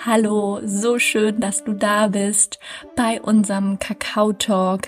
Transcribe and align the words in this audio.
Hallo, 0.00 0.60
so 0.64 1.00
schön, 1.00 1.40
dass 1.40 1.64
du 1.64 1.72
da 1.72 2.06
bist 2.06 2.60
bei 2.94 3.20
unserem 3.20 3.80
Kakao 3.80 4.32
Talk, 4.32 4.82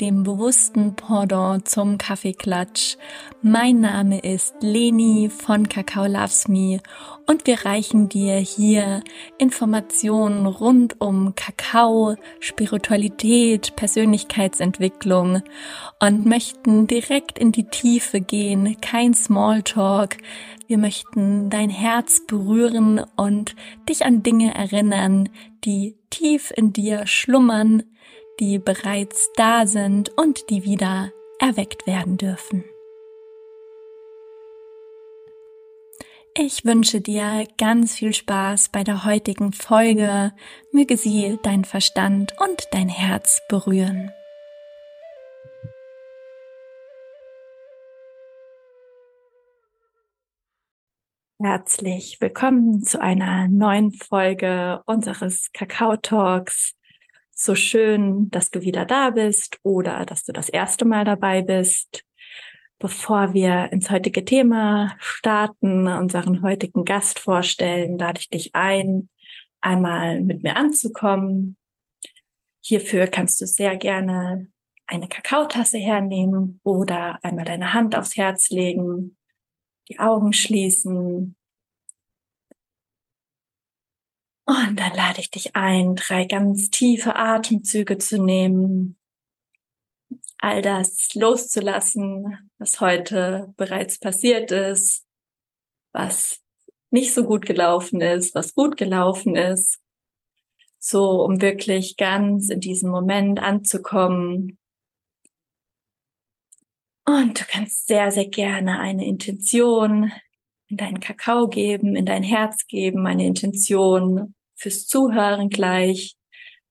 dem 0.00 0.24
bewussten 0.24 0.96
Pendant 0.96 1.68
zum 1.68 1.98
Kaffeeklatsch. 1.98 2.96
Mein 3.42 3.80
Name 3.80 4.18
ist 4.18 4.56
Leni 4.60 5.30
von 5.30 5.68
Kakao 5.68 6.06
Loves 6.06 6.48
Me 6.48 6.80
und 7.26 7.46
wir 7.46 7.64
reichen 7.64 8.08
dir 8.08 8.34
hier 8.38 9.04
Informationen 9.38 10.46
rund 10.46 11.00
um 11.00 11.36
Kakao, 11.36 12.16
Spiritualität, 12.40 13.76
Persönlichkeitsentwicklung 13.76 15.42
und 16.00 16.26
möchten 16.26 16.88
direkt 16.88 17.38
in 17.38 17.52
die 17.52 17.68
Tiefe 17.68 18.20
gehen, 18.20 18.80
kein 18.80 19.14
Smalltalk, 19.14 20.16
wir 20.68 20.78
möchten 20.78 21.50
dein 21.50 21.70
Herz 21.70 22.22
berühren 22.26 23.04
und 23.16 23.54
dich 23.88 24.04
an 24.04 24.22
Dinge 24.22 24.54
erinnern, 24.54 25.28
die 25.64 25.96
tief 26.10 26.52
in 26.54 26.72
dir 26.72 27.06
schlummern, 27.06 27.84
die 28.40 28.58
bereits 28.58 29.30
da 29.36 29.66
sind 29.66 30.10
und 30.16 30.50
die 30.50 30.64
wieder 30.64 31.12
erweckt 31.38 31.86
werden 31.86 32.16
dürfen. 32.16 32.64
Ich 36.38 36.66
wünsche 36.66 37.00
dir 37.00 37.46
ganz 37.56 37.94
viel 37.94 38.12
Spaß 38.12 38.68
bei 38.68 38.84
der 38.84 39.06
heutigen 39.06 39.52
Folge. 39.52 40.32
Möge 40.70 40.98
sie 40.98 41.38
dein 41.42 41.64
Verstand 41.64 42.34
und 42.38 42.68
dein 42.72 42.90
Herz 42.90 43.40
berühren. 43.48 44.12
Herzlich 51.38 52.16
willkommen 52.22 52.82
zu 52.82 52.98
einer 52.98 53.46
neuen 53.48 53.92
Folge 53.92 54.80
unseres 54.86 55.50
Kakao 55.52 55.98
Talks. 55.98 56.74
So 57.30 57.54
schön, 57.54 58.30
dass 58.30 58.50
du 58.50 58.62
wieder 58.62 58.86
da 58.86 59.10
bist 59.10 59.58
oder 59.62 60.06
dass 60.06 60.24
du 60.24 60.32
das 60.32 60.48
erste 60.48 60.86
Mal 60.86 61.04
dabei 61.04 61.42
bist. 61.42 62.04
Bevor 62.78 63.34
wir 63.34 63.70
ins 63.70 63.90
heutige 63.90 64.24
Thema 64.24 64.96
starten, 64.98 65.86
unseren 65.86 66.40
heutigen 66.40 66.86
Gast 66.86 67.18
vorstellen, 67.18 67.98
lade 67.98 68.18
ich 68.20 68.30
dich 68.30 68.54
ein, 68.54 69.10
einmal 69.60 70.22
mit 70.22 70.42
mir 70.42 70.56
anzukommen. 70.56 71.58
Hierfür 72.62 73.08
kannst 73.08 73.42
du 73.42 73.46
sehr 73.46 73.76
gerne 73.76 74.48
eine 74.86 75.06
Kakaotasse 75.06 75.76
hernehmen 75.76 76.60
oder 76.62 77.18
einmal 77.22 77.44
deine 77.44 77.74
Hand 77.74 77.94
aufs 77.94 78.16
Herz 78.16 78.48
legen 78.48 79.18
die 79.88 79.98
Augen 79.98 80.32
schließen. 80.32 81.36
Und 84.48 84.76
dann 84.76 84.94
lade 84.94 85.20
ich 85.20 85.30
dich 85.30 85.56
ein, 85.56 85.96
drei 85.96 86.24
ganz 86.24 86.70
tiefe 86.70 87.16
Atemzüge 87.16 87.98
zu 87.98 88.22
nehmen, 88.22 88.96
all 90.38 90.62
das 90.62 91.14
loszulassen, 91.14 92.50
was 92.58 92.80
heute 92.80 93.52
bereits 93.56 93.98
passiert 93.98 94.52
ist, 94.52 95.04
was 95.92 96.40
nicht 96.90 97.12
so 97.12 97.24
gut 97.24 97.44
gelaufen 97.46 98.00
ist, 98.00 98.34
was 98.34 98.54
gut 98.54 98.76
gelaufen 98.76 99.34
ist, 99.34 99.80
so 100.78 101.24
um 101.24 101.40
wirklich 101.40 101.96
ganz 101.96 102.48
in 102.48 102.60
diesem 102.60 102.90
Moment 102.90 103.40
anzukommen, 103.40 104.58
und 107.06 107.40
du 107.40 107.44
kannst 107.48 107.86
sehr, 107.86 108.10
sehr 108.10 108.28
gerne 108.28 108.80
eine 108.80 109.06
Intention 109.06 110.12
in 110.68 110.76
deinen 110.76 111.00
Kakao 111.00 111.48
geben, 111.48 111.94
in 111.94 112.04
dein 112.04 112.24
Herz 112.24 112.66
geben, 112.66 113.06
eine 113.06 113.24
Intention 113.24 114.34
fürs 114.56 114.86
Zuhören 114.86 115.48
gleich, 115.48 116.16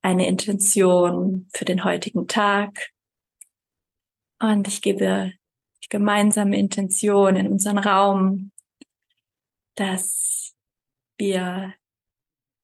eine 0.02 0.28
Intention 0.28 1.48
für 1.54 1.66
den 1.66 1.84
heutigen 1.84 2.28
Tag. 2.28 2.92
Und 4.40 4.68
ich 4.68 4.82
gebe 4.82 5.32
die 5.84 5.90
gemeinsame 5.90 6.58
Intention 6.58 7.38
in 7.38 7.48
unseren 7.48 7.78
Raum, 7.78 8.52
dass 9.76 10.54
wir 11.18 11.74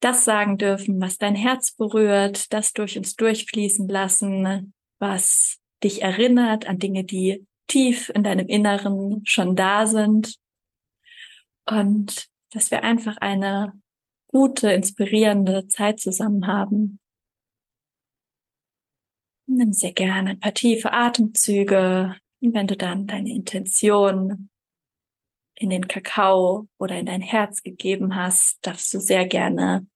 das 0.02 0.26
sagen 0.26 0.58
dürfen, 0.58 1.00
was 1.00 1.18
dein 1.18 1.36
Herz 1.36 1.72
berührt, 1.74 2.52
das 2.52 2.74
durch 2.74 2.98
uns 2.98 3.16
durchfließen 3.16 3.88
lassen, 3.88 4.74
was 5.00 5.60
dich 5.84 6.02
erinnert 6.02 6.68
an 6.68 6.80
Dinge, 6.80 7.04
die 7.04 7.46
tief 7.72 8.10
in 8.10 8.24
deinem 8.24 8.48
Inneren 8.48 9.22
schon 9.26 9.56
da 9.56 9.88
sind 9.88 10.36
und 11.66 12.28
dass 12.52 12.70
wir 12.70 12.84
einfach 12.84 13.18
eine 13.18 13.80
gute, 14.28 14.72
inspirierende 14.72 15.68
Zeit 15.68 16.00
zusammen 16.00 16.48
haben. 16.48 17.00
Nimm 19.48 19.72
sehr 19.72 19.94
gerne 19.94 20.32
ein 20.32 20.40
paar 20.40 20.54
tiefe 20.54 20.92
Atemzüge 20.92 22.18
und 22.42 22.54
wenn 22.54 22.68
du 22.68 22.76
dann 22.76 23.08
deine 23.08 23.30
Intention 23.30 24.50
in 25.56 25.70
den 25.70 25.88
Kakao 25.88 26.68
oder 26.78 26.98
in 27.00 27.06
dein 27.06 27.22
Herz 27.22 27.62
gegeben 27.62 28.16
hast, 28.16 28.58
darfst 28.66 28.94
du 28.94 29.00
sehr 29.00 29.26
gerne 29.26 29.88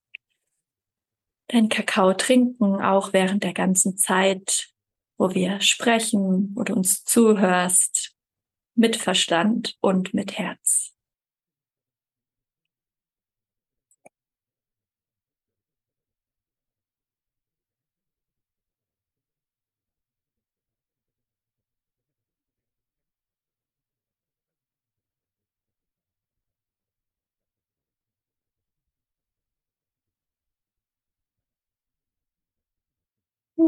deinen 1.47 1.69
Kakao 1.69 2.13
trinken, 2.13 2.81
auch 2.81 3.11
während 3.11 3.43
der 3.43 3.53
ganzen 3.53 3.97
Zeit, 3.97 4.69
wo 5.17 5.33
wir 5.33 5.61
sprechen, 5.61 6.51
wo 6.55 6.63
du 6.63 6.73
uns 6.73 7.03
zuhörst, 7.03 8.15
mit 8.75 8.95
Verstand 8.95 9.75
und 9.79 10.13
mit 10.13 10.37
Herz. 10.37 10.94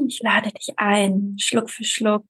Ich 0.08 0.20
lade 0.22 0.52
dich 0.52 0.74
ein, 0.78 1.38
Schluck 1.40 1.70
für 1.70 1.84
Schluck 1.84 2.25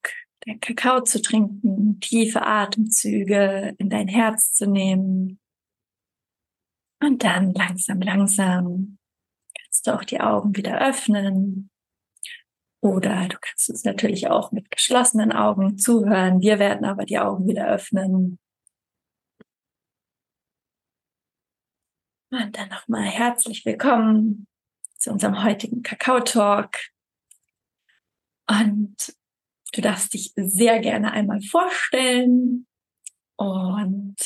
den 0.46 0.60
Kakao 0.60 1.02
zu 1.02 1.20
trinken, 1.20 2.00
tiefe 2.00 2.42
Atemzüge 2.42 3.74
in 3.78 3.90
dein 3.90 4.08
Herz 4.08 4.52
zu 4.52 4.66
nehmen. 4.66 5.40
Und 7.00 7.22
dann 7.24 7.52
langsam, 7.54 8.00
langsam 8.00 8.98
kannst 9.60 9.86
du 9.86 9.94
auch 9.94 10.04
die 10.04 10.20
Augen 10.20 10.56
wieder 10.56 10.80
öffnen. 10.80 11.70
Oder 12.80 13.28
du 13.28 13.36
kannst 13.40 13.68
es 13.70 13.84
natürlich 13.84 14.28
auch 14.28 14.52
mit 14.52 14.70
geschlossenen 14.70 15.32
Augen 15.32 15.78
zuhören. 15.78 16.40
Wir 16.40 16.58
werden 16.58 16.84
aber 16.84 17.04
die 17.04 17.18
Augen 17.18 17.46
wieder 17.46 17.68
öffnen. 17.68 18.38
Und 22.30 22.56
dann 22.56 22.68
nochmal 22.68 23.04
herzlich 23.04 23.64
willkommen 23.64 24.46
zu 24.96 25.10
unserem 25.10 25.42
heutigen 25.42 25.82
Kakao-Talk. 25.82 26.76
Und 28.48 28.96
du 29.72 29.80
darfst 29.80 30.14
dich 30.14 30.32
sehr 30.36 30.80
gerne 30.80 31.12
einmal 31.12 31.42
vorstellen 31.42 32.66
und 33.36 34.16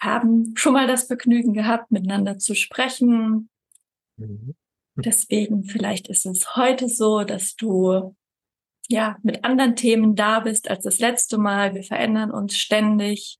haben 0.00 0.54
schon 0.56 0.72
mal 0.72 0.86
das 0.86 1.04
Vergnügen 1.04 1.52
gehabt, 1.52 1.90
miteinander 1.90 2.38
zu 2.38 2.54
sprechen. 2.54 3.48
Mhm. 4.16 4.54
Deswegen 4.96 5.64
vielleicht 5.64 6.08
ist 6.08 6.24
es 6.26 6.56
heute 6.56 6.88
so, 6.88 7.24
dass 7.24 7.56
du 7.56 8.14
ja 8.88 9.16
mit 9.22 9.44
anderen 9.44 9.76
Themen 9.76 10.14
da 10.14 10.40
bist 10.40 10.70
als 10.70 10.84
das 10.84 10.98
letzte 10.98 11.38
Mal. 11.38 11.74
Wir 11.74 11.82
verändern 11.82 12.30
uns 12.30 12.56
ständig 12.56 13.38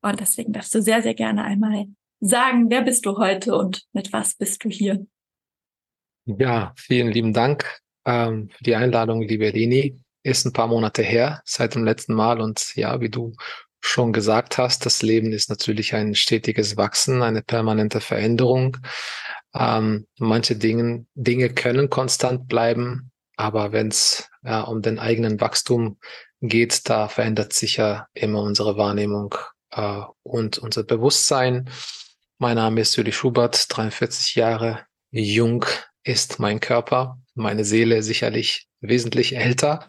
und 0.00 0.20
deswegen 0.20 0.52
darfst 0.52 0.74
du 0.74 0.80
sehr, 0.80 1.02
sehr 1.02 1.14
gerne 1.14 1.44
einmal 1.44 1.86
sagen, 2.20 2.70
wer 2.70 2.82
bist 2.82 3.04
du 3.04 3.18
heute 3.18 3.56
und 3.56 3.86
mit 3.92 4.12
was 4.12 4.34
bist 4.36 4.64
du 4.64 4.70
hier? 4.70 5.06
Ja, 6.24 6.72
vielen 6.76 7.12
lieben 7.12 7.32
Dank 7.32 7.82
ähm, 8.06 8.48
für 8.50 8.64
die 8.64 8.76
Einladung, 8.76 9.22
liebe 9.22 9.50
Leni. 9.50 10.00
Ist 10.22 10.44
ein 10.44 10.52
paar 10.52 10.66
Monate 10.66 11.02
her 11.02 11.42
seit 11.44 11.74
dem 11.74 11.84
letzten 11.84 12.14
Mal 12.14 12.40
und 12.40 12.74
ja, 12.74 13.00
wie 13.00 13.10
du 13.10 13.34
schon 13.80 14.12
gesagt 14.12 14.58
hast, 14.58 14.84
das 14.84 15.02
Leben 15.02 15.32
ist 15.32 15.48
natürlich 15.48 15.94
ein 15.94 16.14
stetiges 16.16 16.76
Wachsen, 16.76 17.22
eine 17.22 17.42
permanente 17.42 18.00
Veränderung. 18.00 18.76
Ähm, 19.54 20.06
manche 20.18 20.56
Dinge, 20.56 21.06
Dinge 21.14 21.50
können 21.50 21.88
konstant 21.90 22.48
bleiben, 22.48 23.12
aber 23.36 23.70
wenn 23.70 23.88
es 23.88 24.28
ja, 24.42 24.62
um 24.62 24.82
den 24.82 24.98
eigenen 24.98 25.40
Wachstum 25.40 25.98
geht, 26.40 26.88
da 26.88 27.08
verändert 27.08 27.52
sich 27.52 27.76
ja 27.76 28.08
immer 28.12 28.42
unsere 28.42 28.76
Wahrnehmung 28.76 29.34
äh, 29.70 30.00
und 30.24 30.58
unser 30.58 30.82
Bewusstsein. 30.82 31.70
Mein 32.38 32.56
Name 32.56 32.80
ist 32.80 32.96
Juli 32.96 33.12
Schubert, 33.12 33.66
43 33.68 34.34
Jahre 34.34 34.84
jung 35.10 35.64
ist 36.02 36.38
mein 36.40 36.60
Körper 36.60 37.18
meine 37.36 37.64
Seele 37.64 38.02
sicherlich 38.02 38.66
wesentlich 38.80 39.36
älter. 39.36 39.86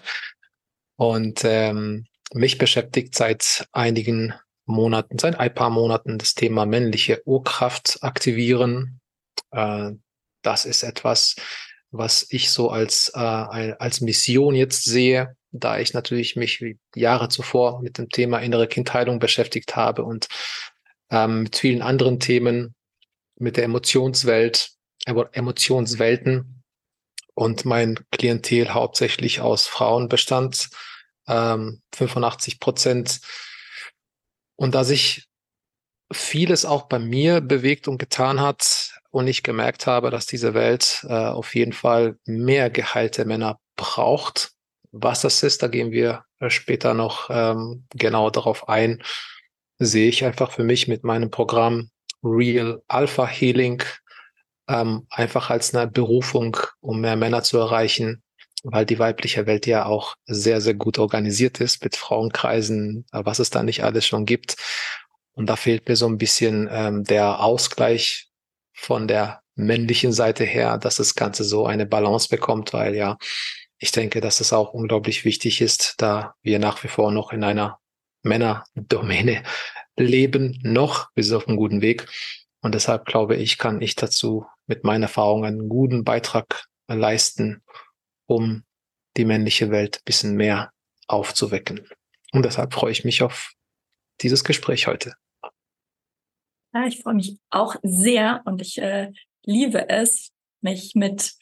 Und 0.96 1.42
ähm, 1.44 2.06
mich 2.34 2.58
beschäftigt 2.58 3.16
seit 3.16 3.68
einigen 3.72 4.34
Monaten, 4.66 5.18
seit 5.18 5.40
ein 5.40 5.54
paar 5.54 5.70
Monaten 5.70 6.18
das 6.18 6.34
Thema 6.34 6.66
männliche 6.66 7.22
Urkraft 7.26 8.00
aktivieren. 8.02 9.00
Äh, 9.52 9.92
das 10.42 10.66
ist 10.66 10.84
etwas, 10.84 11.36
was 11.92 12.28
ich 12.30 12.52
so 12.52 12.70
als, 12.70 13.12
äh, 13.16 13.20
als 13.20 14.02
Mission 14.02 14.56
jetzt 14.56 14.84
sehe, 14.84 15.36
da 15.52 15.80
ich 15.80 15.94
natürlich 15.94 16.36
mich 16.36 16.62
wie 16.62 16.78
Jahre 16.96 17.30
zuvor 17.30 17.82
mit 17.82 17.98
dem 17.98 18.10
Thema 18.10 18.40
innere 18.40 18.68
Kindheilung 18.68 19.20
beschäftigt 19.20 19.76
habe 19.76 20.04
und 20.04 20.28
ähm, 21.10 21.44
mit 21.44 21.56
vielen 21.56 21.82
anderen 21.82 22.20
Themen, 22.20 22.76
mit 23.40 23.56
der 23.56 23.64
Emotionswelt, 23.64 24.72
Emotionswelten 25.06 26.57
und 27.38 27.66
mein 27.66 28.00
Klientel 28.12 28.74
hauptsächlich 28.74 29.42
aus 29.42 29.68
Frauen 29.68 30.10
bestand, 30.10 30.72
ähm, 31.28 31.84
85 31.94 32.60
Prozent. 32.60 33.20
Und 34.56 34.74
da 34.74 34.84
sich 34.84 35.28
vieles 36.12 36.66
auch 36.66 36.88
bei 36.88 36.98
mir 36.98 37.42
bewegt 37.42 37.88
und 37.88 38.00
getan 38.00 38.42
hat 38.42 38.92
und 39.12 39.28
ich 39.28 39.44
gemerkt 39.44 39.86
habe, 39.86 40.10
dass 40.10 40.26
diese 40.26 40.56
Welt 40.56 41.06
äh, 41.08 41.14
auf 41.14 41.54
jeden 41.54 41.74
Fall 41.74 42.18
mehr 42.26 42.72
geheilte 42.72 43.24
Männer 43.24 43.60
braucht. 43.76 44.54
Was 44.92 45.22
das 45.22 45.44
ist, 45.44 45.62
da 45.62 45.68
gehen 45.68 45.92
wir 45.92 46.26
äh, 46.40 46.50
später 46.50 46.96
noch 46.96 47.30
ähm, 47.30 47.86
genau 47.92 48.32
darauf 48.32 48.68
ein, 48.68 49.04
sehe 49.78 50.10
ich 50.10 50.26
einfach 50.26 50.52
für 50.52 50.64
mich 50.64 50.88
mit 50.88 51.04
meinem 51.04 51.30
Programm 51.30 51.92
Real 52.24 52.82
Alpha 52.88 53.28
Healing 53.28 53.84
ähm, 54.68 55.08
einfach 55.10 55.50
als 55.50 55.74
eine 55.74 55.88
Berufung, 55.88 56.58
um 56.80 57.02
mehr 57.02 57.16
Männer 57.16 57.44
zu 57.44 57.58
erreichen, 57.58 58.24
weil 58.64 58.86
die 58.86 59.00
weibliche 59.00 59.46
Welt 59.46 59.66
ja 59.66 59.86
auch 59.86 60.16
sehr, 60.26 60.62
sehr 60.62 60.74
gut 60.74 61.00
organisiert 61.00 61.62
ist 61.62 61.84
mit 61.84 61.96
Frauenkreisen, 61.96 63.06
äh, 63.12 63.22
was 63.24 63.40
es 63.40 63.50
da 63.50 63.64
nicht 63.64 63.84
alles 63.84 64.06
schon 64.06 64.26
gibt. 64.26 64.56
Und 65.34 65.48
da 65.48 65.56
fehlt 65.56 65.88
mir 65.88 65.96
so 65.96 66.08
ein 66.08 66.18
bisschen 66.18 66.68
ähm, 66.72 67.04
der 67.04 67.40
Ausgleich 67.40 68.30
von 68.74 69.08
der 69.08 69.42
männlichen 69.56 70.14
Seite 70.14 70.44
her, 70.44 70.78
dass 70.78 70.98
das 70.98 71.16
Ganze 71.16 71.44
so 71.44 71.66
eine 71.66 71.86
Balance 71.86 72.30
bekommt, 72.30 72.74
weil 72.74 72.96
ja, 72.96 73.18
ich 73.80 73.92
denke, 73.92 74.22
dass 74.22 74.40
es 74.40 74.54
auch 74.54 74.74
unglaublich 74.74 75.26
wichtig 75.26 75.62
ist, 75.62 75.96
da 75.98 76.34
wir 76.42 76.60
nach 76.60 76.84
wie 76.84 76.88
vor 76.88 77.12
noch 77.12 77.32
in 77.32 77.44
einer 77.44 77.80
Männerdomäne 78.24 79.44
leben, 79.96 80.60
noch, 80.64 81.10
wir 81.16 81.24
sind 81.24 81.38
auf 81.38 81.48
einem 81.48 81.58
guten 81.58 81.82
Weg. 81.82 82.08
Und 82.62 82.74
deshalb 82.76 83.06
glaube 83.06 83.36
ich, 83.36 83.58
kann 83.58 83.82
ich 83.82 83.96
dazu 83.96 84.46
mit 84.66 84.84
meinen 84.84 85.04
Erfahrungen 85.04 85.46
einen 85.46 85.70
guten 85.70 86.04
Beitrag 86.04 86.66
leisten, 86.88 87.64
um 88.26 88.64
die 89.16 89.26
männliche 89.26 89.72
Welt 89.72 89.98
ein 89.98 90.06
bisschen 90.06 90.36
mehr 90.36 90.72
aufzuwecken. 91.08 91.88
Und 92.32 92.44
deshalb 92.44 92.74
freue 92.74 92.92
ich 92.92 93.06
mich 93.06 93.24
auf 93.24 93.54
dieses 94.22 94.44
Gespräch 94.44 94.88
heute. 94.88 95.14
Ja, 96.74 96.86
ich 96.86 97.02
freue 97.02 97.16
mich 97.16 97.38
auch 97.50 97.76
sehr 97.82 98.42
und 98.46 98.62
ich 98.62 98.78
äh, 98.80 99.12
liebe 99.44 99.90
es, 99.90 100.32
mich 100.62 100.96
mit 100.96 101.36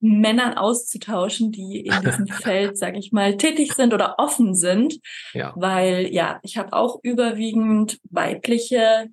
Männern 0.00 0.54
auszutauschen, 0.54 1.50
die 1.50 1.80
in 1.86 2.00
diesem 2.02 2.26
Feld, 2.28 2.78
sage 2.78 2.98
ich 2.98 3.12
mal, 3.12 3.36
tätig 3.36 3.74
sind 3.74 3.92
oder 3.92 4.18
offen 4.18 4.54
sind. 4.54 5.00
Ja. 5.32 5.52
Weil 5.56 6.12
ja, 6.12 6.38
ich 6.42 6.56
habe 6.56 6.72
auch 6.72 7.00
überwiegend 7.02 7.98
weibliche 8.04 9.08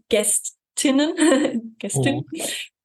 Gästinnen, 0.76 1.76
Gästinnen 1.80 2.26
oh. 2.32 2.44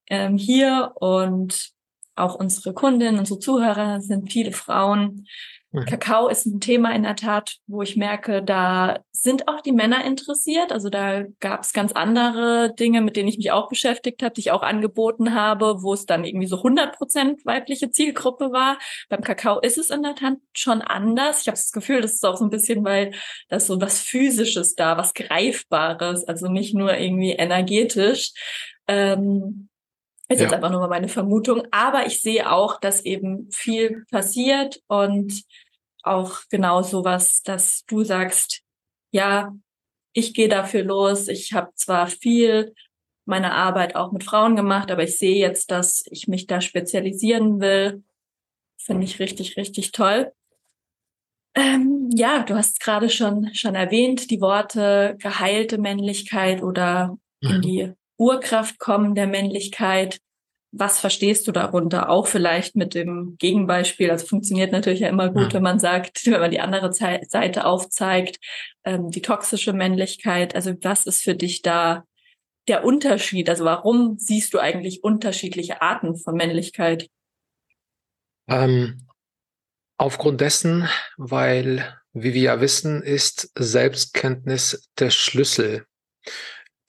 ähm, 0.08 0.36
hier 0.36 0.92
und 0.94 1.72
auch 2.14 2.36
unsere 2.36 2.72
Kundinnen, 2.74 3.18
unsere 3.18 3.40
Zuhörer 3.40 4.00
sind 4.00 4.32
viele 4.32 4.52
Frauen. 4.52 5.26
Kakao 5.72 6.26
ist 6.26 6.46
ein 6.46 6.60
Thema 6.60 6.92
in 6.94 7.04
der 7.04 7.14
Tat, 7.14 7.58
wo 7.68 7.82
ich 7.82 7.96
merke, 7.96 8.42
da 8.42 8.98
sind 9.12 9.46
auch 9.46 9.60
die 9.60 9.70
Männer 9.70 10.04
interessiert. 10.04 10.72
Also 10.72 10.90
da 10.90 11.22
gab 11.38 11.62
es 11.62 11.72
ganz 11.72 11.92
andere 11.92 12.74
Dinge, 12.74 13.00
mit 13.00 13.14
denen 13.14 13.28
ich 13.28 13.36
mich 13.36 13.52
auch 13.52 13.68
beschäftigt 13.68 14.22
habe, 14.24 14.34
die 14.34 14.40
ich 14.40 14.50
auch 14.50 14.62
angeboten 14.62 15.32
habe, 15.32 15.82
wo 15.82 15.94
es 15.94 16.06
dann 16.06 16.24
irgendwie 16.24 16.48
so 16.48 16.56
100 16.56 16.96
Prozent 16.96 17.46
weibliche 17.46 17.90
Zielgruppe 17.90 18.50
war. 18.50 18.78
Beim 19.08 19.22
Kakao 19.22 19.60
ist 19.60 19.78
es 19.78 19.90
in 19.90 20.02
der 20.02 20.16
Tat 20.16 20.38
schon 20.54 20.82
anders. 20.82 21.42
Ich 21.42 21.46
habe 21.46 21.56
das 21.56 21.70
Gefühl, 21.70 22.00
das 22.00 22.14
ist 22.14 22.26
auch 22.26 22.36
so 22.36 22.44
ein 22.44 22.50
bisschen, 22.50 22.84
weil 22.84 23.12
das 23.48 23.68
so 23.68 23.80
was 23.80 24.00
Physisches 24.00 24.74
da, 24.74 24.96
was 24.96 25.14
Greifbares, 25.14 26.24
also 26.24 26.48
nicht 26.48 26.74
nur 26.74 26.96
irgendwie 26.96 27.30
energetisch. 27.30 28.32
Ähm, 28.88 29.69
ist 30.30 30.38
ja. 30.38 30.44
jetzt 30.44 30.54
einfach 30.54 30.70
nur 30.70 30.80
mal 30.80 30.88
meine 30.88 31.08
Vermutung. 31.08 31.64
Aber 31.72 32.06
ich 32.06 32.22
sehe 32.22 32.50
auch, 32.50 32.78
dass 32.78 33.04
eben 33.04 33.50
viel 33.50 34.04
passiert 34.10 34.80
und 34.86 35.42
auch 36.02 36.40
genau 36.48 36.82
sowas, 36.82 37.42
dass 37.42 37.84
du 37.86 38.04
sagst, 38.04 38.62
ja, 39.10 39.52
ich 40.12 40.32
gehe 40.32 40.48
dafür 40.48 40.84
los. 40.84 41.28
Ich 41.28 41.52
habe 41.52 41.70
zwar 41.74 42.06
viel 42.06 42.74
meine 43.26 43.52
Arbeit 43.52 43.96
auch 43.96 44.12
mit 44.12 44.24
Frauen 44.24 44.56
gemacht, 44.56 44.90
aber 44.90 45.02
ich 45.02 45.18
sehe 45.18 45.36
jetzt, 45.36 45.70
dass 45.70 46.04
ich 46.10 46.28
mich 46.28 46.46
da 46.46 46.60
spezialisieren 46.60 47.60
will. 47.60 48.02
Finde 48.78 49.04
ich 49.04 49.18
richtig, 49.18 49.56
richtig 49.56 49.92
toll. 49.92 50.32
Ähm, 51.54 52.08
ja, 52.14 52.44
du 52.44 52.54
hast 52.54 52.80
gerade 52.80 53.10
schon, 53.10 53.52
schon 53.54 53.74
erwähnt, 53.74 54.30
die 54.30 54.40
Worte 54.40 55.16
geheilte 55.20 55.78
Männlichkeit 55.78 56.62
oder 56.62 57.18
mhm. 57.40 57.50
in 57.50 57.62
die 57.62 57.92
Urkraft 58.20 58.78
kommen 58.78 59.14
der 59.14 59.26
Männlichkeit. 59.26 60.20
Was 60.72 61.00
verstehst 61.00 61.48
du 61.48 61.52
darunter? 61.52 62.10
Auch 62.10 62.26
vielleicht 62.26 62.76
mit 62.76 62.94
dem 62.94 63.36
Gegenbeispiel. 63.38 64.10
Also 64.10 64.26
funktioniert 64.26 64.72
natürlich 64.72 65.00
ja 65.00 65.08
immer 65.08 65.30
gut, 65.30 65.46
ja. 65.46 65.54
wenn 65.54 65.62
man 65.62 65.78
sagt, 65.80 66.26
wenn 66.26 66.38
man 66.38 66.50
die 66.50 66.60
andere 66.60 66.92
Seite 66.92 67.64
aufzeigt, 67.64 68.38
ähm, 68.84 69.10
die 69.10 69.22
toxische 69.22 69.72
Männlichkeit. 69.72 70.54
Also 70.54 70.74
was 70.82 71.06
ist 71.06 71.22
für 71.22 71.34
dich 71.34 71.62
da 71.62 72.04
der 72.68 72.84
Unterschied? 72.84 73.48
Also 73.48 73.64
warum 73.64 74.18
siehst 74.18 74.52
du 74.52 74.58
eigentlich 74.58 75.02
unterschiedliche 75.02 75.80
Arten 75.80 76.14
von 76.14 76.34
Männlichkeit? 76.36 77.08
Ähm, 78.48 79.06
aufgrund 79.96 80.42
dessen, 80.42 80.86
weil, 81.16 81.98
wie 82.12 82.34
wir 82.34 82.42
ja 82.42 82.60
wissen, 82.60 83.02
ist 83.02 83.50
Selbstkenntnis 83.56 84.90
der 84.98 85.08
Schlüssel 85.08 85.86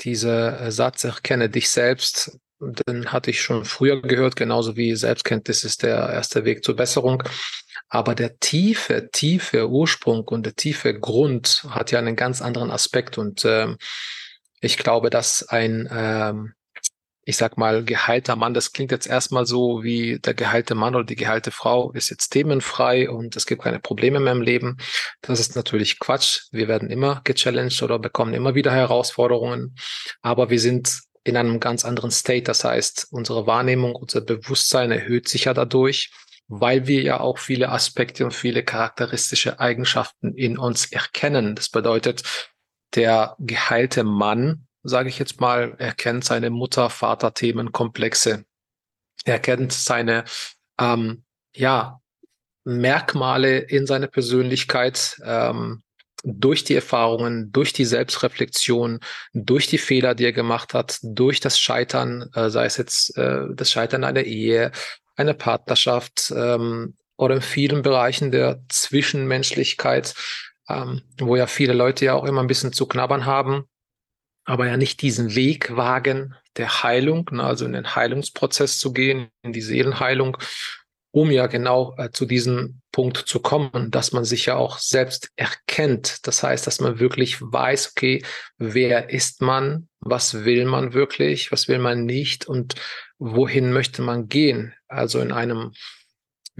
dieser 0.03 0.61
äh, 0.61 0.71
Satz, 0.71 1.03
erkenne 1.03 1.49
dich 1.49 1.69
selbst, 1.69 2.37
den 2.59 3.11
hatte 3.11 3.31
ich 3.31 3.41
schon 3.41 3.65
früher 3.65 4.01
gehört, 4.01 4.35
genauso 4.35 4.75
wie 4.75 4.95
Selbstkenntnis 4.95 5.63
ist 5.63 5.83
der 5.83 5.97
erste 6.09 6.45
Weg 6.45 6.63
zur 6.63 6.75
Besserung. 6.75 7.23
Aber 7.89 8.15
der 8.15 8.39
tiefe, 8.39 9.09
tiefe 9.11 9.69
Ursprung 9.69 10.23
und 10.27 10.45
der 10.45 10.55
tiefe 10.55 10.97
Grund 10.97 11.65
hat 11.69 11.91
ja 11.91 11.99
einen 11.99 12.15
ganz 12.15 12.41
anderen 12.41 12.71
Aspekt. 12.71 13.17
Und 13.17 13.43
ähm, 13.45 13.77
ich 14.61 14.77
glaube, 14.77 15.09
dass 15.09 15.47
ein, 15.49 15.89
ähm, 15.91 16.53
ich 17.23 17.37
sag 17.37 17.57
mal, 17.57 17.83
geheilter 17.83 18.35
Mann, 18.35 18.53
das 18.53 18.73
klingt 18.73 18.91
jetzt 18.91 19.05
erstmal 19.05 19.45
so 19.45 19.83
wie 19.83 20.19
der 20.19 20.33
geheilte 20.33 20.73
Mann 20.73 20.95
oder 20.95 21.05
die 21.05 21.15
geheilte 21.15 21.51
Frau 21.51 21.91
ist 21.91 22.09
jetzt 22.09 22.29
themenfrei 22.29 23.09
und 23.09 23.35
es 23.35 23.45
gibt 23.45 23.61
keine 23.61 23.79
Probleme 23.79 24.19
mehr 24.19 24.33
im 24.33 24.41
Leben. 24.41 24.77
Das 25.21 25.39
ist 25.39 25.55
natürlich 25.55 25.99
Quatsch. 25.99 26.47
Wir 26.51 26.67
werden 26.67 26.89
immer 26.89 27.21
gechallenged 27.23 27.83
oder 27.83 27.99
bekommen 27.99 28.33
immer 28.33 28.55
wieder 28.55 28.71
Herausforderungen. 28.71 29.75
Aber 30.21 30.49
wir 30.49 30.59
sind 30.59 31.01
in 31.23 31.37
einem 31.37 31.59
ganz 31.59 31.85
anderen 31.85 32.09
State. 32.09 32.43
Das 32.43 32.63
heißt, 32.63 33.09
unsere 33.11 33.45
Wahrnehmung, 33.45 33.95
unser 33.95 34.21
Bewusstsein 34.21 34.91
erhöht 34.91 35.27
sich 35.27 35.45
ja 35.45 35.53
dadurch, 35.53 36.11
weil 36.47 36.87
wir 36.87 37.03
ja 37.03 37.19
auch 37.19 37.37
viele 37.37 37.69
Aspekte 37.69 38.25
und 38.25 38.33
viele 38.33 38.63
charakteristische 38.63 39.59
Eigenschaften 39.59 40.33
in 40.33 40.57
uns 40.57 40.91
erkennen. 40.91 41.53
Das 41.53 41.69
bedeutet, 41.69 42.23
der 42.95 43.35
geheilte 43.39 44.03
Mann 44.03 44.67
sage 44.83 45.09
ich 45.09 45.19
jetzt 45.19 45.39
mal, 45.39 45.75
er 45.77 45.93
kennt 45.93 46.23
seine 46.25 46.49
Mutter-Vater-Themenkomplexe. 46.49 48.45
Er 49.25 49.39
kennt 49.39 49.73
seine 49.73 50.23
ähm, 50.79 51.23
ja, 51.55 51.99
Merkmale 52.63 53.59
in 53.59 53.85
seiner 53.85 54.07
Persönlichkeit 54.07 55.21
ähm, 55.23 55.83
durch 56.23 56.63
die 56.63 56.75
Erfahrungen, 56.75 57.51
durch 57.51 57.73
die 57.73 57.85
Selbstreflexion, 57.85 58.99
durch 59.33 59.67
die 59.67 59.77
Fehler, 59.77 60.15
die 60.15 60.25
er 60.25 60.33
gemacht 60.33 60.73
hat, 60.73 60.99
durch 61.01 61.39
das 61.39 61.59
Scheitern, 61.59 62.29
äh, 62.33 62.49
sei 62.49 62.65
es 62.65 62.77
jetzt 62.77 63.17
äh, 63.17 63.45
das 63.53 63.71
Scheitern 63.71 64.03
einer 64.03 64.23
Ehe, 64.23 64.71
einer 65.15 65.33
Partnerschaft 65.33 66.31
ähm, 66.35 66.95
oder 67.17 67.35
in 67.35 67.41
vielen 67.41 67.81
Bereichen 67.81 68.31
der 68.31 68.61
Zwischenmenschlichkeit, 68.69 70.13
ähm, 70.69 71.01
wo 71.19 71.35
ja 71.35 71.47
viele 71.47 71.73
Leute 71.73 72.05
ja 72.05 72.13
auch 72.13 72.25
immer 72.25 72.41
ein 72.41 72.47
bisschen 72.47 72.73
zu 72.73 72.87
knabbern 72.87 73.25
haben 73.25 73.65
aber 74.45 74.67
ja 74.67 74.77
nicht 74.77 75.01
diesen 75.01 75.35
Weg 75.35 75.75
wagen 75.75 76.35
der 76.57 76.83
Heilung, 76.83 77.29
ne, 77.31 77.43
also 77.43 77.65
in 77.65 77.73
den 77.73 77.95
Heilungsprozess 77.95 78.79
zu 78.79 78.91
gehen, 78.93 79.29
in 79.41 79.53
die 79.53 79.61
Seelenheilung, 79.61 80.37
um 81.11 81.29
ja 81.29 81.47
genau 81.47 81.95
äh, 81.97 82.09
zu 82.11 82.25
diesem 82.25 82.81
Punkt 82.91 83.17
zu 83.17 83.39
kommen, 83.39 83.91
dass 83.91 84.11
man 84.11 84.25
sich 84.25 84.45
ja 84.45 84.55
auch 84.55 84.77
selbst 84.79 85.29
erkennt. 85.35 86.25
Das 86.25 86.41
heißt, 86.43 86.65
dass 86.67 86.79
man 86.79 86.99
wirklich 86.99 87.41
weiß, 87.41 87.91
okay, 87.91 88.23
wer 88.57 89.09
ist 89.09 89.41
man, 89.41 89.89
was 89.99 90.45
will 90.45 90.65
man 90.65 90.93
wirklich, 90.93 91.51
was 91.51 91.67
will 91.67 91.79
man 91.79 92.05
nicht 92.05 92.47
und 92.47 92.75
wohin 93.19 93.71
möchte 93.73 94.01
man 94.01 94.27
gehen. 94.27 94.73
Also 94.87 95.19
in 95.19 95.31
einem 95.31 95.73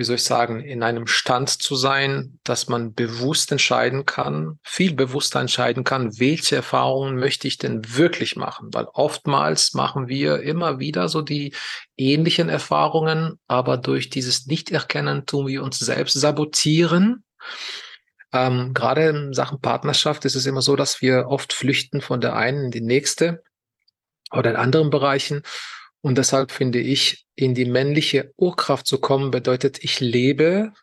wie 0.01 0.05
soll 0.05 0.15
ich 0.15 0.23
sagen, 0.23 0.61
in 0.61 0.81
einem 0.81 1.05
Stand 1.05 1.49
zu 1.49 1.75
sein, 1.75 2.39
dass 2.43 2.67
man 2.67 2.95
bewusst 2.95 3.51
entscheiden 3.51 4.07
kann, 4.07 4.57
viel 4.63 4.95
bewusster 4.95 5.39
entscheiden 5.39 5.83
kann, 5.83 6.17
welche 6.17 6.55
Erfahrungen 6.55 7.17
möchte 7.17 7.47
ich 7.47 7.59
denn 7.59 7.83
wirklich 7.95 8.35
machen? 8.35 8.69
Weil 8.73 8.85
oftmals 8.93 9.75
machen 9.75 10.07
wir 10.07 10.41
immer 10.41 10.79
wieder 10.79 11.07
so 11.07 11.21
die 11.21 11.53
ähnlichen 11.97 12.49
Erfahrungen, 12.49 13.37
aber 13.47 13.77
durch 13.77 14.09
dieses 14.09 14.47
Nichterkennen 14.47 15.27
tun 15.27 15.45
wir 15.45 15.61
uns 15.61 15.77
selbst 15.77 16.19
sabotieren. 16.19 17.23
Ähm, 18.33 18.73
gerade 18.73 19.07
in 19.07 19.33
Sachen 19.33 19.61
Partnerschaft 19.61 20.25
ist 20.25 20.33
es 20.33 20.47
immer 20.47 20.63
so, 20.63 20.75
dass 20.75 21.03
wir 21.03 21.27
oft 21.27 21.53
flüchten 21.53 22.01
von 22.01 22.21
der 22.21 22.35
einen 22.35 22.65
in 22.65 22.71
die 22.71 22.81
nächste 22.81 23.43
oder 24.31 24.49
in 24.49 24.55
anderen 24.55 24.89
Bereichen 24.89 25.43
und 26.01 26.17
deshalb 26.17 26.51
finde 26.51 26.79
ich, 26.79 27.25
in 27.35 27.53
die 27.53 27.65
männliche 27.65 28.33
Urkraft 28.37 28.87
zu 28.87 28.99
kommen, 28.99 29.31
bedeutet, 29.31 29.83
ich 29.83 29.99
lebe 29.99 30.73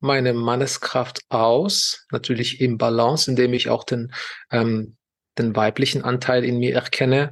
meine 0.00 0.32
Manneskraft 0.32 1.20
aus, 1.28 2.06
natürlich 2.10 2.60
im 2.60 2.78
Balance, 2.78 3.30
indem 3.30 3.52
ich 3.52 3.68
auch 3.68 3.84
den, 3.84 4.12
ähm, 4.50 4.96
den 5.38 5.54
weiblichen 5.54 6.02
Anteil 6.02 6.44
in 6.44 6.58
mir 6.58 6.74
erkenne 6.74 7.30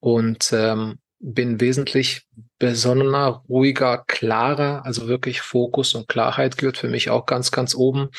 und 0.00 0.52
ähm, 0.52 1.00
bin 1.20 1.60
wesentlich 1.60 2.26
besonnener, 2.58 3.42
ruhiger, 3.48 4.04
klarer, 4.06 4.84
also 4.84 5.08
wirklich 5.08 5.40
Fokus 5.40 5.94
und 5.94 6.06
Klarheit 6.06 6.56
gehört 6.56 6.78
für 6.78 6.88
mich 6.88 7.10
auch 7.10 7.26
ganz, 7.26 7.50
ganz 7.50 7.74
oben 7.74 8.10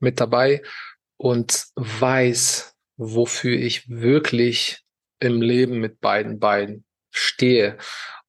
mit 0.00 0.20
dabei 0.20 0.62
und 1.16 1.66
weiß, 1.76 2.74
wofür 2.96 3.56
ich 3.56 3.88
wirklich 3.88 4.82
im 5.20 5.40
Leben 5.40 5.78
mit 5.78 6.00
beiden 6.00 6.38
Beinen 6.38 6.84
stehe 7.12 7.78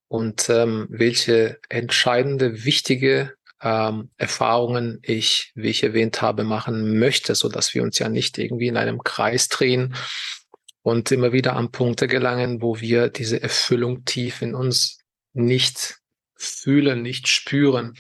und 0.08 0.50
ähm, 0.50 0.86
welche 0.90 1.60
entscheidende, 1.70 2.66
wichtige 2.66 3.34
ähm, 3.62 4.12
Erfahrungen 4.18 5.00
ich, 5.02 5.52
wie 5.56 5.70
ich 5.70 5.84
erwähnt 5.84 6.22
habe, 6.22 6.44
machen 6.44 7.00
möchte, 7.00 7.34
so 7.34 7.50
dass 7.50 7.74
wir 7.74 7.82
uns 7.82 7.98
ja 7.98 8.10
nicht 8.10 8.38
irgendwie 8.38 8.68
in 8.68 8.78
einem 8.78 9.02
Kreis 9.04 9.48
drehen 9.48 9.96
und 10.84 11.12
immer 11.12 11.32
wieder 11.32 11.56
an 11.56 11.72
Punkte 11.72 12.08
gelangen, 12.08 12.62
wo 12.62 12.80
wir 12.80 13.10
diese 13.10 13.42
Erfüllung 13.42 14.04
tief 14.06 14.42
in 14.42 14.54
uns 14.54 15.00
nicht 15.32 15.96
fühlen, 16.36 17.02
nicht 17.02 17.28
spüren. 17.30 17.96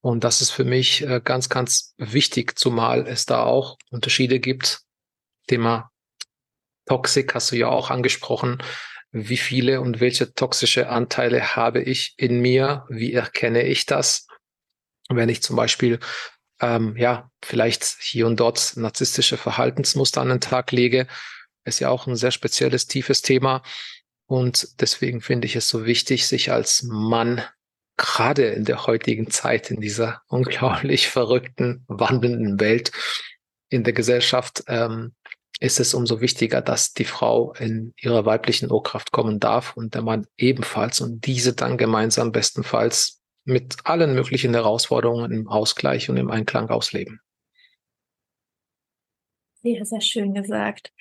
Und 0.00 0.24
das 0.24 0.40
ist 0.40 0.50
für 0.50 0.64
mich 0.64 1.02
äh, 1.02 1.20
ganz, 1.22 1.48
ganz 1.48 1.94
wichtig, 1.98 2.58
zumal 2.58 3.06
es 3.06 3.26
da 3.26 3.42
auch 3.42 3.76
Unterschiede 3.90 4.40
gibt. 4.40 4.80
Thema 5.46 5.90
Toxik 6.86 7.34
hast 7.34 7.52
du 7.52 7.56
ja 7.56 7.68
auch 7.68 7.90
angesprochen 7.90 8.58
wie 9.16 9.38
viele 9.38 9.80
und 9.80 10.00
welche 10.00 10.34
toxische 10.34 10.90
Anteile 10.90 11.56
habe 11.56 11.80
ich 11.80 12.14
in 12.18 12.40
mir, 12.40 12.84
wie 12.90 13.14
erkenne 13.14 13.62
ich 13.62 13.86
das. 13.86 14.26
Wenn 15.08 15.30
ich 15.30 15.42
zum 15.42 15.56
Beispiel 15.56 16.00
ähm, 16.60 16.96
ja 16.96 17.30
vielleicht 17.42 17.84
hier 18.00 18.26
und 18.26 18.38
dort 18.38 18.76
narzisstische 18.76 19.38
Verhaltensmuster 19.38 20.20
an 20.20 20.28
den 20.28 20.40
Tag 20.40 20.70
lege, 20.70 21.06
ist 21.64 21.80
ja 21.80 21.88
auch 21.88 22.06
ein 22.06 22.16
sehr 22.16 22.30
spezielles, 22.30 22.86
tiefes 22.86 23.22
Thema. 23.22 23.62
Und 24.26 24.80
deswegen 24.80 25.22
finde 25.22 25.46
ich 25.46 25.56
es 25.56 25.68
so 25.68 25.86
wichtig, 25.86 26.26
sich 26.26 26.52
als 26.52 26.82
Mann 26.82 27.42
gerade 27.96 28.48
in 28.48 28.64
der 28.64 28.86
heutigen 28.86 29.30
Zeit, 29.30 29.70
in 29.70 29.80
dieser 29.80 30.20
unglaublich 30.28 31.08
verrückten, 31.08 31.84
wandelnden 31.88 32.60
Welt, 32.60 32.92
in 33.70 33.82
der 33.82 33.94
Gesellschaft 33.94 34.64
ähm, 34.68 35.14
ist 35.60 35.80
es 35.80 35.94
umso 35.94 36.20
wichtiger, 36.20 36.60
dass 36.60 36.92
die 36.92 37.04
Frau 37.04 37.52
in 37.54 37.94
ihrer 38.00 38.26
weiblichen 38.26 38.70
Urkraft 38.70 39.12
kommen 39.12 39.40
darf 39.40 39.76
und 39.76 39.94
der 39.94 40.02
Mann 40.02 40.26
ebenfalls 40.36 41.00
und 41.00 41.26
diese 41.26 41.54
dann 41.54 41.78
gemeinsam 41.78 42.32
bestenfalls 42.32 43.22
mit 43.44 43.76
allen 43.84 44.14
möglichen 44.14 44.52
Herausforderungen 44.52 45.32
im 45.32 45.48
Ausgleich 45.48 46.10
und 46.10 46.16
im 46.16 46.30
Einklang 46.30 46.68
ausleben. 46.68 47.20
Sehr, 49.62 49.84
sehr 49.84 50.00
schön 50.00 50.34
gesagt. 50.34 50.92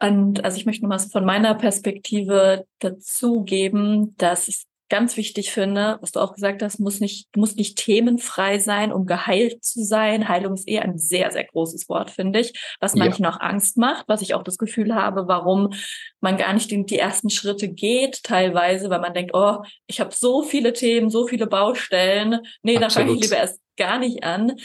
Und 0.00 0.44
also 0.44 0.56
ich 0.56 0.66
möchte 0.66 0.82
nochmal 0.82 0.98
von 0.98 1.24
meiner 1.24 1.54
Perspektive 1.54 2.66
dazugeben, 2.80 4.16
dass 4.16 4.48
ich 4.48 4.64
ganz 4.88 5.16
wichtig 5.16 5.50
finde, 5.50 5.98
was 6.00 6.12
du 6.12 6.20
auch 6.20 6.34
gesagt 6.34 6.62
hast, 6.62 6.78
muss 6.78 7.00
nicht, 7.00 7.34
muss 7.36 7.56
nicht 7.56 7.78
themenfrei 7.78 8.58
sein, 8.58 8.92
um 8.92 9.06
geheilt 9.06 9.64
zu 9.64 9.82
sein. 9.82 10.28
Heilung 10.28 10.54
ist 10.54 10.68
eher 10.68 10.82
ein 10.82 10.98
sehr, 10.98 11.30
sehr 11.30 11.44
großes 11.44 11.88
Wort, 11.88 12.10
finde 12.10 12.40
ich, 12.40 12.52
was 12.80 12.94
manchen 12.94 13.24
ja. 13.24 13.30
auch 13.30 13.40
Angst 13.40 13.76
macht, 13.76 14.06
was 14.08 14.22
ich 14.22 14.34
auch 14.34 14.42
das 14.42 14.58
Gefühl 14.58 14.94
habe, 14.94 15.26
warum 15.26 15.72
man 16.20 16.36
gar 16.36 16.52
nicht 16.52 16.70
in 16.70 16.86
die 16.86 16.98
ersten 16.98 17.30
Schritte 17.30 17.68
geht, 17.68 18.22
teilweise, 18.22 18.90
weil 18.90 19.00
man 19.00 19.14
denkt, 19.14 19.32
oh, 19.34 19.62
ich 19.86 20.00
habe 20.00 20.14
so 20.14 20.42
viele 20.42 20.72
Themen, 20.72 21.10
so 21.10 21.26
viele 21.26 21.46
Baustellen. 21.46 22.40
Nee, 22.62 22.78
da 22.78 22.90
fange 22.90 23.12
ich 23.12 23.20
lieber 23.20 23.36
erst 23.36 23.60
gar 23.76 23.98
nicht 23.98 24.22
an. 24.22 24.56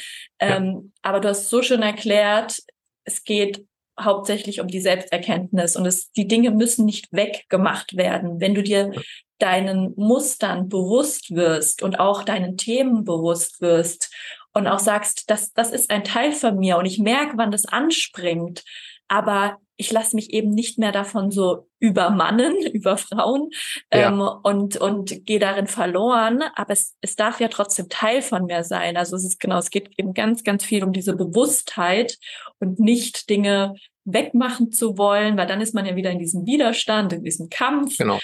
Ja. 0.42 0.58
Ähm, 0.58 0.92
aber 1.02 1.20
du 1.20 1.30
hast 1.30 1.50
so 1.50 1.62
schön 1.62 1.82
erklärt, 1.82 2.58
es 3.06 3.24
geht 3.24 3.66
hauptsächlich 4.00 4.62
um 4.62 4.68
die 4.68 4.80
Selbsterkenntnis 4.80 5.76
und 5.76 5.86
es, 5.86 6.12
die 6.12 6.28
Dinge 6.28 6.52
müssen 6.52 6.86
nicht 6.86 7.12
weggemacht 7.12 7.98
werden. 7.98 8.40
Wenn 8.40 8.56
du 8.56 8.64
dir 8.64 8.92
deinen 9.40 9.94
Mustern 9.96 10.70
bewusst 10.70 11.34
wirst 11.34 11.82
und 11.82 12.00
auch 12.00 12.24
deinen 12.24 12.58
Themen 12.58 13.04
bewusst 13.04 13.62
wirst 13.62 14.14
und 14.54 14.68
auch 14.68 14.80
sagst, 14.80 15.30
das, 15.30 15.54
das 15.54 15.72
ist 15.72 15.90
ein 15.90 16.04
Teil 16.04 16.32
von 16.32 16.58
mir 16.58 16.78
und 16.78 16.86
ich 16.86 17.00
merke, 17.00 17.38
wann 17.38 17.52
das 17.52 17.66
anspringt, 17.66 18.64
aber 19.08 19.58
ich 19.80 19.94
lasse 19.94 20.14
mich 20.18 20.34
eben 20.34 20.50
nicht 20.52 20.78
mehr 20.78 20.92
davon 20.92 21.32
so 21.32 21.70
übermannen, 21.80 22.54
über 22.74 22.98
Frauen 22.98 23.50
ja. 23.94 24.10
ähm, 24.10 24.20
und, 24.20 24.76
und 24.76 25.26
gehe 25.26 25.40
darin 25.40 25.68
verloren. 25.68 26.44
Aber 26.56 26.74
es, 26.74 26.98
es 27.00 27.16
darf 27.16 27.40
ja 27.40 27.48
trotzdem 27.48 27.88
Teil 27.88 28.22
von 28.22 28.46
mir 28.46 28.66
sein. 28.66 28.98
Also 28.98 29.16
es 29.16 29.24
ist 29.24 29.40
genau, 29.40 29.58
es 29.58 29.70
geht 29.70 29.92
eben 29.98 30.14
ganz, 30.14 30.44
ganz 30.44 30.66
viel 30.66 30.84
um 30.84 30.92
diese 30.92 31.16
Bewusstheit 31.16 32.18
und 32.60 32.80
nicht 32.80 33.30
Dinge 33.30 33.76
wegmachen 34.04 34.74
zu 34.74 34.98
wollen, 34.98 35.38
weil 35.38 35.48
dann 35.48 35.62
ist 35.62 35.74
man 35.74 35.86
ja 35.86 35.96
wieder 35.96 36.12
in 36.12 36.20
diesem 36.20 36.46
Widerstand, 36.46 37.14
in 37.14 37.24
diesem 37.24 37.50
Kampf. 37.50 37.98
Genau. 37.98 38.20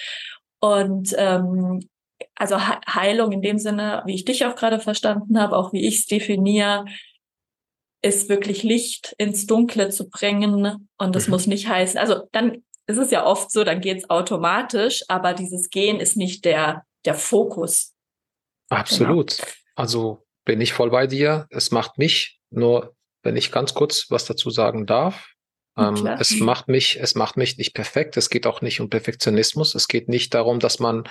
Und 0.65 1.13
ähm, 1.17 1.87
also 2.35 2.57
Heilung 2.59 3.31
in 3.31 3.41
dem 3.41 3.59
Sinne, 3.59 4.01
wie 4.05 4.15
ich 4.15 4.25
dich 4.25 4.45
auch 4.45 4.55
gerade 4.55 4.79
verstanden 4.79 5.39
habe, 5.39 5.55
auch 5.55 5.73
wie 5.73 5.85
ich 5.85 5.99
es 5.99 6.05
definiere, 6.07 6.85
ist 8.01 8.29
wirklich 8.29 8.63
Licht 8.63 9.13
ins 9.17 9.45
Dunkle 9.45 9.89
zu 9.89 10.09
bringen. 10.09 10.89
Und 10.97 11.15
das 11.15 11.27
mhm. 11.27 11.31
muss 11.31 11.47
nicht 11.47 11.67
heißen, 11.67 11.99
also 11.99 12.27
dann 12.31 12.63
ist 12.87 12.97
es 12.97 13.11
ja 13.11 13.25
oft 13.25 13.51
so, 13.51 13.63
dann 13.63 13.81
geht 13.81 13.97
es 13.97 14.09
automatisch, 14.09 15.03
aber 15.07 15.33
dieses 15.33 15.69
Gehen 15.69 15.99
ist 15.99 16.17
nicht 16.17 16.45
der, 16.45 16.85
der 17.03 17.15
Fokus. 17.15 17.93
Absolut. 18.69 19.37
Genau. 19.37 19.51
Also 19.75 20.25
bin 20.45 20.61
ich 20.61 20.73
voll 20.73 20.91
bei 20.91 21.07
dir. 21.07 21.47
Es 21.49 21.71
macht 21.71 21.97
mich, 21.97 22.39
nur 22.49 22.95
wenn 23.23 23.35
ich 23.35 23.51
ganz 23.51 23.73
kurz 23.73 24.05
was 24.09 24.25
dazu 24.25 24.49
sagen 24.49 24.85
darf, 24.85 25.34
ähm, 25.77 26.07
es 26.19 26.39
macht 26.39 26.67
mich, 26.67 26.99
es 27.01 27.15
macht 27.15 27.37
mich 27.37 27.57
nicht 27.57 27.73
perfekt. 27.73 28.15
Es 28.17 28.29
geht 28.29 28.47
auch 28.47 28.61
nicht 28.61 28.79
um 28.79 28.89
Perfektionismus. 28.89 29.75
Es 29.75 29.87
geht 29.87 30.07
nicht 30.07 30.33
darum, 30.33 30.59
dass 30.59 30.79
man, 30.79 31.07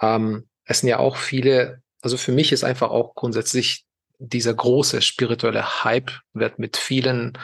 ähm, 0.00 0.48
es 0.64 0.80
sind 0.80 0.88
ja 0.88 0.98
auch 0.98 1.16
viele, 1.16 1.82
also 2.00 2.16
für 2.16 2.32
mich 2.32 2.52
ist 2.52 2.64
einfach 2.64 2.90
auch 2.90 3.14
grundsätzlich 3.14 3.84
dieser 4.18 4.54
große 4.54 5.02
spirituelle 5.02 5.84
Hype 5.84 6.12
wird 6.32 6.58
mit 6.58 6.76
vielen 6.76 7.38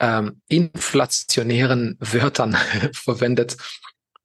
ähm, 0.00 0.42
inflationären 0.48 1.96
Wörtern 2.00 2.56
verwendet, 2.92 3.56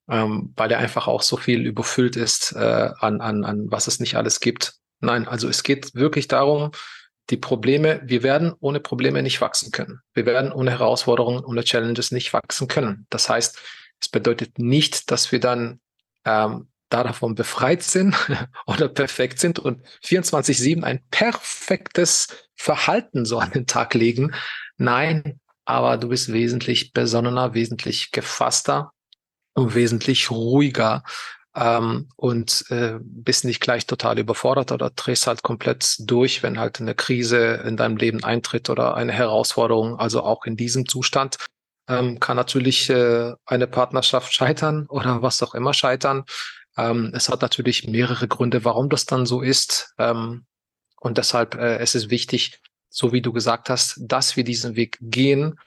ähm, 0.09 0.53
weil 0.55 0.71
er 0.71 0.79
einfach 0.79 1.07
auch 1.07 1.21
so 1.21 1.37
viel 1.37 1.65
überfüllt 1.65 2.15
ist 2.15 2.53
äh, 2.53 2.89
an, 2.99 3.21
an, 3.21 3.43
an 3.43 3.71
was 3.71 3.87
es 3.87 3.99
nicht 3.99 4.15
alles 4.15 4.39
gibt. 4.39 4.73
Nein, 4.99 5.27
also 5.27 5.49
es 5.49 5.63
geht 5.63 5.95
wirklich 5.95 6.27
darum, 6.27 6.71
die 7.29 7.37
Probleme, 7.37 8.01
wir 8.03 8.23
werden 8.23 8.53
ohne 8.59 8.79
Probleme 8.79 9.21
nicht 9.23 9.41
wachsen 9.41 9.71
können. 9.71 9.99
Wir 10.13 10.25
werden 10.25 10.51
ohne 10.51 10.71
Herausforderungen, 10.71 11.43
ohne 11.45 11.63
Challenges 11.63 12.11
nicht 12.11 12.33
wachsen 12.33 12.67
können. 12.67 13.05
Das 13.09 13.29
heißt, 13.29 13.57
es 13.99 14.09
bedeutet 14.09 14.59
nicht, 14.59 15.11
dass 15.11 15.31
wir 15.31 15.39
dann 15.39 15.79
ähm, 16.25 16.67
da 16.89 17.03
davon 17.03 17.35
befreit 17.35 17.83
sind 17.83 18.15
oder 18.65 18.89
perfekt 18.89 19.39
sind 19.39 19.59
und 19.59 19.85
24-7 20.03 20.83
ein 20.83 21.03
perfektes 21.09 22.27
Verhalten 22.55 23.25
so 23.25 23.39
an 23.39 23.51
den 23.51 23.65
Tag 23.65 23.93
legen. 23.93 24.33
Nein, 24.77 25.39
aber 25.65 25.97
du 25.97 26.09
bist 26.09 26.33
wesentlich 26.33 26.91
besonnener, 26.91 27.53
wesentlich 27.53 28.11
gefasster 28.11 28.91
und 29.53 29.73
wesentlich 29.73 30.31
ruhiger 30.31 31.03
ähm, 31.55 32.09
und 32.15 32.65
äh, 32.69 32.97
bist 33.01 33.45
nicht 33.45 33.59
gleich 33.59 33.85
total 33.85 34.19
überfordert 34.19 34.71
oder 34.71 34.89
drehst 34.89 35.27
halt 35.27 35.43
komplett 35.43 35.95
durch, 35.99 36.43
wenn 36.43 36.59
halt 36.59 36.79
eine 36.79 36.95
Krise 36.95 37.61
in 37.65 37.77
deinem 37.77 37.97
Leben 37.97 38.23
eintritt 38.23 38.69
oder 38.69 38.95
eine 38.95 39.11
Herausforderung. 39.11 39.99
Also 39.99 40.23
auch 40.23 40.45
in 40.45 40.55
diesem 40.55 40.87
Zustand 40.87 41.37
ähm, 41.87 42.19
kann 42.19 42.37
natürlich 42.37 42.89
äh, 42.89 43.33
eine 43.45 43.67
Partnerschaft 43.67 44.33
scheitern 44.33 44.85
oder 44.87 45.21
was 45.21 45.43
auch 45.43 45.53
immer 45.53 45.73
scheitern. 45.73 46.23
Ähm, 46.77 47.11
es 47.13 47.27
hat 47.27 47.41
natürlich 47.41 47.85
mehrere 47.87 48.27
Gründe, 48.27 48.63
warum 48.63 48.89
das 48.89 49.05
dann 49.05 49.25
so 49.25 49.41
ist. 49.41 49.93
Ähm, 49.97 50.45
und 51.01 51.17
deshalb 51.17 51.55
äh, 51.55 51.77
es 51.79 51.95
ist 51.95 52.09
wichtig, 52.09 52.61
so 52.89 53.11
wie 53.11 53.21
du 53.21 53.33
gesagt 53.33 53.69
hast, 53.69 53.99
dass 53.99 54.37
wir 54.37 54.43
diesen 54.43 54.75
Weg 54.75 54.97
gehen 55.01 55.59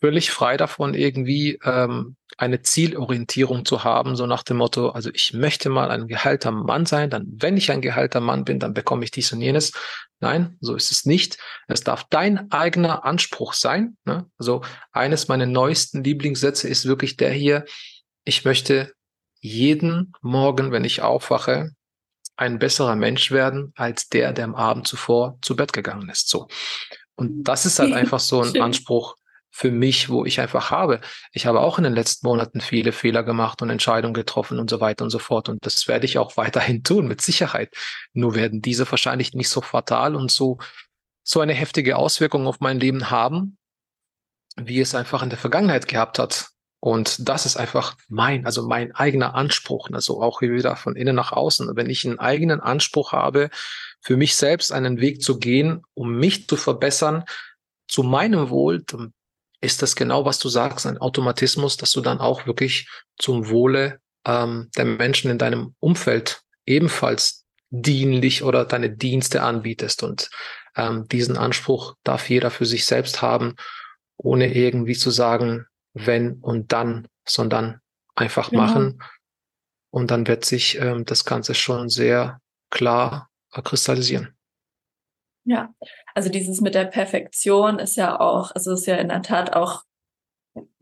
völlig 0.00 0.30
frei 0.30 0.56
davon, 0.56 0.94
irgendwie 0.94 1.58
ähm, 1.64 2.16
eine 2.36 2.62
Zielorientierung 2.62 3.64
zu 3.64 3.84
haben, 3.84 4.16
so 4.16 4.26
nach 4.26 4.42
dem 4.42 4.58
Motto, 4.58 4.90
also 4.90 5.10
ich 5.12 5.32
möchte 5.32 5.70
mal 5.70 5.90
ein 5.90 6.06
gehalter 6.06 6.52
Mann 6.52 6.86
sein, 6.86 7.10
dann 7.10 7.26
wenn 7.28 7.56
ich 7.56 7.70
ein 7.70 7.80
gehalter 7.80 8.20
Mann 8.20 8.44
bin, 8.44 8.60
dann 8.60 8.74
bekomme 8.74 9.04
ich 9.04 9.10
dies 9.10 9.32
und 9.32 9.40
jenes. 9.40 9.72
Nein, 10.20 10.56
so 10.60 10.74
ist 10.74 10.90
es 10.90 11.04
nicht. 11.04 11.38
Es 11.66 11.82
darf 11.82 12.04
dein 12.10 12.50
eigener 12.50 13.04
Anspruch 13.04 13.54
sein. 13.54 13.96
Ne? 14.04 14.26
Also 14.36 14.62
eines 14.92 15.28
meiner 15.28 15.46
neuesten 15.46 16.04
Lieblingssätze 16.04 16.68
ist 16.68 16.86
wirklich 16.86 17.16
der 17.16 17.30
hier, 17.30 17.64
ich 18.24 18.44
möchte 18.44 18.92
jeden 19.40 20.12
Morgen, 20.20 20.72
wenn 20.72 20.84
ich 20.84 21.02
aufwache, 21.02 21.70
ein 22.36 22.58
besserer 22.58 22.94
Mensch 22.94 23.30
werden 23.32 23.72
als 23.74 24.08
der, 24.08 24.32
der 24.32 24.44
am 24.44 24.54
Abend 24.54 24.86
zuvor 24.86 25.38
zu 25.42 25.56
Bett 25.56 25.72
gegangen 25.72 26.08
ist. 26.08 26.28
So. 26.28 26.48
Und 27.16 27.44
das 27.44 27.66
ist 27.66 27.80
halt 27.80 27.92
einfach 27.94 28.20
so 28.20 28.42
ein 28.42 28.60
Anspruch, 28.60 29.16
für 29.50 29.70
mich, 29.70 30.08
wo 30.08 30.24
ich 30.24 30.40
einfach 30.40 30.70
habe. 30.70 31.00
Ich 31.32 31.46
habe 31.46 31.60
auch 31.60 31.78
in 31.78 31.84
den 31.84 31.94
letzten 31.94 32.26
Monaten 32.26 32.60
viele 32.60 32.92
Fehler 32.92 33.22
gemacht 33.22 33.62
und 33.62 33.70
Entscheidungen 33.70 34.14
getroffen 34.14 34.58
und 34.58 34.70
so 34.70 34.80
weiter 34.80 35.04
und 35.04 35.10
so 35.10 35.18
fort. 35.18 35.48
Und 35.48 35.64
das 35.64 35.88
werde 35.88 36.06
ich 36.06 36.18
auch 36.18 36.36
weiterhin 36.36 36.82
tun, 36.82 37.08
mit 37.08 37.20
Sicherheit. 37.20 37.74
Nur 38.12 38.34
werden 38.34 38.62
diese 38.62 38.90
wahrscheinlich 38.90 39.34
nicht 39.34 39.48
so 39.48 39.60
fatal 39.60 40.14
und 40.14 40.30
so, 40.30 40.58
so 41.22 41.40
eine 41.40 41.54
heftige 41.54 41.96
Auswirkung 41.96 42.46
auf 42.46 42.60
mein 42.60 42.80
Leben 42.80 43.10
haben, 43.10 43.58
wie 44.56 44.80
es 44.80 44.94
einfach 44.94 45.22
in 45.22 45.30
der 45.30 45.38
Vergangenheit 45.38 45.88
gehabt 45.88 46.18
hat. 46.18 46.48
Und 46.80 47.28
das 47.28 47.44
ist 47.44 47.56
einfach 47.56 47.96
mein, 48.08 48.46
also 48.46 48.66
mein 48.66 48.94
eigener 48.94 49.34
Anspruch, 49.34 49.90
also 49.92 50.22
auch 50.22 50.40
wieder 50.42 50.76
von 50.76 50.94
innen 50.94 51.16
nach 51.16 51.32
außen. 51.32 51.74
Wenn 51.74 51.90
ich 51.90 52.06
einen 52.06 52.20
eigenen 52.20 52.60
Anspruch 52.60 53.12
habe, 53.12 53.50
für 54.00 54.16
mich 54.16 54.36
selbst 54.36 54.72
einen 54.72 55.00
Weg 55.00 55.20
zu 55.22 55.38
gehen, 55.38 55.82
um 55.94 56.16
mich 56.16 56.46
zu 56.46 56.56
verbessern, 56.56 57.24
zu 57.88 58.04
meinem 58.04 58.50
Wohl, 58.50 58.84
dann 58.84 59.12
ist 59.60 59.82
das 59.82 59.96
genau, 59.96 60.24
was 60.24 60.38
du 60.38 60.48
sagst, 60.48 60.86
ein 60.86 60.98
Automatismus, 60.98 61.76
dass 61.76 61.92
du 61.92 62.00
dann 62.00 62.20
auch 62.20 62.46
wirklich 62.46 62.88
zum 63.16 63.48
Wohle 63.48 64.00
ähm, 64.24 64.70
der 64.76 64.84
Menschen 64.84 65.30
in 65.30 65.38
deinem 65.38 65.74
Umfeld 65.80 66.42
ebenfalls 66.66 67.44
dienlich 67.70 68.42
oder 68.42 68.64
deine 68.64 68.90
Dienste 68.90 69.42
anbietest. 69.42 70.02
Und 70.02 70.30
ähm, 70.76 71.06
diesen 71.08 71.36
Anspruch 71.36 71.96
darf 72.04 72.30
jeder 72.30 72.50
für 72.50 72.66
sich 72.66 72.86
selbst 72.86 73.20
haben, 73.20 73.56
ohne 74.16 74.54
irgendwie 74.54 74.96
zu 74.96 75.10
sagen, 75.10 75.66
wenn 75.94 76.34
und 76.34 76.72
dann, 76.72 77.08
sondern 77.26 77.80
einfach 78.14 78.50
genau. 78.50 78.62
machen. 78.62 79.02
Und 79.90 80.10
dann 80.10 80.26
wird 80.26 80.44
sich 80.44 80.78
ähm, 80.78 81.04
das 81.04 81.24
Ganze 81.24 81.54
schon 81.54 81.88
sehr 81.88 82.40
klar 82.70 83.30
äh, 83.52 83.62
kristallisieren. 83.62 84.37
Ja, 85.48 85.72
also 86.14 86.28
dieses 86.28 86.60
mit 86.60 86.74
der 86.74 86.84
Perfektion 86.84 87.78
ist 87.78 87.96
ja 87.96 88.20
auch, 88.20 88.50
also 88.54 88.74
ist 88.74 88.86
ja 88.86 88.96
in 88.96 89.08
der 89.08 89.22
Tat 89.22 89.54
auch 89.56 89.82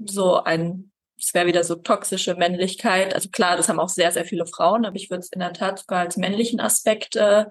so 0.04 0.42
ein, 0.42 0.90
es 1.16 1.32
wäre 1.34 1.46
wieder 1.46 1.62
so 1.62 1.76
toxische 1.76 2.34
Männlichkeit. 2.34 3.14
Also 3.14 3.28
klar, 3.28 3.56
das 3.56 3.68
haben 3.68 3.78
auch 3.78 3.88
sehr, 3.88 4.10
sehr 4.10 4.24
viele 4.24 4.44
Frauen, 4.44 4.84
aber 4.84 4.96
ich 4.96 5.08
würde 5.08 5.20
es 5.20 5.30
in 5.30 5.38
der 5.38 5.52
Tat 5.52 5.78
sogar 5.78 6.00
als 6.00 6.16
männlichen 6.16 6.58
Aspekt 6.58 7.14
äh, 7.14 7.44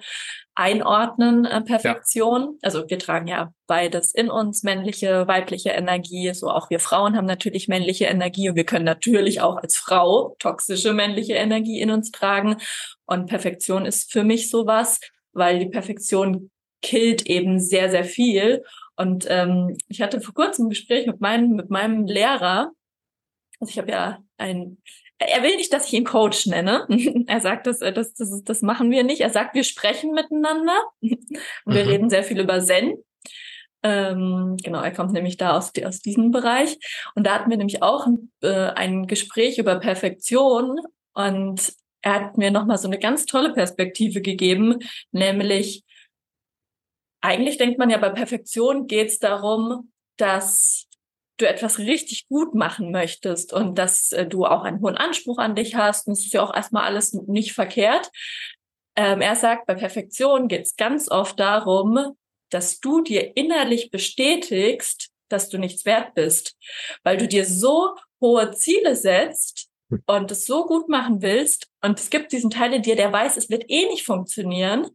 einordnen, 0.56 1.46
äh, 1.46 1.62
Perfektion. 1.62 2.42
Ja. 2.42 2.58
Also 2.64 2.84
wir 2.90 3.00
tragen 3.00 3.28
ja 3.28 3.54
beides 3.66 4.14
in 4.14 4.30
uns, 4.30 4.64
männliche, 4.64 5.26
weibliche 5.26 5.70
Energie. 5.70 6.34
So 6.34 6.50
auch 6.50 6.70
wir 6.70 6.82
Frauen 6.82 7.16
haben 7.16 7.26
natürlich 7.26 7.70
männliche 7.70 8.06
Energie 8.06 8.50
und 8.50 8.58
wir 8.58 8.66
können 8.66 8.86
natürlich 8.86 9.40
auch 9.40 9.56
als 9.56 9.78
Frau 9.78 10.36
toxische 10.40 10.92
männliche 10.92 11.36
Energie 11.36 11.80
in 11.80 11.92
uns 11.92 12.12
tragen. 12.12 12.58
Und 13.06 13.28
Perfektion 13.28 13.86
ist 13.86 14.12
für 14.12 14.26
mich 14.26 14.50
sowas, 14.50 15.00
weil 15.32 15.60
die 15.60 15.70
Perfektion 15.70 16.52
killt 16.86 17.26
eben 17.26 17.60
sehr, 17.60 17.90
sehr 17.90 18.06
viel. 18.06 18.64
Und 18.96 19.26
ähm, 19.28 19.76
ich 19.88 20.02
hatte 20.02 20.22
vor 20.22 20.36
kurzem 20.36 20.68
ein 20.68 20.70
Gespräch 20.70 21.08
mit 21.08 21.20
meinem, 21.20 21.52
mit 21.52 21.70
meinem 21.72 22.06
Lehrer. 22.06 22.72
Also 23.60 23.72
ich 23.72 23.80
habe 23.80 23.92
ja 23.92 24.20
ein, 24.38 24.78
er 25.18 25.42
will 25.42 25.56
nicht, 25.58 25.74
dass 25.74 25.88
ich 25.88 25.94
ihn 25.94 26.04
Coach 26.06 26.46
nenne. 26.46 26.86
er 27.28 27.40
sagt, 27.42 27.66
das, 27.66 27.80
das, 27.80 28.14
das, 28.14 28.44
das 28.44 28.62
machen 28.62 28.92
wir 28.92 29.04
nicht. 29.04 29.22
Er 29.22 29.32
sagt, 29.32 29.56
wir 29.56 29.64
sprechen 29.64 30.12
miteinander. 30.12 30.80
Und 31.02 31.74
wir 31.74 31.84
mhm. 31.84 31.90
reden 31.90 32.10
sehr 32.10 32.24
viel 32.24 32.40
über 32.40 32.62
Zen. 32.62 32.94
Ähm, 33.82 34.58
genau, 34.64 34.82
er 34.82 34.92
kommt 34.92 35.12
nämlich 35.12 35.38
da 35.38 35.58
aus, 35.58 35.72
aus 35.84 36.02
diesem 36.02 36.32
Bereich. 36.32 36.78
Und 37.16 37.26
da 37.26 37.36
hatten 37.36 37.50
wir 37.50 37.58
nämlich 37.58 37.82
auch 37.82 38.06
ein, 38.06 38.32
äh, 38.42 38.70
ein 38.76 39.08
Gespräch 39.08 39.58
über 39.58 39.80
Perfektion. 39.80 40.80
Und 41.14 41.74
er 42.02 42.14
hat 42.14 42.38
mir 42.38 42.52
nochmal 42.52 42.78
so 42.78 42.88
eine 42.88 43.00
ganz 43.00 43.26
tolle 43.26 43.52
Perspektive 43.52 44.22
gegeben, 44.22 44.78
nämlich 45.12 45.85
eigentlich 47.26 47.58
denkt 47.58 47.78
man 47.78 47.90
ja, 47.90 47.98
bei 47.98 48.10
Perfektion 48.10 48.88
geht 48.88 49.10
es 49.10 49.20
darum, 49.20 49.92
dass 50.18 50.88
du 51.38 51.48
etwas 51.48 51.80
richtig 51.80 52.28
gut 52.28 52.56
machen 52.56 52.92
möchtest 52.92 53.52
und 53.52 53.78
dass 53.78 54.12
äh, 54.12 54.26
du 54.26 54.46
auch 54.46 54.64
einen 54.64 54.82
hohen 54.82 54.96
Anspruch 54.96 55.38
an 55.38 55.56
dich 55.56 55.76
hast. 55.76 56.08
Und 56.08 56.14
es 56.14 56.26
ist 56.26 56.34
ja 56.34 56.42
auch 56.42 56.54
erstmal 56.54 56.86
alles 56.86 57.14
nicht 57.14 57.54
verkehrt. 57.54 58.10
Ähm, 58.96 59.22
er 59.22 59.36
sagt, 59.36 59.66
bei 59.66 59.76
Perfektion 59.76 60.48
geht 60.48 60.66
es 60.66 60.76
ganz 60.78 61.12
oft 61.12 61.40
darum, 61.40 62.16
dass 62.50 62.80
du 62.80 63.02
dir 63.02 63.36
innerlich 63.36 63.92
bestätigst, 63.92 65.10
dass 65.28 65.50
du 65.50 65.58
nichts 65.58 65.86
wert 65.86 66.14
bist, 66.14 66.56
weil 67.04 67.18
du 67.18 67.28
dir 67.28 67.46
so 67.46 67.96
hohe 68.22 68.52
Ziele 68.52 68.96
setzt 68.96 69.68
hm. 69.90 70.04
und 70.06 70.32
es 70.32 70.46
so 70.46 70.66
gut 70.66 70.88
machen 70.88 71.22
willst. 71.22 71.68
Und 71.82 72.00
es 72.00 72.10
gibt 72.10 72.32
diesen 72.32 72.50
Teil 72.50 72.74
in 72.74 72.82
dir, 72.82 72.96
der 72.96 73.12
weiß, 73.12 73.36
es 73.36 73.50
wird 73.50 73.66
eh 73.68 73.88
nicht 73.88 74.06
funktionieren. 74.06 74.88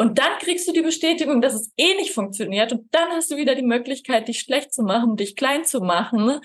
Und 0.00 0.18
dann 0.18 0.38
kriegst 0.38 0.66
du 0.66 0.72
die 0.72 0.80
Bestätigung, 0.80 1.42
dass 1.42 1.52
es 1.52 1.72
eh 1.76 1.94
nicht 1.96 2.14
funktioniert. 2.14 2.72
Und 2.72 2.88
dann 2.90 3.10
hast 3.10 3.30
du 3.30 3.36
wieder 3.36 3.54
die 3.54 3.60
Möglichkeit, 3.60 4.28
dich 4.28 4.40
schlecht 4.40 4.72
zu 4.72 4.82
machen, 4.82 5.18
dich 5.18 5.36
klein 5.36 5.66
zu 5.66 5.80
machen. 5.80 6.40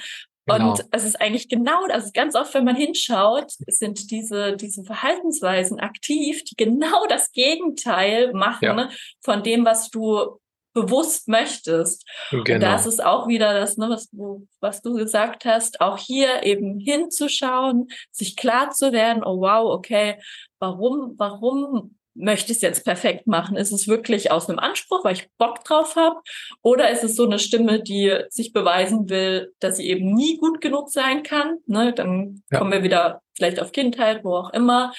Genau. 0.45 0.71
Und 0.71 0.85
es 0.91 1.05
ist 1.05 1.21
eigentlich 1.21 1.47
genau, 1.47 1.85
also 1.85 2.11
ganz 2.13 2.35
oft, 2.35 2.53
wenn 2.53 2.65
man 2.65 2.75
hinschaut, 2.75 3.53
sind 3.67 4.11
diese, 4.11 4.57
diese 4.57 4.83
Verhaltensweisen 4.83 5.79
aktiv, 5.79 6.43
die 6.43 6.57
genau 6.57 7.07
das 7.07 7.31
Gegenteil 7.31 8.33
machen 8.33 8.77
ja. 8.77 8.89
von 9.23 9.41
dem, 9.41 9.63
was 9.63 9.89
du 9.89 10.37
bewusst 10.73 11.29
möchtest. 11.29 12.05
Genau. 12.31 12.55
Und 12.55 12.59
das 12.61 12.85
ist 12.85 13.01
auch 13.01 13.29
wieder 13.29 13.53
das, 13.53 13.77
ne, 13.77 13.87
was 13.89 14.09
du, 14.09 14.45
was 14.59 14.81
du 14.81 14.95
gesagt 14.95 15.45
hast, 15.45 15.79
auch 15.79 15.97
hier 15.97 16.43
eben 16.43 16.77
hinzuschauen, 16.77 17.87
sich 18.11 18.35
klar 18.35 18.71
zu 18.71 18.91
werden, 18.91 19.23
oh 19.23 19.39
wow, 19.39 19.73
okay, 19.73 20.19
warum, 20.59 21.13
warum 21.17 21.95
möchte 22.15 22.51
ich 22.51 22.57
es 22.57 22.61
jetzt 22.61 22.85
perfekt 22.85 23.27
machen? 23.27 23.57
Ist 23.57 23.71
es 23.71 23.87
wirklich 23.87 24.31
aus 24.31 24.49
einem 24.49 24.59
Anspruch, 24.59 25.03
weil 25.03 25.13
ich 25.13 25.29
Bock 25.37 25.63
drauf 25.63 25.95
habe? 25.95 26.15
Oder 26.61 26.89
ist 26.89 27.03
es 27.03 27.15
so 27.15 27.25
eine 27.25 27.39
Stimme, 27.39 27.83
die 27.83 28.17
sich 28.29 28.53
beweisen 28.53 29.09
will, 29.09 29.53
dass 29.59 29.77
sie 29.77 29.87
eben 29.87 30.13
nie 30.13 30.37
gut 30.37 30.61
genug 30.61 30.89
sein 30.89 31.23
kann? 31.23 31.57
Ne? 31.67 31.93
Dann 31.93 32.41
ja. 32.51 32.59
kommen 32.59 32.71
wir 32.71 32.83
wieder 32.83 33.21
vielleicht 33.35 33.61
auf 33.61 33.71
Kindheit, 33.71 34.23
wo 34.23 34.35
auch 34.35 34.53
immer. 34.53 34.93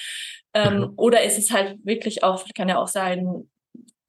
Ähm, 0.53 0.77
mhm. 0.77 0.93
Oder 0.95 1.23
ist 1.23 1.37
es 1.37 1.51
halt 1.51 1.77
wirklich 1.83 2.23
auch, 2.23 2.45
kann 2.55 2.69
ja 2.69 2.77
auch 2.77 2.87
sein, 2.87 3.49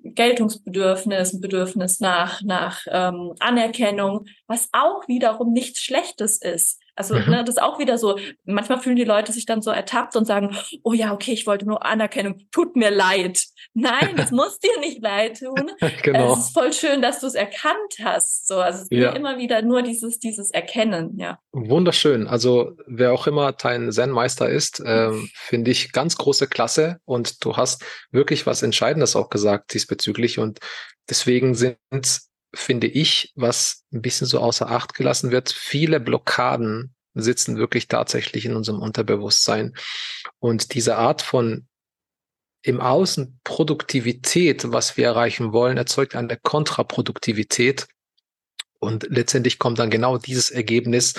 Geltungsbedürfnis, 0.00 1.32
ein 1.32 1.40
Bedürfnis 1.40 2.00
nach, 2.00 2.40
nach 2.42 2.86
ähm, 2.88 3.34
Anerkennung, 3.40 4.26
was 4.46 4.68
auch 4.72 5.06
wiederum 5.08 5.52
nichts 5.52 5.82
Schlechtes 5.82 6.40
ist. 6.40 6.80
Also 6.98 7.14
mhm. 7.14 7.30
ne, 7.30 7.44
das 7.44 7.56
ist 7.56 7.62
auch 7.62 7.78
wieder 7.78 7.96
so, 7.96 8.18
manchmal 8.44 8.80
fühlen 8.80 8.96
die 8.96 9.04
Leute 9.04 9.32
sich 9.32 9.46
dann 9.46 9.62
so 9.62 9.70
ertappt 9.70 10.16
und 10.16 10.24
sagen, 10.24 10.56
oh 10.82 10.92
ja, 10.92 11.12
okay, 11.12 11.32
ich 11.32 11.46
wollte 11.46 11.64
nur 11.64 11.86
Anerkennung, 11.86 12.46
tut 12.50 12.74
mir 12.74 12.90
leid. 12.90 13.40
Nein, 13.72 14.16
es 14.18 14.30
muss 14.32 14.58
dir 14.58 14.78
nicht 14.80 15.00
leid 15.00 15.38
tun. 15.38 15.70
genau. 16.02 16.32
Es 16.32 16.46
ist 16.46 16.54
voll 16.54 16.72
schön, 16.72 17.00
dass 17.00 17.20
du 17.20 17.28
es 17.28 17.34
erkannt 17.34 17.94
hast. 18.02 18.48
So, 18.48 18.56
also 18.56 18.82
es 18.82 18.88
ja. 18.90 19.12
immer 19.12 19.38
wieder 19.38 19.62
nur 19.62 19.82
dieses, 19.82 20.18
dieses 20.18 20.50
Erkennen, 20.50 21.16
ja. 21.18 21.38
Wunderschön. 21.52 22.26
Also 22.26 22.72
wer 22.86 23.12
auch 23.12 23.28
immer 23.28 23.52
dein 23.52 23.92
Zen-Meister 23.92 24.48
ist, 24.48 24.82
ähm, 24.84 25.30
finde 25.34 25.70
ich 25.70 25.92
ganz 25.92 26.16
große 26.16 26.48
Klasse 26.48 26.98
und 27.04 27.44
du 27.44 27.56
hast 27.56 27.84
wirklich 28.10 28.44
was 28.44 28.62
Entscheidendes 28.62 29.14
auch 29.14 29.30
gesagt 29.30 29.72
diesbezüglich 29.72 30.40
und 30.40 30.58
deswegen 31.08 31.54
sind 31.54 31.78
finde 32.58 32.88
ich, 32.88 33.32
was 33.36 33.84
ein 33.92 34.02
bisschen 34.02 34.26
so 34.26 34.40
außer 34.40 34.68
Acht 34.68 34.94
gelassen 34.94 35.30
wird. 35.30 35.50
Viele 35.50 36.00
Blockaden 36.00 36.94
sitzen 37.14 37.56
wirklich 37.56 37.88
tatsächlich 37.88 38.44
in 38.44 38.56
unserem 38.56 38.80
Unterbewusstsein. 38.80 39.74
Und 40.38 40.74
diese 40.74 40.96
Art 40.96 41.22
von 41.22 41.66
im 42.62 42.80
Außen 42.80 43.40
Produktivität, 43.44 44.72
was 44.72 44.96
wir 44.96 45.06
erreichen 45.06 45.52
wollen, 45.52 45.76
erzeugt 45.76 46.16
eine 46.16 46.36
Kontraproduktivität. 46.36 47.86
Und 48.80 49.06
letztendlich 49.08 49.58
kommt 49.58 49.78
dann 49.78 49.90
genau 49.90 50.18
dieses 50.18 50.50
Ergebnis, 50.50 51.14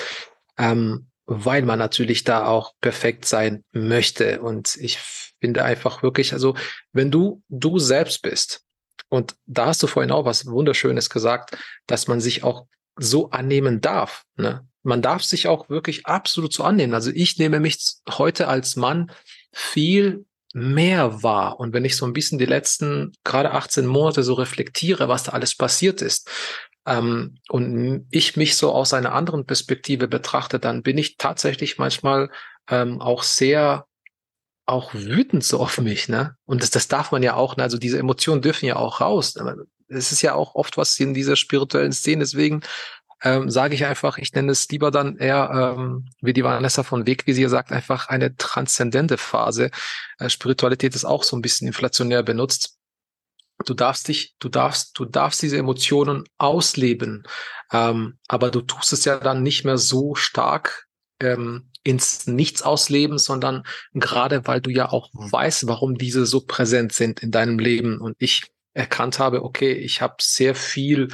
ähm, 0.57 1.09
weil 1.25 1.61
man 1.63 1.79
natürlich 1.79 2.25
da 2.25 2.45
auch 2.47 2.73
perfekt 2.81 3.25
sein 3.25 3.63
möchte. 3.71 4.41
Und 4.41 4.75
ich 4.75 4.99
finde 5.39 5.63
einfach 5.63 6.03
wirklich, 6.03 6.33
also 6.33 6.55
wenn 6.91 7.11
du 7.11 7.41
du 7.47 7.79
selbst 7.79 8.21
bist, 8.21 8.65
und 9.07 9.35
da 9.45 9.67
hast 9.67 9.81
du 9.81 9.87
vorhin 9.87 10.11
auch 10.11 10.25
was 10.25 10.45
Wunderschönes 10.45 11.09
gesagt, 11.09 11.57
dass 11.87 12.07
man 12.07 12.19
sich 12.19 12.43
auch 12.43 12.67
so 12.97 13.29
annehmen 13.29 13.81
darf. 13.81 14.23
Ne? 14.35 14.67
Man 14.83 15.01
darf 15.01 15.23
sich 15.23 15.47
auch 15.47 15.69
wirklich 15.69 16.05
absolut 16.05 16.53
so 16.53 16.63
annehmen. 16.63 16.93
Also 16.93 17.11
ich 17.13 17.37
nehme 17.37 17.59
mich 17.59 17.79
heute 18.09 18.47
als 18.47 18.75
Mann 18.75 19.11
viel 19.53 20.25
mehr 20.53 21.23
wahr. 21.23 21.59
Und 21.59 21.73
wenn 21.73 21.85
ich 21.85 21.95
so 21.95 22.05
ein 22.05 22.13
bisschen 22.13 22.39
die 22.39 22.45
letzten 22.45 23.13
gerade 23.23 23.51
18 23.51 23.85
Monate 23.85 24.23
so 24.23 24.33
reflektiere, 24.33 25.07
was 25.07 25.23
da 25.23 25.31
alles 25.31 25.55
passiert 25.55 26.01
ist, 26.01 26.29
ähm, 26.85 27.35
und 27.49 28.07
ich 28.09 28.35
mich 28.35 28.55
so 28.55 28.71
aus 28.71 28.93
einer 28.93 29.13
anderen 29.13 29.45
Perspektive 29.45 30.07
betrachte, 30.07 30.59
dann 30.59 30.81
bin 30.81 30.97
ich 30.97 31.17
tatsächlich 31.17 31.77
manchmal 31.77 32.29
ähm, 32.69 33.01
auch 33.01 33.23
sehr 33.23 33.85
auch 34.69 34.93
wütend 34.93 35.43
so 35.43 35.59
auf 35.59 35.79
mich, 35.79 36.09
ne? 36.09 36.35
Und 36.45 36.63
das, 36.63 36.69
das 36.69 36.87
darf 36.87 37.11
man 37.11 37.23
ja 37.23 37.35
auch, 37.35 37.57
ne? 37.57 37.63
also 37.63 37.77
diese 37.77 37.99
Emotionen 37.99 38.41
dürfen 38.41 38.65
ja 38.65 38.75
auch 38.75 39.01
raus. 39.01 39.35
Es 39.87 40.11
ist 40.11 40.21
ja 40.21 40.35
auch 40.35 40.55
oft 40.55 40.77
was 40.77 40.99
in 40.99 41.13
dieser 41.13 41.35
spirituellen 41.35 41.91
Szene, 41.91 42.23
deswegen 42.23 42.61
ähm, 43.21 43.49
sage 43.49 43.75
ich 43.75 43.85
einfach, 43.85 44.17
ich 44.17 44.33
nenne 44.33 44.51
es 44.51 44.69
lieber 44.69 44.91
dann 44.91 45.17
eher, 45.17 45.75
ähm, 45.77 46.09
wie 46.21 46.33
die 46.33 46.43
Vanessa 46.43 46.83
von 46.83 47.05
Wegvisier 47.05 47.49
sagt, 47.49 47.71
einfach 47.71 48.07
eine 48.07 48.35
transzendente 48.35 49.17
Phase. 49.17 49.71
Äh, 50.19 50.29
Spiritualität 50.29 50.95
ist 50.95 51.05
auch 51.05 51.23
so 51.23 51.35
ein 51.35 51.41
bisschen 51.41 51.67
inflationär 51.67 52.23
benutzt. 52.23 52.77
Du 53.65 53.73
darfst 53.73 54.07
dich, 54.07 54.35
du 54.39 54.47
darfst, 54.47 54.97
du 54.97 55.03
darfst 55.03 55.41
diese 55.41 55.57
Emotionen 55.57 56.23
ausleben, 56.37 57.23
ähm, 57.73 58.17
aber 58.29 58.51
du 58.51 58.61
tust 58.61 58.93
es 58.93 59.03
ja 59.03 59.17
dann 59.17 59.43
nicht 59.43 59.65
mehr 59.65 59.77
so 59.77 60.15
stark 60.15 60.88
ähm, 61.21 61.69
ins 61.83 62.27
Nichts 62.27 62.61
ausleben, 62.61 63.17
sondern 63.17 63.63
gerade 63.93 64.45
weil 64.47 64.61
du 64.61 64.69
ja 64.69 64.89
auch 64.89 65.09
weißt, 65.13 65.67
warum 65.67 65.97
diese 65.97 66.25
so 66.25 66.41
präsent 66.41 66.93
sind 66.93 67.21
in 67.21 67.31
deinem 67.31 67.59
Leben 67.59 67.99
und 67.99 68.15
ich 68.19 68.43
erkannt 68.73 69.19
habe, 69.19 69.43
okay, 69.43 69.73
ich 69.73 70.01
habe 70.01 70.15
sehr 70.21 70.55
viel 70.55 71.09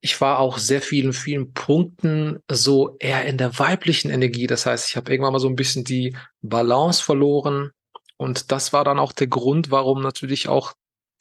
ich 0.00 0.20
war 0.20 0.38
auch 0.38 0.58
sehr 0.58 0.80
vielen, 0.80 1.12
vielen 1.12 1.52
Punkten 1.52 2.38
so 2.50 2.96
eher 2.98 3.26
in 3.26 3.36
der 3.36 3.58
weiblichen 3.58 4.10
Energie. 4.10 4.46
Das 4.46 4.64
heißt, 4.64 4.88
ich 4.88 4.96
habe 4.96 5.10
irgendwann 5.12 5.34
mal 5.34 5.40
so 5.40 5.48
ein 5.48 5.56
bisschen 5.56 5.84
die 5.84 6.16
Balance 6.40 7.02
verloren. 7.02 7.70
Und 8.16 8.50
das 8.50 8.72
war 8.72 8.84
dann 8.84 8.98
auch 8.98 9.12
der 9.12 9.26
Grund, 9.26 9.70
warum 9.70 10.02
natürlich 10.02 10.48
auch 10.48 10.72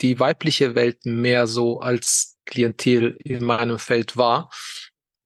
die 0.02 0.20
weibliche 0.20 0.76
Welt 0.76 1.06
mehr 1.06 1.46
so 1.46 1.82
als 1.82 2.38
Klientel 2.46 3.18
in 3.24 3.44
meinem 3.44 3.80
Feld 3.80 4.16
war, 4.16 4.50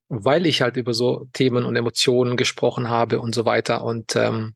weil 0.09 0.45
ich 0.45 0.61
halt 0.61 0.77
über 0.77 0.93
so 0.93 1.27
Themen 1.33 1.65
und 1.65 1.75
Emotionen 1.75 2.37
gesprochen 2.37 2.89
habe 2.89 3.19
und 3.19 3.33
so 3.33 3.45
weiter. 3.45 3.83
Und 3.83 4.15
ähm, 4.15 4.53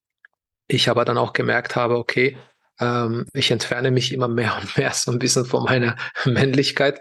ich 0.67 0.89
aber 0.89 1.05
dann 1.05 1.17
auch 1.17 1.33
gemerkt 1.33 1.75
habe, 1.75 1.97
okay, 1.97 2.37
ähm, 2.79 3.25
ich 3.33 3.51
entferne 3.51 3.91
mich 3.91 4.13
immer 4.13 4.27
mehr 4.27 4.57
und 4.59 4.77
mehr 4.77 4.91
so 4.93 5.11
ein 5.11 5.19
bisschen 5.19 5.45
von 5.45 5.63
meiner 5.63 5.95
Männlichkeit 6.25 6.99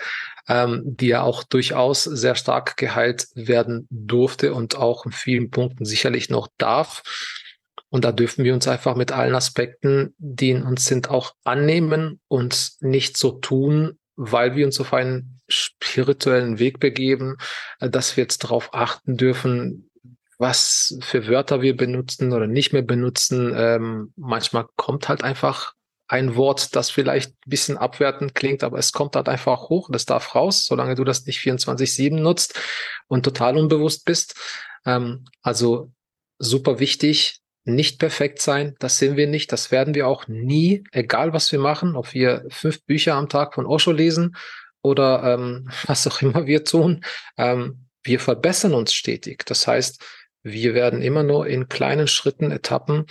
ähm, 0.49 0.83
die 0.85 1.09
ja 1.09 1.23
auch 1.23 1.45
durchaus 1.45 2.05
sehr 2.05 2.35
stark 2.35 2.77
geheilt 2.77 3.27
werden 3.35 3.87
durfte 3.91 4.55
und 4.55 4.77
auch 4.77 5.07
in 5.07 5.13
vielen 5.13 5.51
Punkten 5.51 5.85
sicherlich 5.85 6.31
noch 6.31 6.49
darf. 6.59 7.03
Und 7.89 8.05
da 8.05 8.13
dürfen 8.13 8.45
wir 8.45 8.55
uns 8.55 8.69
einfach 8.69 8.97
mit 8.97 9.13
allen 9.13 9.35
Aspekten, 9.35 10.15
die 10.19 10.51
in 10.51 10.65
uns 10.65 10.87
sind, 10.87 11.11
auch 11.11 11.33
annehmen 11.45 12.21
und 12.29 12.73
nicht 12.81 13.17
so 13.17 13.33
tun, 13.33 13.99
weil 14.17 14.57
wir 14.57 14.67
uns 14.67 14.81
auf 14.81 14.93
einen 14.93 15.36
spirituellen 15.49 16.59
Weg 16.59 16.81
begeben, 16.81 17.37
äh, 17.81 17.91
dass 17.91 18.17
wir 18.17 18.25
jetzt 18.25 18.45
darauf 18.45 18.75
achten 18.75 19.17
dürfen, 19.17 19.91
was 20.39 20.99
für 21.01 21.27
Wörter 21.29 21.63
wir 21.63 21.77
benutzen 21.77 22.33
oder 22.33 22.47
nicht 22.47 22.73
mehr 22.73 22.83
benutzen. 22.83 23.53
Ähm, 23.57 24.13
manchmal 24.17 24.67
kommt 24.77 25.09
halt 25.09 25.25
einfach 25.25 25.75
ein 26.09 26.37
Wort, 26.37 26.77
das 26.77 26.91
vielleicht 26.91 27.31
ein 27.31 27.51
bisschen 27.51 27.79
abwertend 27.79 28.35
klingt, 28.35 28.63
aber 28.63 28.79
es 28.79 28.93
kommt 28.93 29.17
halt 29.17 29.29
einfach 29.29 29.69
hoch, 29.69 29.89
das 29.91 30.05
darf 30.05 30.35
raus, 30.35 30.67
solange 30.67 30.95
du 30.95 31.05
das 31.05 31.27
nicht 31.27 31.41
24-7 31.41 32.21
nutzt 32.21 32.61
und 33.09 33.25
total 33.25 33.57
unbewusst 33.57 34.05
bist. 34.05 34.35
Ähm, 34.85 35.25
also 35.43 35.91
super 36.39 36.79
wichtig, 36.79 37.41
nicht 37.65 37.99
perfekt 37.99 38.41
sein, 38.41 38.77
das 38.79 38.99
sind 38.99 39.17
wir 39.17 39.27
nicht, 39.27 39.51
das 39.51 39.73
werden 39.73 39.95
wir 39.95 40.07
auch 40.07 40.29
nie, 40.29 40.85
egal 40.93 41.33
was 41.33 41.51
wir 41.51 41.59
machen, 41.59 41.97
ob 41.97 42.15
wir 42.15 42.45
fünf 42.51 42.85
Bücher 42.85 43.15
am 43.15 43.29
Tag 43.29 43.55
von 43.55 43.67
Osho 43.67 43.91
lesen 43.91 44.37
oder 44.87 45.35
ähm, 45.35 45.69
was 45.87 46.07
auch 46.07 46.23
immer 46.23 46.47
wir 46.47 46.65
tun. 46.65 47.05
Ähm, 47.37 47.87
wir 48.03 48.21
verbessern 48.21 48.75
uns 48.75 48.95
stetig. 48.95 49.45
Das 49.47 49.67
heißt, 49.67 50.03
wir 50.43 50.75
werden 50.75 51.03
immer 51.03 51.25
nur 51.25 51.49
in 51.49 51.69
kleinen 51.69 52.07
Schritten, 52.07 52.53
Etappen 52.53 53.07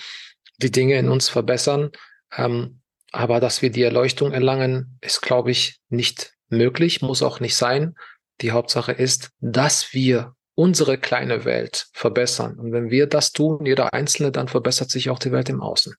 die 0.57 0.71
Dinge 0.71 0.97
in 0.97 1.09
uns 1.09 1.27
verbessern. 1.27 1.91
Ähm, 2.37 2.79
aber 3.11 3.41
dass 3.41 3.61
wir 3.61 3.71
die 3.71 3.83
Erleuchtung 3.83 4.31
erlangen, 4.31 4.97
ist, 5.01 5.21
glaube 5.21 5.51
ich, 5.51 5.79
nicht 5.89 6.33
möglich, 6.47 7.01
muss 7.01 7.21
auch 7.21 7.41
nicht 7.41 7.57
sein. 7.57 7.95
Die 8.41 8.51
Hauptsache 8.51 8.93
ist, 8.93 9.31
dass 9.41 9.93
wir 9.93 10.33
unsere 10.55 10.97
kleine 10.97 11.43
Welt 11.43 11.87
verbessern. 11.91 12.57
Und 12.57 12.71
wenn 12.71 12.89
wir 12.89 13.07
das 13.07 13.33
tun, 13.33 13.65
jeder 13.65 13.93
Einzelne, 13.93 14.31
dann 14.31 14.47
verbessert 14.47 14.89
sich 14.89 15.09
auch 15.09 15.19
die 15.19 15.33
Welt 15.33 15.49
im 15.49 15.61
Außen. 15.61 15.95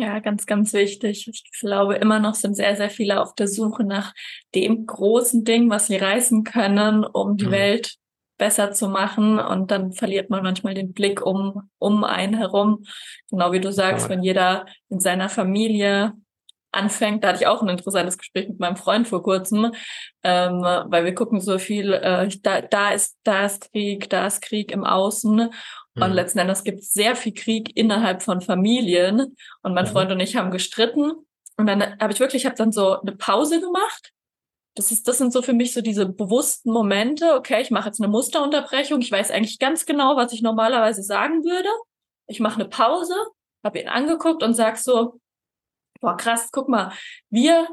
Ja, 0.00 0.20
ganz, 0.20 0.46
ganz 0.46 0.72
wichtig. 0.74 1.26
Ich 1.26 1.50
glaube, 1.58 1.96
immer 1.96 2.20
noch 2.20 2.36
sind 2.36 2.54
sehr, 2.54 2.76
sehr 2.76 2.88
viele 2.88 3.20
auf 3.20 3.34
der 3.34 3.48
Suche 3.48 3.82
nach 3.82 4.14
dem 4.54 4.86
großen 4.86 5.42
Ding, 5.42 5.70
was 5.70 5.88
sie 5.88 5.96
reißen 5.96 6.44
können, 6.44 7.04
um 7.04 7.36
die 7.36 7.46
mhm. 7.46 7.50
Welt 7.50 7.94
besser 8.36 8.70
zu 8.70 8.88
machen. 8.88 9.40
Und 9.40 9.72
dann 9.72 9.92
verliert 9.92 10.30
man 10.30 10.44
manchmal 10.44 10.74
den 10.74 10.92
Blick 10.92 11.26
um, 11.26 11.68
um 11.78 12.04
einen 12.04 12.34
herum. 12.34 12.84
Genau 13.28 13.50
wie 13.50 13.58
du 13.58 13.72
sagst, 13.72 14.08
wenn 14.08 14.22
jeder 14.22 14.66
in 14.88 15.00
seiner 15.00 15.28
Familie 15.28 16.12
anfängt, 16.70 17.24
da 17.24 17.28
hatte 17.28 17.40
ich 17.40 17.46
auch 17.48 17.62
ein 17.62 17.68
interessantes 17.68 18.18
Gespräch 18.18 18.48
mit 18.48 18.60
meinem 18.60 18.76
Freund 18.76 19.08
vor 19.08 19.22
kurzem, 19.22 19.72
ähm, 20.22 20.60
weil 20.62 21.04
wir 21.04 21.14
gucken 21.14 21.40
so 21.40 21.58
viel, 21.58 21.92
äh, 21.92 22.28
da, 22.42 22.60
da 22.60 22.90
ist, 22.90 23.16
da 23.24 23.46
ist 23.46 23.72
Krieg, 23.72 24.08
da 24.10 24.26
ist 24.26 24.42
Krieg 24.42 24.70
im 24.70 24.84
Außen. 24.84 25.50
Und 26.00 26.10
mhm. 26.10 26.14
letzten 26.14 26.38
Endes 26.38 26.64
gibt 26.64 26.80
es 26.80 26.92
sehr 26.92 27.16
viel 27.16 27.34
Krieg 27.34 27.76
innerhalb 27.76 28.22
von 28.22 28.40
Familien. 28.40 29.36
Und 29.62 29.74
mein 29.74 29.84
mhm. 29.84 29.90
Freund 29.90 30.12
und 30.12 30.20
ich 30.20 30.36
haben 30.36 30.50
gestritten. 30.50 31.12
Und 31.56 31.66
dann 31.66 31.98
habe 31.98 32.12
ich 32.12 32.20
wirklich, 32.20 32.42
ich 32.42 32.46
habe 32.46 32.56
dann 32.56 32.72
so 32.72 33.00
eine 33.00 33.12
Pause 33.12 33.60
gemacht 33.60 34.12
das 34.78 34.92
ist, 34.92 35.08
das 35.08 35.18
sind 35.18 35.32
so 35.32 35.42
für 35.42 35.52
mich 35.52 35.74
so 35.74 35.80
diese 35.80 36.06
bewussten 36.06 36.70
Momente. 36.70 37.34
Okay, 37.34 37.60
ich 37.60 37.72
mache 37.72 37.88
jetzt 37.88 38.00
eine 38.00 38.08
Musterunterbrechung. 38.08 39.00
Ich 39.00 39.10
weiß 39.10 39.32
eigentlich 39.32 39.58
ganz 39.58 39.86
genau, 39.86 40.16
was 40.16 40.32
ich 40.32 40.40
normalerweise 40.40 41.02
sagen 41.02 41.44
würde. 41.44 41.68
Ich 42.28 42.38
mache 42.38 42.60
eine 42.60 42.68
Pause, 42.68 43.14
habe 43.64 43.80
ihn 43.80 43.88
angeguckt 43.88 44.42
und 44.42 44.54
sag 44.54 44.76
so, 44.76 45.18
boah, 46.00 46.16
krass, 46.16 46.50
guck 46.52 46.68
mal, 46.68 46.92
wir 47.28 47.66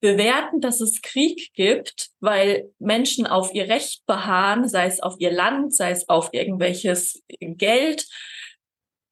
bewerten, 0.00 0.60
dass 0.60 0.80
es 0.80 1.02
Krieg 1.02 1.52
gibt, 1.54 2.10
weil 2.20 2.72
Menschen 2.78 3.26
auf 3.26 3.52
ihr 3.54 3.68
Recht 3.68 4.04
beharren, 4.06 4.68
sei 4.68 4.86
es 4.86 5.00
auf 5.00 5.16
ihr 5.18 5.30
Land, 5.30 5.74
sei 5.74 5.90
es 5.90 6.08
auf 6.08 6.30
irgendwelches 6.32 7.22
Geld. 7.40 8.06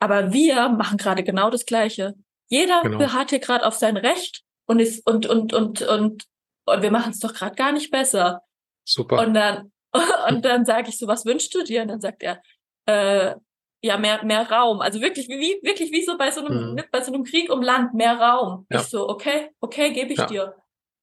Aber 0.00 0.32
wir 0.32 0.68
machen 0.70 0.96
gerade 0.96 1.22
genau 1.22 1.50
das 1.50 1.66
Gleiche. 1.66 2.14
Jeder 2.48 2.82
genau. 2.82 2.98
beharrt 2.98 3.30
hier 3.30 3.40
gerade 3.40 3.66
auf 3.66 3.74
sein 3.74 3.96
Recht 3.96 4.42
und 4.66 4.80
ist 4.80 5.06
und 5.06 5.26
und 5.26 5.52
und 5.52 5.82
und 5.82 6.24
und 6.68 6.82
wir 6.82 6.90
machen 6.90 7.12
es 7.12 7.20
doch 7.20 7.34
gerade 7.34 7.56
gar 7.56 7.72
nicht 7.72 7.90
besser. 7.90 8.42
Super. 8.84 9.26
Und 9.26 9.34
dann, 9.34 9.72
und 10.28 10.44
dann 10.44 10.64
sage 10.64 10.88
ich 10.88 10.98
so, 10.98 11.06
was 11.06 11.24
wünschst 11.24 11.54
du 11.54 11.62
dir? 11.62 11.82
Und 11.82 11.88
dann 11.88 12.00
sagt 12.00 12.22
er, 12.22 12.42
äh, 12.86 13.34
ja, 13.80 13.96
mehr, 13.96 14.24
mehr 14.24 14.50
Raum. 14.50 14.80
Also 14.80 15.00
wirklich, 15.00 15.28
wie, 15.28 15.60
wirklich 15.62 15.92
wie 15.92 16.04
so 16.04 16.18
bei 16.18 16.30
so 16.30 16.44
einem, 16.44 16.72
mhm. 16.72 16.82
bei 16.90 17.00
so 17.00 17.12
einem 17.12 17.24
Krieg 17.24 17.50
um 17.50 17.62
Land, 17.62 17.94
mehr 17.94 18.18
Raum. 18.18 18.66
Ja. 18.70 18.80
Ich 18.80 18.86
so, 18.86 19.08
okay, 19.08 19.50
okay, 19.60 19.92
gebe 19.92 20.12
ich 20.12 20.18
ja. 20.18 20.26
dir. 20.26 20.54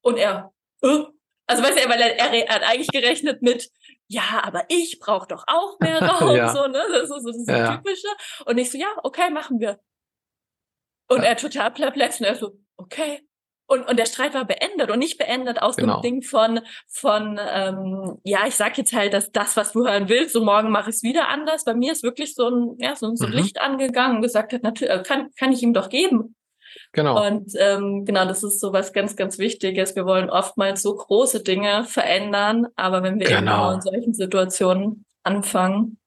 Und 0.06 0.18
er, 0.18 0.52
äh? 0.82 1.02
also 1.48 1.62
weißt 1.64 1.84
du, 1.84 1.88
weil 1.88 2.00
er, 2.00 2.16
er 2.16 2.54
hat 2.54 2.62
eigentlich 2.62 2.92
gerechnet 2.92 3.42
mit, 3.42 3.68
ja, 4.06 4.40
aber 4.44 4.64
ich 4.68 5.00
brauche 5.00 5.26
doch 5.26 5.42
auch 5.48 5.80
mehr 5.80 6.00
Raum, 6.00 6.36
ja. 6.36 6.54
so, 6.54 6.68
ne? 6.68 6.80
Das 6.92 7.10
ist 7.10 7.24
so 7.24 7.32
das 7.32 7.44
ja. 7.48 7.76
typische. 7.76 8.06
Und 8.44 8.56
ich 8.56 8.70
so, 8.70 8.78
ja, 8.78 8.86
okay, 9.02 9.30
machen 9.30 9.58
wir. 9.58 9.80
Und 11.08 11.24
er 11.24 11.36
total 11.36 11.72
perplex 11.72 12.20
und 12.20 12.26
er 12.26 12.36
so, 12.36 12.56
okay. 12.76 13.26
Und, 13.66 13.88
und 13.88 13.98
der 13.98 14.06
Streit 14.06 14.32
war 14.32 14.44
beendet 14.44 14.92
und 14.92 15.00
nicht 15.00 15.18
beendet 15.18 15.60
aus 15.60 15.74
genau. 15.74 16.00
dem 16.00 16.02
Ding 16.02 16.22
von, 16.22 16.60
von 16.86 17.40
ähm, 17.42 18.20
ja, 18.22 18.46
ich 18.46 18.54
sag 18.54 18.78
jetzt 18.78 18.92
halt, 18.92 19.12
dass 19.12 19.32
das, 19.32 19.56
was 19.56 19.72
du 19.72 19.88
hören 19.88 20.08
willst, 20.08 20.34
so 20.34 20.44
morgen 20.44 20.70
mache 20.70 20.90
ich 20.90 20.96
es 20.96 21.02
wieder 21.02 21.26
anders. 21.26 21.64
Bei 21.64 21.74
mir 21.74 21.90
ist 21.90 22.04
wirklich 22.04 22.36
so 22.36 22.48
ein, 22.48 22.76
ja, 22.78 22.94
so, 22.94 23.12
so 23.16 23.24
ein 23.24 23.32
mhm. 23.32 23.38
Licht 23.38 23.60
angegangen 23.60 24.18
und 24.18 24.22
gesagt 24.22 24.52
hat, 24.52 24.62
natürlich, 24.62 24.94
äh, 24.94 25.02
kann, 25.02 25.32
kann 25.36 25.50
ich 25.50 25.64
ihm 25.64 25.74
doch 25.74 25.88
geben. 25.88 26.36
Genau. 26.92 27.26
Und 27.26 27.52
ähm, 27.58 28.04
genau, 28.04 28.26
das 28.26 28.42
ist 28.42 28.60
so 28.60 28.72
was 28.72 28.92
ganz, 28.92 29.16
ganz 29.16 29.38
Wichtiges. 29.38 29.96
Wir 29.96 30.06
wollen 30.06 30.30
oftmals 30.30 30.82
so 30.82 30.94
große 30.94 31.42
Dinge 31.42 31.84
verändern, 31.84 32.66
aber 32.76 33.02
wenn 33.02 33.18
wir 33.18 33.26
genau. 33.26 33.72
in 33.72 33.80
solchen 33.80 34.14
Situationen 34.14 35.04
anfangen. 35.22 35.98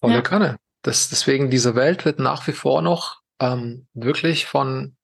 Volle 0.00 0.14
ja. 0.14 0.22
Kanne. 0.22 0.56
Das, 0.82 1.10
deswegen, 1.10 1.50
diese 1.50 1.74
Welt 1.74 2.04
wird 2.04 2.18
nach 2.18 2.46
wie 2.46 2.52
vor 2.52 2.82
noch 2.82 3.20
ähm, 3.38 3.86
wirklich 3.92 4.46
von 4.46 4.96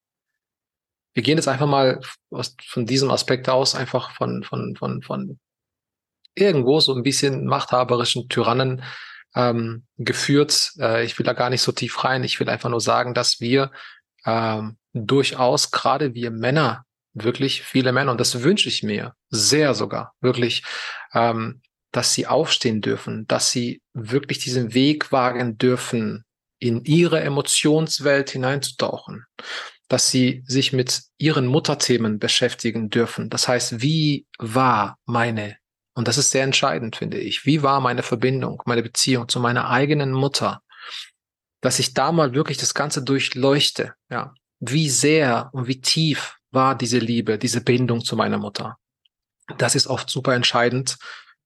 wir 1.16 1.22
gehen 1.22 1.38
jetzt 1.38 1.48
einfach 1.48 1.66
mal 1.66 1.98
aus, 2.30 2.54
von 2.62 2.84
diesem 2.84 3.10
Aspekt 3.10 3.48
aus, 3.48 3.74
einfach 3.74 4.10
von, 4.10 4.42
von, 4.42 4.76
von, 4.76 5.00
von 5.00 5.38
irgendwo 6.34 6.78
so 6.78 6.94
ein 6.94 7.02
bisschen 7.02 7.46
machthaberischen 7.46 8.28
Tyrannen 8.28 8.82
ähm, 9.34 9.86
geführt. 9.96 10.72
Äh, 10.78 11.06
ich 11.06 11.18
will 11.18 11.24
da 11.24 11.32
gar 11.32 11.48
nicht 11.48 11.62
so 11.62 11.72
tief 11.72 12.04
rein. 12.04 12.22
Ich 12.22 12.38
will 12.38 12.50
einfach 12.50 12.68
nur 12.68 12.82
sagen, 12.82 13.14
dass 13.14 13.40
wir 13.40 13.70
ähm, 14.26 14.76
durchaus, 14.92 15.70
gerade 15.70 16.14
wir 16.14 16.30
Männer, 16.30 16.84
wirklich 17.14 17.62
viele 17.62 17.92
Männer, 17.92 18.10
und 18.10 18.20
das 18.20 18.42
wünsche 18.42 18.68
ich 18.68 18.82
mir 18.82 19.14
sehr 19.30 19.74
sogar, 19.74 20.14
wirklich, 20.20 20.62
ähm, 21.14 21.62
dass 21.92 22.12
sie 22.12 22.26
aufstehen 22.26 22.82
dürfen, 22.82 23.26
dass 23.26 23.50
sie 23.50 23.80
wirklich 23.94 24.38
diesen 24.38 24.74
Weg 24.74 25.12
wagen 25.12 25.56
dürfen, 25.56 26.24
in 26.58 26.84
ihre 26.84 27.20
Emotionswelt 27.20 28.30
hineinzutauchen 28.30 29.24
dass 29.88 30.10
sie 30.10 30.42
sich 30.46 30.72
mit 30.72 31.02
ihren 31.18 31.46
Mutterthemen 31.46 32.18
beschäftigen 32.18 32.90
dürfen. 32.90 33.30
Das 33.30 33.46
heißt, 33.46 33.80
wie 33.80 34.26
war 34.38 34.98
meine, 35.04 35.56
und 35.94 36.08
das 36.08 36.18
ist 36.18 36.30
sehr 36.30 36.44
entscheidend, 36.44 36.96
finde 36.96 37.18
ich, 37.18 37.46
wie 37.46 37.62
war 37.62 37.80
meine 37.80 38.02
Verbindung, 38.02 38.62
meine 38.66 38.82
Beziehung 38.82 39.28
zu 39.28 39.40
meiner 39.40 39.70
eigenen 39.70 40.12
Mutter, 40.12 40.62
dass 41.60 41.78
ich 41.78 41.94
da 41.94 42.12
mal 42.12 42.34
wirklich 42.34 42.58
das 42.58 42.74
Ganze 42.74 43.02
durchleuchte, 43.02 43.94
ja. 44.10 44.34
Wie 44.58 44.88
sehr 44.88 45.50
und 45.52 45.68
wie 45.68 45.82
tief 45.82 46.36
war 46.50 46.76
diese 46.76 46.98
Liebe, 46.98 47.38
diese 47.38 47.60
Bindung 47.60 48.02
zu 48.02 48.16
meiner 48.16 48.38
Mutter. 48.38 48.78
Das 49.58 49.74
ist 49.74 49.86
oft 49.86 50.08
super 50.08 50.34
entscheidend 50.34 50.96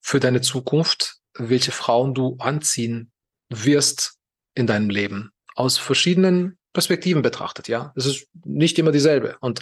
für 0.00 0.20
deine 0.20 0.40
Zukunft, 0.40 1.16
welche 1.34 1.72
Frauen 1.72 2.14
du 2.14 2.36
anziehen 2.38 3.10
wirst 3.48 4.14
in 4.54 4.66
deinem 4.66 4.90
Leben. 4.90 5.32
Aus 5.56 5.76
verschiedenen 5.76 6.56
Perspektiven 6.72 7.22
betrachtet, 7.22 7.66
ja. 7.66 7.92
Es 7.96 8.06
ist 8.06 8.28
nicht 8.44 8.78
immer 8.78 8.92
dieselbe. 8.92 9.36
Und 9.40 9.60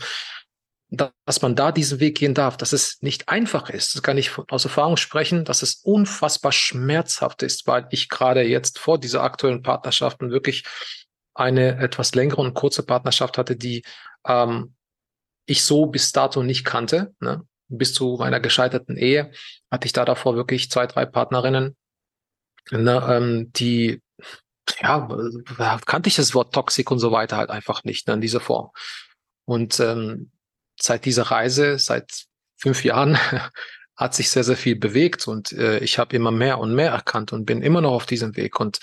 dass 0.91 1.43
man 1.43 1.55
da 1.55 1.71
diesen 1.71 2.01
Weg 2.01 2.17
gehen 2.17 2.33
darf, 2.33 2.57
dass 2.57 2.73
es 2.73 3.03
nicht 3.03 3.29
einfach 3.29 3.69
ist, 3.69 3.95
das 3.95 4.03
kann 4.03 4.17
ich 4.17 4.31
aus 4.49 4.65
Erfahrung 4.65 4.97
sprechen, 4.97 5.45
dass 5.45 5.63
es 5.63 5.75
unfassbar 5.83 6.53
schmerzhaft 6.53 7.43
ist, 7.43 7.67
weil 7.67 7.87
ich 7.91 8.09
gerade 8.09 8.43
jetzt 8.43 8.79
vor 8.79 8.99
dieser 8.99 9.23
aktuellen 9.23 9.63
Partnerschaften 9.63 10.31
wirklich 10.31 10.65
eine 11.35 11.79
etwas 11.79 12.15
längere 12.15 12.41
und 12.41 12.55
kurze 12.55 12.83
Partnerschaft 12.83 13.37
hatte, 13.37 13.55
die 13.55 13.85
ähm, 14.27 14.75
ich 15.47 15.63
so 15.63 15.87
bis 15.87 16.13
dato 16.13 16.43
nicht 16.43 16.65
kannte. 16.65 17.15
Ne? 17.21 17.43
Bis 17.69 17.93
zu 17.93 18.17
meiner 18.19 18.41
gescheiterten 18.41 18.97
Ehe 18.97 19.31
hatte 19.71 19.87
ich 19.87 19.93
da 19.93 20.07
davor 20.07 20.37
wirklich 20.37 20.71
zwei, 20.71 20.87
drei 20.87 21.05
Partnerinnen, 21.05 21.77
ne, 22.71 23.07
ähm, 23.11 23.53
die 23.53 24.03
ja, 24.81 25.09
kannte 25.87 26.09
ich 26.09 26.17
das 26.17 26.35
Wort 26.35 26.55
Toxik 26.55 26.91
und 26.91 26.99
so 26.99 27.13
weiter 27.13 27.37
halt 27.37 27.51
einfach 27.51 27.85
nicht 27.85 28.09
ne, 28.09 28.15
in 28.15 28.21
dieser 28.21 28.41
Form. 28.41 28.71
Und 29.45 29.81
ähm, 29.81 30.31
seit 30.81 31.05
dieser 31.05 31.25
Reise, 31.25 31.79
seit 31.79 32.25
fünf 32.57 32.85
Jahren, 32.85 33.19
hat 33.97 34.15
sich 34.15 34.31
sehr, 34.31 34.45
sehr 34.45 34.57
viel 34.57 34.77
bewegt 34.77 35.27
und 35.27 35.53
äh, 35.53 35.79
ich 35.81 35.99
habe 35.99 36.15
immer 36.15 36.31
mehr 36.31 36.59
und 36.61 36.75
mehr 36.75 36.93
erkannt 36.93 37.33
und 37.33 37.47
bin 37.47 37.63
immer 37.63 37.81
noch 37.81 37.93
auf 37.93 38.07
diesem 38.07 38.37
Weg. 38.37 38.61
Und 38.61 38.79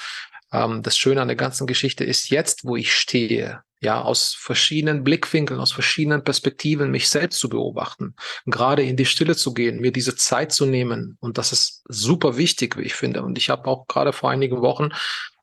ähm, 0.52 0.84
das 0.84 0.98
Schöne 0.98 1.22
an 1.22 1.30
der 1.30 1.38
ganzen 1.38 1.68
Geschichte 1.68 2.04
ist 2.04 2.30
jetzt, 2.30 2.66
wo 2.66 2.76
ich 2.76 2.94
stehe, 2.94 3.62
ja, 3.80 4.02
aus 4.02 4.34
verschiedenen 4.34 5.04
Blickwinkeln, 5.04 5.60
aus 5.60 5.72
verschiedenen 5.72 6.24
Perspektiven 6.24 6.92
mich 6.92 7.08
selbst 7.08 7.40
zu 7.40 7.50
beobachten, 7.50 8.16
gerade 8.46 8.84
in 8.84 8.98
die 8.98 9.06
Stille 9.06 9.36
zu 9.36 9.54
gehen, 9.54 9.80
mir 9.80 9.92
diese 9.92 10.16
Zeit 10.16 10.52
zu 10.52 10.66
nehmen. 10.66 11.18
Und 11.22 11.38
das 11.38 11.52
ist 11.52 11.84
super 11.88 12.36
wichtig, 12.36 12.78
wie 12.78 12.84
ich 12.84 12.96
finde. 12.96 13.24
Und 13.24 13.38
ich 13.38 13.50
habe 13.50 13.68
auch 13.68 13.88
gerade 13.88 14.12
vor 14.12 14.32
einigen 14.32 14.62
Wochen 14.62 14.90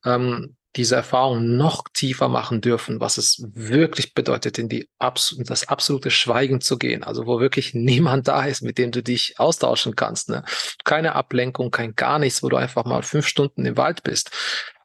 ähm, 0.04 0.56
diese 0.76 0.96
Erfahrung 0.96 1.56
noch 1.56 1.84
tiefer 1.92 2.28
machen 2.28 2.60
dürfen, 2.60 3.00
was 3.00 3.18
es 3.18 3.42
wirklich 3.52 4.14
bedeutet, 4.14 4.58
in 4.58 4.68
die 4.68 4.88
Abs 4.98 5.36
das 5.40 5.68
absolute 5.68 6.10
Schweigen 6.10 6.60
zu 6.60 6.78
gehen, 6.78 7.04
also 7.04 7.26
wo 7.26 7.40
wirklich 7.40 7.74
niemand 7.74 8.28
da 8.28 8.44
ist, 8.44 8.62
mit 8.62 8.78
dem 8.78 8.90
du 8.90 9.02
dich 9.02 9.38
austauschen 9.38 9.96
kannst. 9.96 10.30
Ne? 10.30 10.44
Keine 10.84 11.14
Ablenkung, 11.14 11.70
kein 11.70 11.94
gar 11.94 12.18
nichts, 12.18 12.42
wo 12.42 12.48
du 12.48 12.56
einfach 12.56 12.84
mal 12.84 13.02
fünf 13.02 13.26
Stunden 13.26 13.66
im 13.66 13.76
Wald 13.76 14.02
bist, 14.02 14.30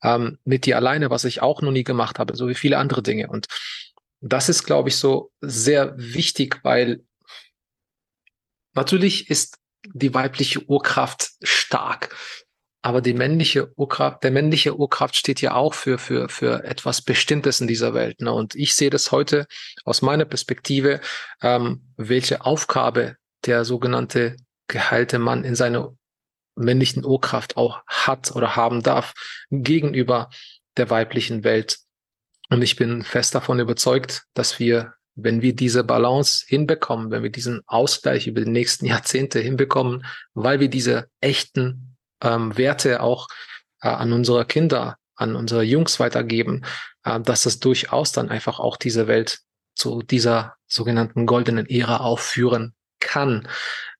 ähm, 0.03 0.37
mit 0.43 0.65
dir 0.65 0.75
alleine, 0.75 1.09
was 1.09 1.23
ich 1.23 1.41
auch 1.41 1.61
noch 1.61 1.71
nie 1.71 1.83
gemacht 1.83 2.19
habe, 2.19 2.35
so 2.35 2.47
wie 2.49 2.55
viele 2.55 2.77
andere 2.77 3.01
Dinge. 3.01 3.27
Und 3.27 3.47
das 4.19 4.49
ist, 4.49 4.63
glaube 4.63 4.89
ich, 4.89 4.97
so 4.97 5.31
sehr 5.41 5.93
wichtig, 5.97 6.59
weil 6.63 7.01
natürlich 8.73 9.29
ist 9.29 9.57
die 9.93 10.13
weibliche 10.13 10.63
Urkraft 10.65 11.31
stark. 11.41 12.15
Aber 12.87 13.01
die 13.01 13.13
männliche 13.13 13.77
Urkraft, 13.77 14.23
der 14.23 14.31
männliche 14.31 14.77
Urkraft 14.77 15.17
steht 15.17 15.41
ja 15.41 15.55
auch 15.55 15.73
für, 15.73 15.97
für, 15.97 16.29
für 16.29 16.63
etwas 16.63 17.01
Bestimmtes 17.01 17.59
in 17.59 17.67
dieser 17.67 17.93
Welt. 17.93 18.21
Ne? 18.21 18.31
Und 18.31 18.55
ich 18.55 18.75
sehe 18.75 18.89
das 18.89 19.11
heute 19.11 19.45
aus 19.83 20.01
meiner 20.01 20.23
Perspektive, 20.23 21.01
ähm, 21.41 21.83
welche 21.97 22.45
Aufgabe 22.45 23.17
der 23.45 23.65
sogenannte 23.65 24.37
geheilte 24.69 25.19
Mann 25.19 25.43
in 25.43 25.53
seiner 25.53 25.97
männlichen 26.55 27.03
Urkraft 27.03 27.57
auch 27.57 27.81
hat 27.87 28.33
oder 28.33 28.55
haben 28.55 28.81
darf 28.83 29.13
gegenüber 29.51 30.29
der 30.77 30.89
weiblichen 30.89 31.43
Welt. 31.43 31.79
Und 32.47 32.61
ich 32.61 32.77
bin 32.77 33.03
fest 33.03 33.35
davon 33.35 33.59
überzeugt, 33.59 34.23
dass 34.33 34.59
wir, 34.59 34.93
wenn 35.13 35.41
wir 35.41 35.53
diese 35.53 35.83
Balance 35.83 36.45
hinbekommen, 36.47 37.11
wenn 37.11 37.23
wir 37.23 37.31
diesen 37.31 37.63
Ausgleich 37.65 38.27
über 38.27 38.39
die 38.39 38.49
nächsten 38.49 38.85
Jahrzehnte 38.85 39.41
hinbekommen, 39.41 40.05
weil 40.33 40.61
wir 40.61 40.69
diese 40.69 41.09
echten 41.19 41.96
ähm, 42.21 42.57
Werte 42.57 43.01
auch 43.01 43.27
äh, 43.81 43.89
an 43.89 44.13
unsere 44.13 44.45
Kinder, 44.45 44.97
an 45.15 45.35
unsere 45.35 45.63
Jungs 45.63 45.99
weitergeben, 45.99 46.65
äh, 47.03 47.19
dass 47.19 47.45
es 47.45 47.59
durchaus 47.59 48.11
dann 48.11 48.29
einfach 48.29 48.59
auch 48.59 48.77
diese 48.77 49.07
Welt 49.07 49.39
zu 49.75 50.01
dieser 50.01 50.55
sogenannten 50.67 51.25
goldenen 51.25 51.69
Ära 51.69 51.97
aufführen 51.97 52.73
kann. 52.99 53.47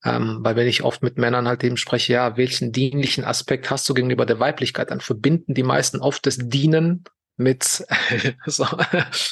Ähm, 0.03 0.39
weil 0.41 0.55
wenn 0.55 0.67
ich 0.67 0.83
oft 0.83 1.03
mit 1.03 1.17
Männern 1.17 1.47
halt 1.47 1.63
eben 1.63 1.77
spreche, 1.77 2.13
ja, 2.13 2.37
welchen 2.37 2.71
dienlichen 2.71 3.23
Aspekt 3.23 3.69
hast 3.69 3.87
du 3.89 3.93
gegenüber 3.93 4.25
der 4.25 4.39
Weiblichkeit, 4.39 4.91
dann 4.91 5.01
verbinden 5.01 5.53
die 5.53 5.63
meisten 5.63 5.99
oft 5.99 6.25
das 6.25 6.37
Dienen 6.39 7.03
mit, 7.35 7.63
so, 8.45 8.65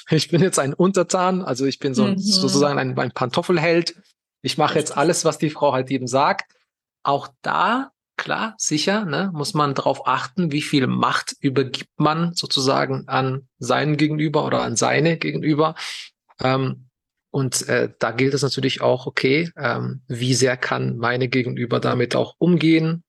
ich 0.09 0.29
bin 0.29 0.41
jetzt 0.41 0.59
ein 0.59 0.73
Untertan, 0.73 1.41
also 1.41 1.65
ich 1.65 1.79
bin 1.79 1.93
so 1.93 2.07
mhm. 2.07 2.17
sozusagen 2.17 2.79
ein, 2.79 2.97
ein 2.97 3.11
Pantoffelheld. 3.11 3.95
Ich 4.41 4.57
mache 4.57 4.77
jetzt 4.77 4.95
alles, 4.95 5.25
was 5.25 5.39
die 5.39 5.49
Frau 5.49 5.73
halt 5.73 5.89
eben 5.89 6.07
sagt. 6.07 6.51
Auch 7.03 7.27
da 7.41 7.91
klar, 8.17 8.55
sicher, 8.57 9.05
ne, 9.05 9.31
muss 9.33 9.53
man 9.53 9.73
darauf 9.73 10.07
achten, 10.07 10.51
wie 10.51 10.61
viel 10.61 10.87
Macht 10.87 11.35
übergibt 11.39 11.91
man 11.97 12.33
sozusagen 12.33 13.07
an 13.07 13.47
seinen 13.59 13.97
Gegenüber 13.97 14.45
oder 14.45 14.61
an 14.61 14.75
seine 14.75 15.17
Gegenüber. 15.17 15.75
Ähm, 16.41 16.89
und 17.31 17.67
äh, 17.67 17.89
da 17.99 18.11
gilt 18.11 18.33
es 18.33 18.43
natürlich 18.43 18.81
auch, 18.81 19.07
okay, 19.07 19.51
ähm, 19.57 20.01
wie 20.07 20.33
sehr 20.33 20.55
kann 20.55 20.97
meine 20.97 21.27
Gegenüber 21.27 21.79
damit 21.79 22.15
auch 22.15 22.35
umgehen? 22.37 23.03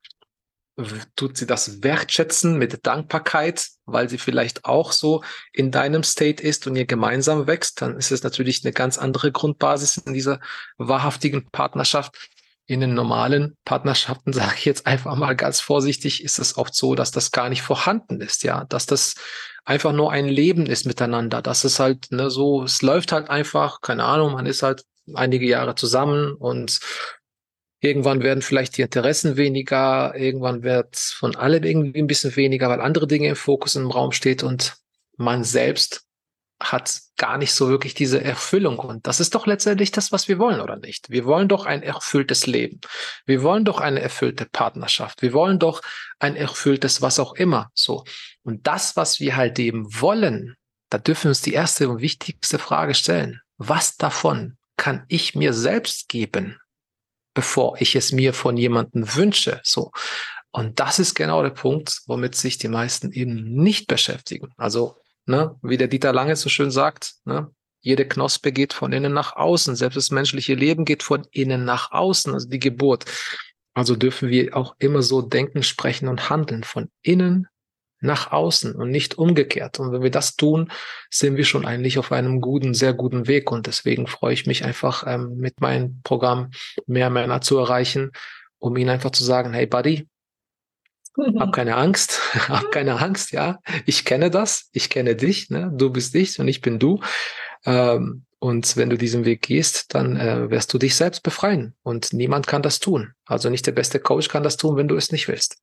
Tut 1.15 1.39
sie 1.39 1.47
das 1.47 1.83
wertschätzen 1.83 2.59
mit 2.59 2.87
Dankbarkeit, 2.87 3.69
weil 3.85 4.11
sie 4.11 4.19
vielleicht 4.19 4.65
auch 4.65 4.93
so 4.93 5.23
in 5.53 5.71
deinem 5.71 6.03
State 6.03 6.43
ist 6.43 6.67
und 6.67 6.77
ihr 6.77 6.87
gemeinsam 6.87 7.47
wächst? 7.47 7.81
Dann 7.81 7.97
ist 7.97 8.11
es 8.11 8.25
natürlich 8.25 8.65
eine 8.65 8.73
ganz 8.73 8.99
andere 8.99 9.33
Grundbasis 9.33 9.97
in 9.99 10.13
dieser 10.13 10.41
wahrhaftigen 10.77 11.49
Partnerschaft 11.51 12.29
in 12.67 12.81
den 12.81 12.95
normalen 12.95 13.57
Partnerschaften, 13.65 14.33
sage 14.33 14.55
ich 14.59 14.65
jetzt 14.65 14.87
einfach 14.87 15.17
mal 15.17 15.37
ganz 15.37 15.61
vorsichtig, 15.61 16.23
ist 16.23 16.39
es 16.39 16.57
oft 16.57 16.75
so, 16.75 16.95
dass 16.95 17.11
das 17.11 17.31
gar 17.31 17.49
nicht 17.49 17.63
vorhanden 17.63 18.21
ist, 18.21 18.43
ja, 18.43 18.65
dass 18.65 18.87
das 18.87 19.15
einfach 19.65 19.93
nur 19.93 20.13
ein 20.13 20.27
Leben 20.27 20.67
ist 20.67 20.87
miteinander, 20.87 21.43
dass 21.43 21.65
es 21.65 21.81
halt 21.81 22.11
ne, 22.11 22.31
so, 22.31 22.63
es 22.63 22.83
läuft 22.83 23.13
halt 23.13 23.31
einfach, 23.31 23.81
keine 23.81 24.05
Ahnung, 24.05 24.33
man 24.33 24.47
ist 24.47 24.63
halt 24.63 24.85
einige 25.15 25.47
Jahre 25.47 25.75
zusammen 25.75 26.35
und 26.35 26.81
irgendwann 27.81 28.23
werden 28.23 28.43
vielleicht 28.43 28.77
die 28.77 28.83
Interessen 28.83 29.37
weniger, 29.37 30.15
irgendwann 30.17 30.63
wird 30.63 30.97
von 30.97 31.37
allem 31.37 31.63
irgendwie 31.63 32.01
ein 32.01 32.07
bisschen 32.07 32.35
weniger, 32.37 32.69
weil 32.69 32.81
andere 32.81 33.07
Dinge 33.07 33.29
im 33.29 33.37
Fokus 33.37 33.77
im 33.77 33.91
Raum 33.91 34.13
steht 34.13 34.43
und 34.43 34.77
man 35.17 35.45
selbst 35.45 36.06
hat 36.61 37.01
gar 37.17 37.37
nicht 37.39 37.53
so 37.53 37.69
wirklich 37.69 37.95
diese 37.95 38.23
Erfüllung. 38.23 38.79
Und 38.79 39.07
das 39.07 39.21
ist 39.21 39.35
doch 39.35 39.47
letztendlich 39.47 39.91
das, 39.91 40.11
was 40.11 40.27
wir 40.29 40.39
wollen, 40.39 40.61
oder 40.61 40.77
nicht? 40.77 41.11
Wir 41.11 41.25
wollen 41.27 41.49
doch 41.49 41.67
ein 41.67 41.83
erfülltes 41.83 42.47
Leben. 42.47 42.81
Wir 43.27 43.43
wollen 43.43 43.65
doch 43.65 43.81
eine 43.81 44.01
erfüllte 44.01 44.47
Partnerschaft. 44.47 45.23
Wir 45.23 45.33
wollen 45.33 45.59
doch 45.59 45.83
ein 46.19 46.35
erfülltes 46.35 47.03
was 47.03 47.19
auch 47.19 47.35
immer. 47.35 47.71
So. 47.75 48.05
Und 48.43 48.67
das, 48.67 48.97
was 48.97 49.21
wir 49.21 49.37
halt 49.37 49.59
eben 49.59 49.87
wollen, 50.01 50.57
da 50.89 50.99
dürfen 50.99 51.25
wir 51.25 51.31
uns 51.31 51.43
die 51.43 51.53
erste 51.53 51.89
und 51.89 52.01
wichtigste 52.01 52.59
Frage 52.59 52.95
stellen. 52.95 53.41
Was 53.59 53.97
davon 53.97 54.57
kann 54.77 55.05
ich 55.09 55.35
mir 55.35 55.53
selbst 55.53 56.09
geben, 56.09 56.59
bevor 57.35 57.81
ich 57.81 57.97
es 57.97 58.13
mir 58.13 58.33
von 58.33 58.57
jemandem 58.57 59.15
wünsche? 59.15 59.61
So. 59.63 59.91
Und 60.53 60.81
das 60.81 60.99
ist 60.99 61.15
genau 61.15 61.43
der 61.43 61.51
Punkt, 61.51 62.01
womit 62.07 62.35
sich 62.35 62.57
die 62.57 62.69
meisten 62.69 63.13
eben 63.13 63.45
nicht 63.55 63.89
beschäftigen. 63.89 64.55
Also 64.57 64.97
Ne? 65.27 65.57
Wie 65.63 65.77
der 65.77 65.89
Dieter 65.89 66.13
Lange 66.13 66.37
so 66.37 66.49
schön 66.49 66.71
sagt, 66.71 67.15
ne? 67.25 67.51
jede 67.81 68.07
Knospe 68.07 68.53
geht 68.53 68.73
von 68.73 68.93
innen 68.93 69.13
nach 69.13 69.37
außen. 69.37 69.77
Selbst 69.77 69.97
das 69.97 70.11
menschliche 70.11 70.55
Leben 70.55 70.85
geht 70.85 71.03
von 71.03 71.27
innen 71.31 71.65
nach 71.65 71.93
außen, 71.93 72.33
also 72.33 72.49
die 72.49 72.59
Geburt. 72.59 73.05
Also 73.75 73.95
dürfen 73.95 74.29
wir 74.31 74.57
auch 74.57 74.75
immer 74.79 75.03
so 75.03 75.23
denken, 75.23 75.63
sprechen 75.63 76.09
und 76.09 76.31
handeln, 76.31 76.65
von 76.65 76.89
innen 77.03 77.47
nach 78.01 78.33
außen 78.33 78.75
und 78.75 78.91
nicht 78.91 79.19
umgekehrt. 79.19 79.79
Und 79.79 79.93
wenn 79.93 80.03
wir 80.03 80.11
das 80.11 80.37
tun, 80.37 80.71
sind 81.11 81.37
wir 81.37 81.45
schon 81.45 81.67
eigentlich 81.67 81.99
auf 81.99 82.13
einem 82.13 82.41
guten, 82.41 82.75
sehr 82.75 82.93
guten 82.93 83.27
Weg. 83.27 83.51
Und 83.51 83.67
deswegen 83.67 84.07
freue 84.07 84.35
ich 84.35 84.47
mich 84.47 84.65
einfach 84.65 85.05
ähm, 85.07 85.37
mit 85.37 85.61
meinem 85.61 86.01
Programm 86.03 86.51
mehr 86.87 87.11
Männer 87.11 87.41
zu 87.41 87.59
erreichen, 87.59 88.13
um 88.59 88.77
ihnen 88.77 88.91
einfach 88.91 89.11
zu 89.11 89.25
sagen, 89.25 89.53
hey 89.53 89.67
Buddy, 89.67 90.09
hab 91.39 91.53
keine 91.53 91.77
Angst, 91.77 92.21
hab 92.49 92.71
keine 92.71 93.01
Angst, 93.01 93.33
ja. 93.33 93.61
Ich 93.85 94.05
kenne 94.05 94.31
das, 94.31 94.69
ich 94.73 94.91
kenne 94.91 95.17
dich, 95.17 95.51
ne? 95.51 95.71
du 95.75 95.91
bist 95.91 96.15
ich 96.15 96.39
und 96.39 96.49
ich 96.49 96.61
bin 96.61 96.79
du. 96.79 97.01
Ähm, 97.65 98.25
und 98.39 98.77
wenn 98.77 98.91
du 98.91 98.99
diesen 98.99 99.25
Weg 99.25 99.43
gehst, 99.43 99.95
dann 99.95 100.17
äh, 100.17 100.51
wirst 100.51 100.73
du 100.73 100.79
dich 100.79 100.95
selbst 100.95 101.23
befreien. 101.23 101.75
Und 101.83 102.13
niemand 102.13 102.47
kann 102.47 102.63
das 102.63 102.81
tun. 102.81 103.13
Also 103.25 103.49
nicht 103.49 103.67
der 103.67 103.73
beste 103.73 103.99
Coach 103.99 104.29
kann 104.29 104.43
das 104.43 104.57
tun, 104.57 104.77
wenn 104.77 104.89
du 104.89 104.97
es 104.97 105.11
nicht 105.11 105.27
willst. 105.27 105.59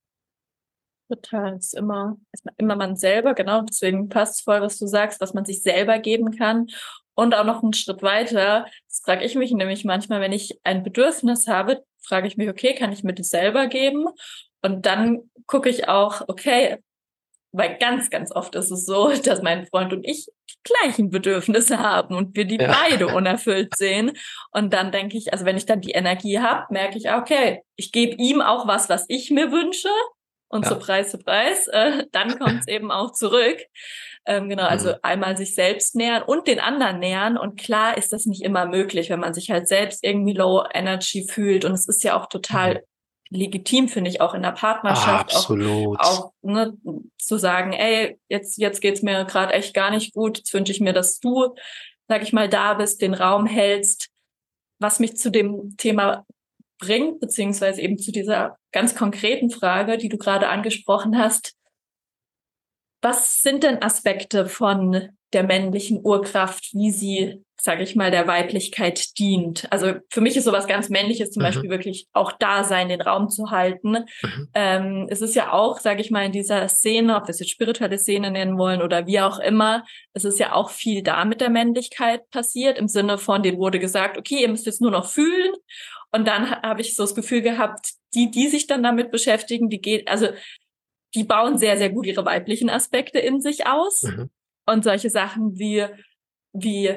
Total. 1.08 1.56
Es 1.56 1.68
ist 1.68 1.76
immer, 1.76 2.18
ist 2.32 2.46
immer 2.58 2.76
man 2.76 2.96
selber, 2.96 3.36
genau. 3.36 3.62
Deswegen 3.62 4.10
passt 4.10 4.44
voll, 4.44 4.62
was 4.62 4.80
du 4.80 4.88
sagst, 4.88 5.22
was 5.22 5.34
man 5.34 5.46
sich 5.46 5.62
selber 5.62 6.00
geben 6.00 6.36
kann. 6.36 6.68
Und 7.16 7.36
auch 7.36 7.46
noch 7.46 7.62
einen 7.62 7.74
Schritt 7.74 8.02
weiter, 8.02 8.66
das 8.88 9.02
frage 9.06 9.24
ich 9.24 9.36
mich 9.36 9.52
nämlich 9.52 9.86
manchmal, 9.86 10.20
wenn 10.20 10.32
ich 10.32 10.60
ein 10.64 10.82
Bedürfnis 10.82 11.48
habe, 11.48 11.84
frage 12.02 12.28
ich 12.28 12.38
mich, 12.38 12.50
okay, 12.50 12.74
kann 12.74 12.92
ich 12.92 13.04
mir 13.04 13.14
das 13.14 13.30
selber 13.30 13.68
geben? 13.68 14.08
Und 14.64 14.86
dann 14.86 15.30
gucke 15.46 15.70
ich 15.70 15.88
auch, 15.88 16.22
okay, 16.28 16.78
weil 17.52 17.78
ganz, 17.78 18.10
ganz 18.10 18.32
oft 18.32 18.56
ist 18.56 18.72
es 18.72 18.86
so, 18.86 19.14
dass 19.24 19.42
mein 19.42 19.68
Freund 19.68 19.94
und 19.94 20.04
ich 20.04 20.26
die 20.50 20.60
gleichen 20.64 21.10
Bedürfnisse 21.10 21.80
haben 21.80 22.16
und 22.16 22.36
wir 22.36 22.46
die 22.46 22.58
ja. 22.58 22.76
beide 22.84 23.08
unerfüllt 23.16 23.78
sehen. 23.78 24.14
Und 24.52 24.74
dann 24.74 24.92
denke 24.92 25.18
ich, 25.18 25.32
also 25.32 25.46
wenn 25.46 25.58
ich 25.58 25.66
dann 25.66 25.82
die 25.82 25.92
Energie 25.92 26.40
habe, 26.40 26.66
merke 26.72 26.98
ich, 26.98 27.12
okay, 27.12 27.62
ich 27.76 27.92
gebe 27.92 28.16
ihm 28.16 28.42
auch 28.42 28.68
was, 28.68 28.90
was 28.90 29.06
ich 29.08 29.30
mir 29.30 29.52
wünsche. 29.52 29.90
Und 30.48 30.64
ja. 30.64 30.70
so 30.70 30.80
Preis 30.80 31.12
zu 31.12 31.18
Preis, 31.18 31.68
äh, 31.72 32.06
dann 32.12 32.40
kommt 32.40 32.62
es 32.62 32.68
eben 32.68 32.92
auch 32.92 33.14
zurück. 33.14 33.58
Ähm, 34.26 34.48
genau, 34.48 34.64
also 34.64 34.90
mhm. 34.90 34.96
einmal 35.02 35.36
sich 35.36 35.54
selbst 35.54 35.96
nähern 35.96 36.24
und 36.24 36.48
den 36.48 36.60
anderen 36.62 37.00
nähern. 37.00 37.38
Und 37.38 37.60
klar 37.60 37.98
ist 37.98 38.14
das 38.14 38.26
nicht 38.26 38.42
immer 38.42 38.66
möglich, 38.66 39.10
wenn 39.10 39.20
man 39.20 39.34
sich 39.34 39.52
halt 39.52 39.68
selbst 39.68 40.04
irgendwie 40.04 40.34
low 40.34 40.64
energy 40.74 41.28
fühlt. 41.30 41.66
Und 41.66 41.74
es 41.74 41.88
ist 41.88 42.04
ja 42.04 42.18
auch 42.18 42.28
total 42.28 42.76
mhm 42.76 42.80
legitim, 43.30 43.88
finde 43.88 44.10
ich, 44.10 44.22
auch 44.22 44.34
in 44.34 44.44
der 44.44 44.52
Partnerschaft. 44.52 45.36
Absolut. 45.36 46.00
Auch, 46.00 46.26
auch 46.26 46.34
ne, 46.42 46.78
zu 47.18 47.38
sagen, 47.38 47.74
ey, 47.74 48.20
jetzt, 48.30 48.58
jetzt 48.58 48.82
geht's 48.82 49.02
mir 49.02 49.26
gerade 49.26 49.54
echt 49.54 49.74
gar 49.74 49.92
nicht 49.92 50.14
gut. 50.14 50.38
Jetzt 50.40 50.54
wünsche 50.54 50.72
ich 50.72 50.82
mir, 50.82 50.94
dass 50.94 51.20
du, 51.20 51.56
sag 52.08 52.22
ich 52.22 52.34
mal, 52.34 52.50
da 52.50 52.76
bist, 52.76 53.02
den 53.02 53.14
Raum 53.14 53.46
hältst, 53.46 54.10
was 54.80 55.00
mich 55.00 55.18
zu 55.18 55.32
dem 55.32 55.76
Thema 55.78 56.26
bringt, 56.78 57.20
beziehungsweise 57.20 57.82
eben 57.82 57.98
zu 57.98 58.12
dieser 58.12 58.58
ganz 58.72 58.96
konkreten 58.96 59.50
Frage, 59.50 59.98
die 59.98 60.10
du 60.10 60.18
gerade 60.18 60.50
angesprochen 60.50 61.18
hast. 61.18 61.56
Was 63.04 63.42
sind 63.42 63.64
denn 63.64 63.84
Aspekte 63.84 64.48
von 64.48 65.10
der 65.34 65.44
männlichen 65.44 66.00
Urkraft, 66.04 66.74
wie 66.74 66.92
sie, 66.92 67.44
sage 67.60 67.84
ich 67.84 67.96
mal, 67.96 68.12
der 68.12 68.28
Weiblichkeit 68.28 69.18
dient. 69.18 69.68
Also 69.72 69.94
für 70.10 70.22
mich 70.22 70.38
ist 70.38 70.46
sowas 70.46 70.68
ganz 70.68 70.90
Männliches 70.90 71.32
zum 71.32 71.42
mhm. 71.42 71.48
Beispiel 71.48 71.70
wirklich 71.70 72.08
auch 72.14 72.32
da 72.34 72.64
sein, 72.64 72.90
den 72.90 73.02
Raum 73.02 73.30
zu 73.30 73.52
halten. 73.52 74.06
Mhm. 74.22 74.50
Ähm, 74.54 75.08
es 75.10 75.22
ist 75.22 75.36
ja 75.36 75.52
auch, 75.52 75.80
sage 75.80 76.02
ich 76.02 76.12
mal, 76.12 76.26
in 76.26 76.32
dieser 76.32 76.68
Szene, 76.68 77.16
ob 77.16 77.24
wir 77.24 77.32
es 77.32 77.40
jetzt 77.40 77.52
spirituelle 77.52 77.98
Szene 77.98 78.32
nennen 78.32 78.58
wollen 78.58 78.82
oder 78.82 79.08
wie 79.08 79.20
auch 79.20 79.40
immer, 79.40 79.84
es 80.14 80.26
ist 80.26 80.40
ja 80.40 80.54
auch 80.54 80.70
viel 80.70 81.02
da 81.02 81.26
mit 81.26 81.42
der 81.42 81.50
Männlichkeit 81.50 82.30
passiert, 82.30 82.78
im 82.78 82.88
Sinne 82.88 83.18
von, 83.18 83.44
denen 83.44 83.58
wurde 83.58 83.80
gesagt, 83.80 84.18
okay, 84.18 84.42
ihr 84.42 84.50
müsst 84.50 84.66
jetzt 84.66 84.82
nur 84.82 84.92
noch 84.92 85.08
fühlen. 85.08 85.54
Und 86.12 86.28
dann 86.28 86.52
habe 86.62 86.82
ich 86.82 86.96
so 86.96 87.04
das 87.04 87.16
Gefühl 87.16 87.42
gehabt, 87.42 87.94
die, 88.14 88.30
die 88.30 88.48
sich 88.48 88.68
dann 88.68 88.84
damit 88.84 89.10
beschäftigen, 89.10 89.70
die 89.70 89.82
geht, 89.82 90.08
also 90.08 90.28
die 91.16 91.24
bauen 91.24 91.58
sehr, 91.58 91.78
sehr 91.78 91.90
gut 91.90 92.06
ihre 92.06 92.26
weiblichen 92.26 92.70
Aspekte 92.70 93.20
in 93.20 93.42
sich 93.42 93.68
aus. 93.68 94.04
Mhm. 94.04 94.30
Und 94.66 94.84
solche 94.84 95.10
Sachen 95.10 95.58
wie, 95.58 95.86
wie 96.54 96.96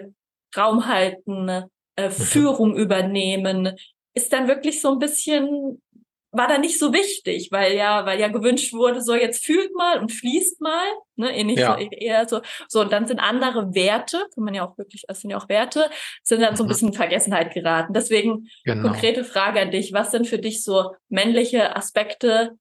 Raum 0.57 0.87
halten, 0.87 1.49
äh, 1.97 2.09
mhm. 2.09 2.13
Führung 2.13 2.77
übernehmen, 2.77 3.77
ist 4.15 4.33
dann 4.33 4.49
wirklich 4.49 4.81
so 4.81 4.93
ein 4.93 4.99
bisschen, 4.99 5.83
war 6.31 6.49
da 6.49 6.59
nicht 6.59 6.79
so 6.79 6.93
wichtig, 6.93 7.49
weil 7.51 7.75
ja, 7.75 8.07
weil 8.07 8.21
ja 8.21 8.29
gewünscht 8.29 8.73
wurde, 8.73 9.03
so 9.03 9.15
jetzt 9.15 9.45
fühlt 9.45 9.75
mal 9.75 9.99
und 9.99 10.13
fließt 10.13 10.61
mal, 10.61 10.87
ne, 11.17 11.37
ähnlich 11.37 11.59
ja. 11.59 11.77
so, 11.79 11.89
eher 11.91 12.29
so, 12.29 12.41
so, 12.69 12.81
und 12.81 12.93
dann 12.93 13.07
sind 13.07 13.21
andere 13.21 13.75
Werte, 13.75 14.27
kann 14.35 14.45
man 14.45 14.55
ja 14.55 14.67
auch 14.67 14.79
wirklich, 14.79 15.05
das 15.07 15.21
sind 15.21 15.31
ja 15.31 15.39
auch 15.39 15.49
Werte, 15.49 15.91
sind 16.23 16.41
dann 16.41 16.57
so 16.57 16.63
ein 16.63 16.67
mhm. 16.67 16.69
bisschen 16.69 16.89
in 16.89 16.95
Vergessenheit 16.95 17.53
geraten. 17.53 17.93
Deswegen, 17.93 18.49
genau. 18.65 18.89
konkrete 18.89 19.25
Frage 19.25 19.61
an 19.61 19.71
dich, 19.71 19.93
was 19.93 20.13
sind 20.13 20.27
für 20.27 20.39
dich 20.39 20.63
so 20.63 20.95
männliche 21.09 21.77
Aspekte, 21.77 22.57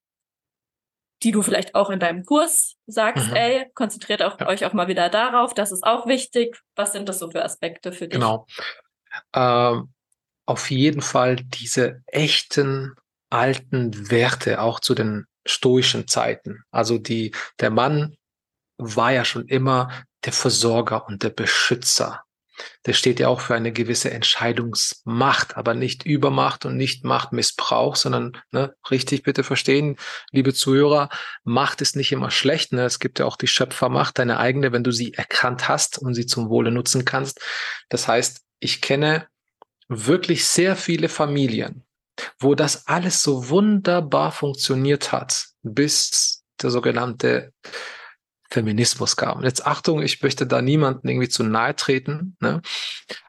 die 1.26 1.32
du 1.32 1.42
vielleicht 1.42 1.74
auch 1.74 1.90
in 1.90 2.00
deinem 2.00 2.24
Kurs 2.24 2.76
sagst, 2.86 3.30
mhm. 3.30 3.36
ey, 3.36 3.72
konzentriert 3.74 4.22
auch, 4.22 4.40
ja. 4.40 4.48
euch 4.48 4.64
auch 4.64 4.74
mal 4.74 4.88
wieder 4.88 5.10
darauf, 5.10 5.56
das 5.56 5.72
ist 5.72 5.84
auch 5.84 6.06
wichtig. 6.06 6.62
Was 6.76 6.94
sind 6.94 7.10
das 7.10 7.18
so 7.18 7.32
für 7.32 7.44
Aspekte 7.44 7.92
für 7.92 8.08
dich? 8.08 8.20
Genau. 8.20 8.46
Ähm, 9.34 9.92
auf 10.46 10.70
jeden 10.70 11.02
Fall 11.02 11.38
diese 11.38 12.04
echten 12.06 12.94
alten 13.32 14.12
Werte 14.12 14.62
auch 14.62 14.80
zu 14.80 14.94
den 14.94 15.26
stoischen 15.48 16.08
Zeiten. 16.08 16.64
Also 16.70 17.00
die, 17.00 17.34
der 17.60 17.72
Mann 17.72 18.16
war 18.78 19.12
ja 19.12 19.26
schon 19.26 19.48
immer 19.48 19.90
der 20.26 20.34
Versorger 20.34 21.08
und 21.08 21.24
der 21.24 21.32
Beschützer 21.32 22.24
der 22.86 22.94
steht 22.94 23.20
ja 23.20 23.28
auch 23.28 23.42
für 23.42 23.56
eine 23.56 23.72
gewisse 23.72 24.12
Entscheidungsmacht, 24.12 25.58
aber 25.58 25.74
nicht 25.74 26.06
Übermacht 26.06 26.66
und 26.66 26.78
nicht 26.78 27.04
Machtmissbrauch, 27.04 27.96
sondern 27.96 28.38
ne, 28.52 28.74
richtig 28.90 29.24
bitte 29.24 29.44
verstehen, 29.44 29.98
liebe 30.32 30.54
Zuhörer, 30.54 31.10
Macht 31.44 31.82
ist 31.82 31.96
nicht 31.96 32.12
immer 32.12 32.32
schlecht. 32.32 32.74
Ne? 32.74 32.86
Es 32.86 33.00
gibt 33.00 33.20
ja 33.20 33.26
auch 33.26 33.38
die 33.38 33.48
Schöpfermacht, 33.48 34.20
deine 34.20 34.40
eigene, 34.40 34.72
wenn 34.72 34.84
du 34.84 34.92
sie 34.92 35.14
erkannt 35.14 35.68
hast 35.68 35.98
und 35.98 36.14
sie 36.14 36.26
zum 36.26 36.50
Wohle 36.50 36.72
nutzen 36.72 37.06
kannst. 37.06 37.42
Das 37.90 38.08
heißt, 38.08 38.42
ich 38.60 38.82
kenne 38.82 39.28
wirklich 39.88 40.48
sehr 40.48 40.76
viele 40.76 41.10
Familien, 41.10 41.84
wo 42.40 42.56
das 42.56 42.88
alles 42.88 43.22
so 43.22 43.50
wunderbar 43.50 44.32
funktioniert 44.32 45.12
hat, 45.12 45.48
bis 45.62 46.44
der 46.62 46.70
sogenannte 46.70 47.54
Feminismus 48.56 49.18
kam. 49.18 49.44
Jetzt 49.44 49.68
Achtung, 49.68 50.02
ich 50.02 50.22
möchte 50.22 50.48
da 50.48 50.62
niemanden 50.62 51.10
irgendwie 51.10 51.28
zu 51.28 51.44
nahe 51.44 51.76
treten, 51.76 52.38
ne? 52.40 52.62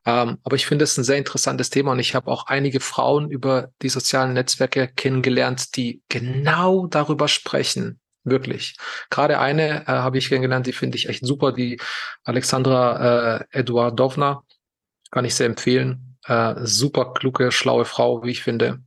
Ähm, 0.05 0.39
aber 0.45 0.55
ich 0.55 0.67
finde 0.67 0.85
es 0.85 0.97
ein 0.97 1.03
sehr 1.03 1.19
interessantes 1.19 1.69
Thema 1.69 1.91
und 1.91 1.99
ich 1.99 2.15
habe 2.15 2.31
auch 2.31 2.47
einige 2.47 2.79
Frauen 2.79 3.29
über 3.29 3.73
die 3.83 3.89
sozialen 3.89 4.35
Netzwerke 4.35 4.87
kennengelernt, 4.87 5.75
die 5.77 6.01
genau 6.09 6.87
darüber 6.87 7.27
sprechen. 7.27 7.99
Wirklich. 8.23 8.77
Gerade 9.11 9.41
eine 9.41 9.83
äh, 9.83 9.87
habe 9.87 10.19
ich 10.19 10.29
kennengelernt, 10.29 10.67
die 10.67 10.73
finde 10.73 10.97
ich 10.97 11.09
echt 11.09 11.27
super, 11.27 11.51
die 11.53 11.81
Alexandra 12.23 13.39
äh, 13.39 13.45
Eduardovna. 13.51 14.45
Kann 15.11 15.25
ich 15.25 15.35
sehr 15.35 15.47
empfehlen. 15.47 16.19
Äh, 16.25 16.55
super 16.63 17.15
kluge, 17.15 17.51
schlaue 17.51 17.85
Frau, 17.85 18.23
wie 18.23 18.31
ich 18.31 18.43
finde. 18.43 18.81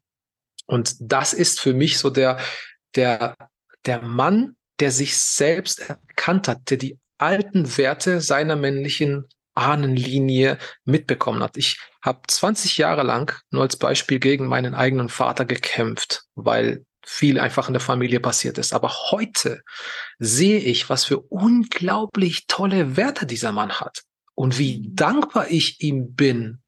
Und 0.68 0.96
das 1.00 1.34
ist 1.34 1.60
für 1.60 1.74
mich 1.74 1.98
so 1.98 2.10
der, 2.10 2.40
der, 2.96 3.36
der 3.86 4.02
Mann, 4.02 4.56
der 4.80 4.92
sich 4.92 5.18
selbst 5.18 5.80
erkannt 5.80 6.48
hat, 6.48 6.70
der 6.70 6.78
die 6.78 6.98
alten 7.18 7.78
Werte 7.78 8.22
seiner 8.22 8.56
männlichen 8.56 9.26
Ahnenlinie 9.56 10.58
mitbekommen 10.86 11.44
hat. 11.44 11.58
Ich 11.58 11.80
habe 12.02 12.22
20 12.28 12.78
Jahre 12.78 13.04
lang 13.04 13.38
nur 13.52 13.64
als 13.64 13.76
Beispiel 13.76 14.20
gegen 14.20 14.48
meinen 14.48 14.74
eigenen 14.74 15.10
Vater 15.10 15.46
gekämpft, 15.46 16.24
weil 16.36 16.86
viel 17.06 17.40
einfach 17.40 17.68
in 17.68 17.74
der 17.74 17.82
Familie 17.82 18.20
passiert 18.20 18.58
ist. 18.58 18.74
Aber 18.74 19.12
heute 19.12 19.62
sehe 20.20 20.60
ich, 20.60 20.90
was 20.90 21.06
für 21.06 21.20
unglaublich 21.20 22.46
tolle 22.48 22.96
Werte 22.96 23.26
dieser 23.26 23.52
Mann 23.52 23.80
hat 23.80 24.04
und 24.36 24.58
wie 24.58 24.88
dankbar 24.94 25.48
ich 25.50 25.82
ihm 25.82 26.14
bin, 26.14 26.62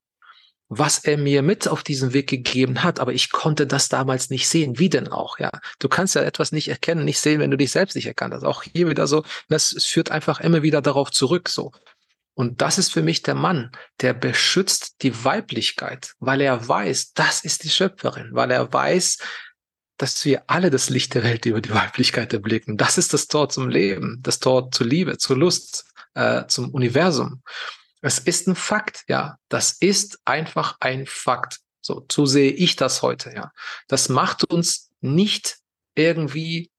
was 0.73 0.99
er 0.99 1.17
mir 1.17 1.41
mit 1.41 1.67
auf 1.67 1.83
diesen 1.83 2.13
Weg 2.13 2.29
gegeben 2.29 2.81
hat, 2.81 3.01
aber 3.01 3.11
ich 3.11 3.29
konnte 3.29 3.67
das 3.67 3.89
damals 3.89 4.29
nicht 4.29 4.47
sehen. 4.47 4.79
Wie 4.79 4.87
denn 4.87 5.09
auch, 5.09 5.37
ja? 5.37 5.51
Du 5.79 5.89
kannst 5.89 6.15
ja 6.15 6.21
etwas 6.21 6.53
nicht 6.53 6.69
erkennen, 6.69 7.03
nicht 7.03 7.19
sehen, 7.19 7.41
wenn 7.41 7.51
du 7.51 7.57
dich 7.57 7.71
selbst 7.71 7.93
nicht 7.95 8.05
erkannt 8.05 8.33
hast. 8.33 8.45
Auch 8.45 8.63
hier 8.63 8.89
wieder 8.89 9.05
so, 9.05 9.25
das 9.49 9.75
führt 9.83 10.11
einfach 10.11 10.39
immer 10.39 10.63
wieder 10.63 10.81
darauf 10.81 11.11
zurück, 11.11 11.49
so. 11.49 11.73
Und 12.35 12.61
das 12.61 12.77
ist 12.77 12.93
für 12.93 13.01
mich 13.01 13.21
der 13.21 13.35
Mann, 13.35 13.71
der 13.99 14.13
beschützt 14.13 15.01
die 15.01 15.25
Weiblichkeit, 15.25 16.13
weil 16.19 16.39
er 16.39 16.65
weiß, 16.65 17.11
das 17.11 17.43
ist 17.43 17.65
die 17.65 17.69
Schöpferin, 17.69 18.29
weil 18.31 18.49
er 18.49 18.71
weiß, 18.71 19.17
dass 19.97 20.23
wir 20.23 20.43
alle 20.47 20.69
das 20.69 20.89
Licht 20.89 21.13
der 21.15 21.23
Welt 21.23 21.45
über 21.45 21.59
die 21.59 21.73
Weiblichkeit 21.73 22.31
erblicken. 22.31 22.77
Das 22.77 22.97
ist 22.97 23.13
das 23.13 23.27
Tor 23.27 23.49
zum 23.49 23.67
Leben, 23.67 24.19
das 24.21 24.39
Tor 24.39 24.71
zur 24.71 24.87
Liebe, 24.87 25.17
zur 25.17 25.35
Lust, 25.35 25.85
äh, 26.13 26.45
zum 26.47 26.69
Universum. 26.69 27.43
Es 28.01 28.19
ist 28.19 28.47
ein 28.47 28.55
Fakt, 28.55 29.03
ja. 29.07 29.37
Das 29.49 29.73
ist 29.73 30.19
einfach 30.25 30.77
ein 30.79 31.05
Fakt. 31.05 31.59
So, 31.81 32.05
so 32.11 32.25
sehe 32.25 32.51
ich 32.51 32.75
das 32.75 33.01
heute, 33.01 33.33
ja. 33.33 33.51
Das 33.87 34.09
macht 34.09 34.43
uns 34.43 34.91
nicht 35.01 35.57
irgendwie 35.95 36.71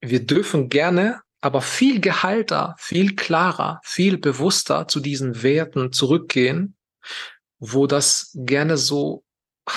wir 0.00 0.24
dürfen 0.24 0.70
gerne, 0.70 1.20
aber 1.42 1.60
viel 1.60 2.00
gehalter, 2.00 2.74
viel 2.78 3.14
klarer, 3.16 3.80
viel 3.84 4.16
bewusster 4.18 4.88
zu 4.88 5.00
diesen 5.00 5.42
Werten 5.42 5.92
zurückgehen, 5.92 6.76
wo 7.58 7.86
das 7.86 8.30
gerne 8.34 8.76
so 8.76 9.24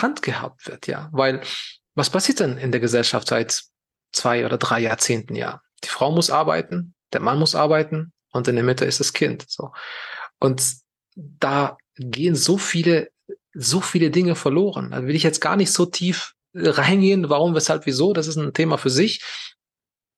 handgehabt 0.01 0.67
wird, 0.67 0.87
ja. 0.87 1.09
Weil 1.11 1.41
was 1.95 2.09
passiert 2.09 2.39
denn 2.39 2.57
in 2.57 2.71
der 2.71 2.81
Gesellschaft 2.81 3.27
seit 3.27 3.63
zwei 4.11 4.45
oder 4.45 4.57
drei 4.57 4.79
Jahrzehnten, 4.79 5.35
ja? 5.35 5.61
Die 5.83 5.89
Frau 5.89 6.11
muss 6.11 6.29
arbeiten, 6.29 6.95
der 7.11 7.21
Mann 7.21 7.39
muss 7.39 7.55
arbeiten 7.55 8.13
und 8.31 8.47
in 8.47 8.55
der 8.55 8.63
Mitte 8.63 8.85
ist 8.85 8.99
das 8.99 9.13
Kind, 9.13 9.45
so. 9.47 9.71
Und 10.39 10.63
da 11.15 11.77
gehen 11.95 12.35
so 12.35 12.57
viele, 12.57 13.09
so 13.53 13.81
viele 13.81 14.09
Dinge 14.09 14.35
verloren. 14.35 14.91
Da 14.91 15.05
will 15.05 15.15
ich 15.15 15.23
jetzt 15.23 15.41
gar 15.41 15.55
nicht 15.55 15.71
so 15.71 15.85
tief 15.85 16.33
reingehen, 16.55 17.29
warum, 17.29 17.55
weshalb, 17.55 17.85
wieso, 17.85 18.13
das 18.13 18.27
ist 18.27 18.37
ein 18.37 18.53
Thema 18.53 18.77
für 18.77 18.89
sich. 18.89 19.23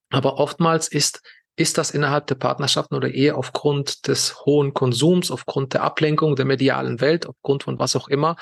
Aber 0.10 0.40
oftmals 0.40 0.88
ist, 0.88 1.22
ist 1.56 1.78
das 1.78 1.92
innerhalb 1.92 2.28
der 2.28 2.36
Partnerschaften 2.36 2.96
oder 2.96 3.10
Ehe 3.10 3.36
aufgrund 3.36 4.08
des 4.08 4.46
hohen 4.46 4.74
Konsums, 4.74 5.32
aufgrund 5.32 5.74
der 5.74 5.84
Ablenkung 5.84 6.36
der 6.36 6.46
medialen 6.46 7.02
Welt, 7.02 7.26
aufgrund 7.26 7.64
von 7.64 7.80
was 7.80 7.96
auch 7.96 8.08
immer, 8.08 8.36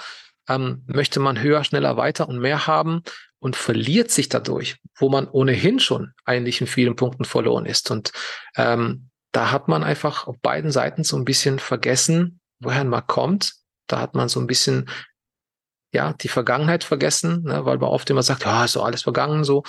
ähm, 0.49 0.83
möchte 0.87 1.19
man 1.19 1.41
höher, 1.41 1.63
schneller, 1.63 1.97
weiter 1.97 2.27
und 2.27 2.39
mehr 2.39 2.67
haben 2.67 3.03
und 3.39 3.55
verliert 3.55 4.11
sich 4.11 4.29
dadurch, 4.29 4.77
wo 4.95 5.09
man 5.09 5.27
ohnehin 5.27 5.79
schon 5.79 6.13
eigentlich 6.25 6.61
in 6.61 6.67
vielen 6.67 6.95
Punkten 6.95 7.25
verloren 7.25 7.65
ist. 7.65 7.91
Und 7.91 8.11
ähm, 8.55 9.09
da 9.31 9.51
hat 9.51 9.67
man 9.67 9.83
einfach 9.83 10.27
auf 10.27 10.39
beiden 10.41 10.71
Seiten 10.71 11.03
so 11.03 11.17
ein 11.17 11.25
bisschen 11.25 11.59
vergessen, 11.59 12.39
woher 12.59 12.83
man 12.83 13.05
kommt. 13.07 13.53
Da 13.87 13.99
hat 13.99 14.15
man 14.15 14.29
so 14.29 14.39
ein 14.39 14.47
bisschen 14.47 14.89
ja 15.93 16.13
die 16.13 16.27
Vergangenheit 16.27 16.83
vergessen, 16.83 17.43
ne, 17.43 17.65
weil 17.65 17.77
man 17.77 17.89
oft 17.89 18.09
immer 18.09 18.23
sagt, 18.23 18.45
ja, 18.45 18.65
ist 18.65 18.75
doch 18.75 18.85
alles 18.85 19.03
vergangen 19.03 19.43
so. 19.43 19.63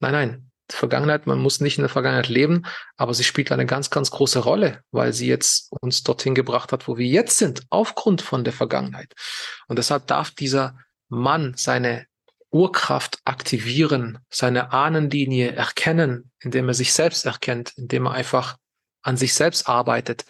Nein, 0.00 0.12
nein, 0.12 0.47
Vergangenheit, 0.70 1.26
man 1.26 1.38
muss 1.38 1.60
nicht 1.60 1.78
in 1.78 1.82
der 1.82 1.88
Vergangenheit 1.88 2.28
leben, 2.28 2.64
aber 2.96 3.14
sie 3.14 3.24
spielt 3.24 3.50
eine 3.52 3.66
ganz, 3.66 3.90
ganz 3.90 4.10
große 4.10 4.40
Rolle, 4.40 4.82
weil 4.90 5.12
sie 5.12 5.26
jetzt 5.26 5.72
uns 5.80 6.02
dorthin 6.02 6.34
gebracht 6.34 6.72
hat, 6.72 6.88
wo 6.88 6.96
wir 6.96 7.06
jetzt 7.06 7.38
sind, 7.38 7.62
aufgrund 7.70 8.22
von 8.22 8.44
der 8.44 8.52
Vergangenheit. 8.52 9.14
Und 9.66 9.78
deshalb 9.78 10.06
darf 10.06 10.30
dieser 10.30 10.78
Mann 11.08 11.54
seine 11.56 12.06
Urkraft 12.50 13.18
aktivieren, 13.24 14.18
seine 14.30 14.72
Ahnenlinie 14.72 15.52
erkennen, 15.52 16.30
indem 16.40 16.68
er 16.68 16.74
sich 16.74 16.92
selbst 16.92 17.26
erkennt, 17.26 17.72
indem 17.76 18.06
er 18.06 18.12
einfach 18.12 18.56
an 19.02 19.16
sich 19.16 19.34
selbst 19.34 19.68
arbeitet, 19.68 20.24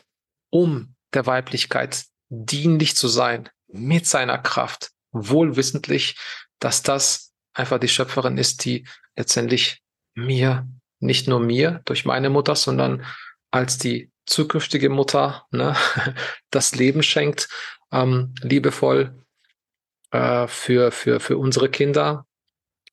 um 0.51 0.95
der 1.14 1.26
Weiblichkeit 1.26 2.05
dienlich 2.28 2.97
zu 2.97 3.09
sein, 3.09 3.49
mit 3.68 4.07
seiner 4.07 4.39
Kraft, 4.39 4.91
wohlwissentlich, 5.12 6.16
dass 6.59 6.82
das 6.82 7.32
einfach 7.53 7.78
die 7.78 7.89
Schöpferin 7.89 8.39
ist, 8.39 8.64
die 8.64 8.86
letztendlich 9.16 9.82
mir, 10.18 10.68
nicht 11.00 11.28
nur 11.28 11.40
mir 11.40 11.80
durch 11.84 12.04
meine 12.04 12.30
Mutter, 12.30 12.56
sondern 12.56 13.04
als 13.50 13.78
die 13.78 14.10
zukünftige 14.26 14.88
Mutter 14.90 15.46
ne, 15.50 15.76
das 16.50 16.74
Leben 16.74 17.02
schenkt, 17.02 17.48
ähm, 17.92 18.34
liebevoll 18.40 19.24
äh, 20.10 20.46
für, 20.46 20.92
für, 20.92 21.20
für 21.20 21.38
unsere 21.38 21.70
Kinder 21.70 22.26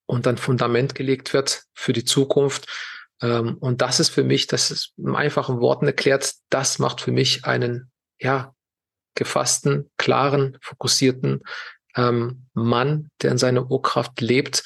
und 0.06 0.28
ein 0.28 0.38
Fundament 0.38 0.96
gelegt 0.96 1.34
wird 1.34 1.64
für 1.74 1.94
die 1.94 2.06
Zukunft. 2.06 2.68
Ähm, 3.22 3.58
und 3.60 3.82
das 3.82 4.00
ist 4.00 4.10
für 4.10 4.24
mich, 4.24 4.48
das 4.48 4.72
ist 4.72 4.94
in 4.98 5.16
einfachen 5.16 5.60
Worten 5.60 5.88
erklärt, 5.88 6.34
das 6.50 6.80
macht 6.80 7.02
für 7.02 7.12
mich 7.12 7.46
einen, 7.46 7.92
ja, 8.20 8.54
gefassten, 9.16 9.90
klaren, 9.98 10.58
fokussierten 10.62 11.42
ähm, 11.96 12.48
Mann, 12.54 13.10
der 13.22 13.32
in 13.32 13.38
seiner 13.38 13.72
Urkraft 13.72 14.20
lebt 14.20 14.64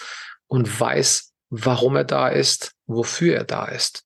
und 0.47 0.79
weiß, 0.79 1.33
warum 1.49 1.95
er 1.95 2.03
da 2.03 2.29
ist, 2.29 2.75
wofür 2.85 3.35
er 3.35 3.43
da 3.43 3.65
ist. 3.65 4.05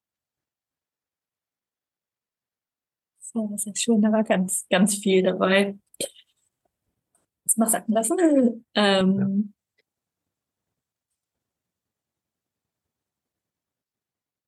So, 3.20 3.48
das 3.52 3.66
ist 3.66 3.82
schön, 3.82 4.02
da 4.02 4.12
war 4.12 4.24
ganz, 4.24 4.68
ganz 4.70 4.96
viel 4.96 5.24
dabei. 5.24 5.78
Das 7.44 7.58
mal 7.58 7.68
sacken 7.68 7.94
lassen. 7.94 8.66
Ähm, 8.76 9.54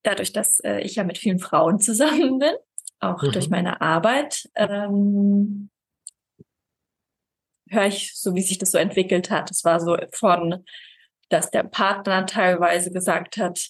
Dadurch, 0.05 0.31
dass 0.31 0.59
äh, 0.59 0.81
ich 0.81 0.95
ja 0.95 1.03
mit 1.03 1.17
vielen 1.17 1.39
Frauen 1.39 1.79
zusammen 1.79 2.37
bin, 2.39 2.53
auch 2.99 3.23
mhm. 3.23 3.31
durch 3.31 3.49
meine 3.49 3.81
Arbeit, 3.81 4.47
ähm, 4.53 5.71
höre 7.69 7.87
ich 7.87 8.13
so, 8.15 8.35
wie 8.35 8.43
sich 8.43 8.59
das 8.59 8.71
so 8.71 8.77
entwickelt 8.77 9.31
hat. 9.31 9.49
Es 9.49 9.65
war 9.65 9.79
so 9.79 9.97
von, 10.11 10.63
dass 11.29 11.51
der 11.51 11.63
Partner 11.63 12.25
teilweise 12.25 12.91
gesagt 12.91 13.37
hat, 13.37 13.69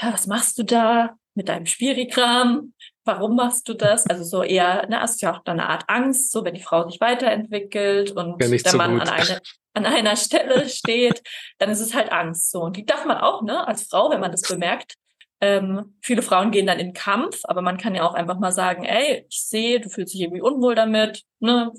was 0.00 0.26
machst 0.26 0.58
du 0.58 0.62
da 0.62 1.16
mit 1.34 1.48
deinem 1.48 1.66
Spirikram? 1.66 2.74
Warum 3.04 3.36
machst 3.36 3.68
du 3.68 3.74
das? 3.74 4.06
Also 4.06 4.24
so 4.24 4.42
eher, 4.42 4.86
ne, 4.88 5.00
hast 5.00 5.22
ja 5.22 5.32
auch 5.32 5.44
eine 5.44 5.68
Art 5.68 5.84
Angst, 5.88 6.32
so 6.32 6.44
wenn 6.44 6.54
die 6.54 6.62
Frau 6.62 6.88
sich 6.88 7.00
weiterentwickelt 7.00 8.12
und 8.12 8.42
ja, 8.42 8.48
der 8.48 8.76
Mann 8.76 9.00
an, 9.00 9.08
eine, 9.08 9.40
an 9.74 9.86
einer 9.86 10.16
Stelle 10.16 10.68
steht, 10.68 11.22
dann 11.58 11.70
ist 11.70 11.80
es 11.80 11.94
halt 11.94 12.12
Angst 12.12 12.50
so. 12.50 12.60
Und 12.62 12.76
die 12.76 12.84
darf 12.84 13.04
man 13.04 13.18
auch, 13.18 13.42
ne, 13.42 13.66
als 13.66 13.84
Frau, 13.88 14.10
wenn 14.10 14.20
man 14.20 14.32
das 14.32 14.42
bemerkt. 14.42 14.94
Ähm, 15.42 15.96
viele 16.02 16.20
Frauen 16.20 16.50
gehen 16.50 16.66
dann 16.66 16.78
in 16.78 16.92
Kampf, 16.92 17.40
aber 17.44 17.62
man 17.62 17.78
kann 17.78 17.94
ja 17.94 18.06
auch 18.06 18.12
einfach 18.12 18.38
mal 18.38 18.52
sagen, 18.52 18.84
ey, 18.84 19.24
ich 19.28 19.42
sehe, 19.42 19.80
du 19.80 19.88
fühlst 19.88 20.12
dich 20.12 20.20
irgendwie 20.20 20.42
unwohl 20.42 20.74
damit, 20.74 21.22
ne, 21.38 21.72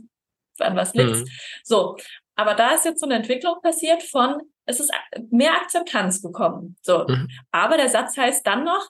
an 0.58 0.76
was 0.76 0.96
liegt. 0.96 1.18
Mhm. 1.18 1.28
So, 1.64 1.96
aber 2.36 2.56
da 2.56 2.72
ist 2.72 2.86
jetzt 2.86 3.00
so 3.00 3.06
eine 3.06 3.16
Entwicklung 3.16 3.62
passiert 3.62 4.02
von, 4.02 4.42
es 4.66 4.80
ist 4.80 4.92
mehr 5.30 5.54
Akzeptanz 5.54 6.22
gekommen. 6.22 6.78
So, 6.82 7.06
mhm. 7.08 7.30
aber 7.52 7.78
der 7.78 7.90
Satz 7.90 8.18
heißt 8.18 8.46
dann 8.46 8.64
noch, 8.64 8.90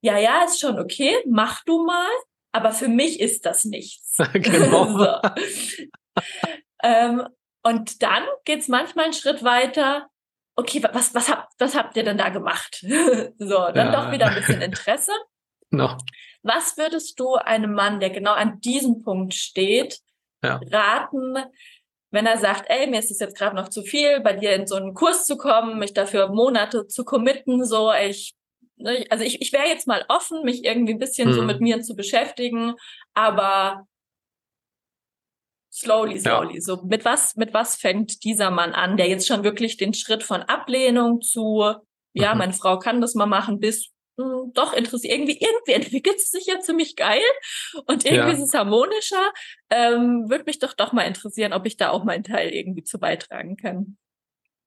ja, 0.00 0.18
ja, 0.18 0.44
ist 0.44 0.60
schon 0.60 0.78
okay, 0.78 1.16
mach 1.26 1.64
du 1.64 1.84
mal, 1.84 2.10
aber 2.52 2.72
für 2.72 2.88
mich 2.88 3.20
ist 3.20 3.46
das 3.46 3.64
nichts. 3.64 4.18
genau. 4.32 5.22
ähm, 6.82 7.26
und 7.62 8.02
dann 8.02 8.24
geht's 8.44 8.68
manchmal 8.68 9.06
einen 9.06 9.14
Schritt 9.14 9.42
weiter. 9.42 10.08
Okay, 10.56 10.82
was, 10.92 11.14
was, 11.14 11.28
habt, 11.28 11.52
was 11.58 11.74
habt 11.74 11.96
ihr 11.96 12.04
denn 12.04 12.18
da 12.18 12.28
gemacht? 12.28 12.80
so, 13.38 13.56
dann 13.72 13.92
ja. 13.92 14.04
doch 14.04 14.12
wieder 14.12 14.26
ein 14.26 14.34
bisschen 14.34 14.62
Interesse. 14.62 15.12
No. 15.70 15.96
Was 16.42 16.76
würdest 16.76 17.18
du 17.18 17.34
einem 17.34 17.72
Mann, 17.72 18.00
der 18.00 18.10
genau 18.10 18.34
an 18.34 18.60
diesem 18.60 19.02
Punkt 19.02 19.34
steht, 19.34 20.00
ja. 20.44 20.60
raten, 20.70 21.36
wenn 22.14 22.26
er 22.26 22.38
sagt, 22.38 22.66
ey, 22.68 22.86
mir 22.86 23.00
ist 23.00 23.10
es 23.10 23.18
jetzt 23.18 23.36
gerade 23.36 23.56
noch 23.56 23.68
zu 23.68 23.82
viel, 23.82 24.20
bei 24.20 24.34
dir 24.34 24.54
in 24.54 24.68
so 24.68 24.76
einen 24.76 24.94
Kurs 24.94 25.26
zu 25.26 25.36
kommen, 25.36 25.80
mich 25.80 25.94
dafür 25.94 26.28
Monate 26.28 26.86
zu 26.86 27.04
committen, 27.04 27.64
so, 27.64 27.92
ich, 27.92 28.34
ne, 28.76 29.04
also 29.10 29.24
ich, 29.24 29.42
ich 29.42 29.52
wäre 29.52 29.66
jetzt 29.66 29.88
mal 29.88 30.04
offen, 30.08 30.44
mich 30.44 30.64
irgendwie 30.64 30.94
ein 30.94 31.00
bisschen 31.00 31.30
mhm. 31.30 31.34
so 31.34 31.42
mit 31.42 31.60
mir 31.60 31.82
zu 31.82 31.96
beschäftigen, 31.96 32.74
aber 33.14 33.88
slowly, 35.72 36.20
slowly. 36.20 36.54
Ja. 36.54 36.60
So, 36.60 36.82
mit 36.84 37.04
was, 37.04 37.34
mit 37.34 37.52
was 37.52 37.74
fängt 37.74 38.22
dieser 38.22 38.52
Mann 38.52 38.74
an, 38.74 38.96
der 38.96 39.08
jetzt 39.08 39.26
schon 39.26 39.42
wirklich 39.42 39.76
den 39.76 39.92
Schritt 39.92 40.22
von 40.22 40.42
Ablehnung 40.42 41.20
zu, 41.20 41.64
ja, 42.12 42.32
mhm. 42.32 42.38
meine 42.38 42.52
Frau 42.52 42.78
kann 42.78 43.00
das 43.00 43.16
mal 43.16 43.26
machen, 43.26 43.58
bis 43.58 43.90
hm, 44.18 44.52
doch 44.54 44.72
interessiert. 44.72 45.12
Irgendwie, 45.14 45.38
irgendwie 45.40 45.72
entwickelt 45.72 46.16
es 46.16 46.30
sich 46.30 46.46
ja 46.46 46.60
ziemlich 46.60 46.96
geil 46.96 47.22
und 47.86 48.04
irgendwie 48.04 48.14
ja. 48.14 48.30
ist 48.30 48.40
es 48.40 48.54
harmonischer. 48.54 49.32
Ähm, 49.70 50.28
Würde 50.28 50.44
mich 50.46 50.58
doch 50.58 50.74
doch 50.74 50.92
mal 50.92 51.02
interessieren, 51.02 51.52
ob 51.52 51.66
ich 51.66 51.76
da 51.76 51.90
auch 51.90 52.04
meinen 52.04 52.24
Teil 52.24 52.50
irgendwie 52.50 52.84
zu 52.84 52.98
beitragen 52.98 53.56
kann. 53.56 53.96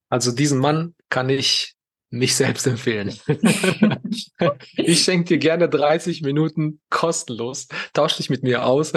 Also 0.09 0.31
diesen 0.31 0.59
Mann 0.59 0.95
kann 1.09 1.29
ich 1.29 1.75
nicht 2.09 2.35
selbst 2.35 2.65
empfehlen. 2.67 3.13
ich 4.77 5.03
schenke 5.03 5.25
dir 5.25 5.37
gerne 5.37 5.67
30 5.67 6.21
Minuten 6.21 6.79
kostenlos. 6.89 7.67
Tausch 7.93 8.17
dich 8.17 8.29
mit 8.29 8.43
mir 8.43 8.65
aus. 8.65 8.93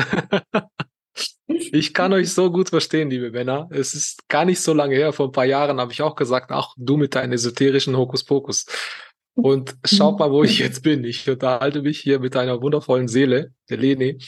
ich 1.46 1.92
kann 1.92 2.12
euch 2.12 2.32
so 2.32 2.52
gut 2.52 2.68
verstehen, 2.68 3.10
liebe 3.10 3.32
Männer. 3.32 3.68
Es 3.72 3.94
ist 3.94 4.28
gar 4.28 4.44
nicht 4.44 4.60
so 4.60 4.72
lange 4.72 4.94
her. 4.94 5.12
Vor 5.12 5.28
ein 5.28 5.32
paar 5.32 5.44
Jahren 5.44 5.80
habe 5.80 5.92
ich 5.92 6.02
auch 6.02 6.14
gesagt, 6.14 6.52
ach, 6.52 6.74
du 6.76 6.96
mit 6.96 7.16
deinen 7.16 7.32
esoterischen 7.32 7.96
Hokuspokus. 7.96 8.66
Und 9.42 9.76
schaut 9.84 10.18
mal, 10.18 10.30
wo 10.30 10.44
ich 10.44 10.58
jetzt 10.58 10.82
bin. 10.82 11.04
Ich 11.04 11.28
unterhalte 11.28 11.82
mich 11.82 12.00
hier 12.00 12.20
mit 12.20 12.36
einer 12.36 12.60
wundervollen 12.60 13.08
Seele, 13.08 13.52
der 13.68 13.78
Lene, 13.78 14.18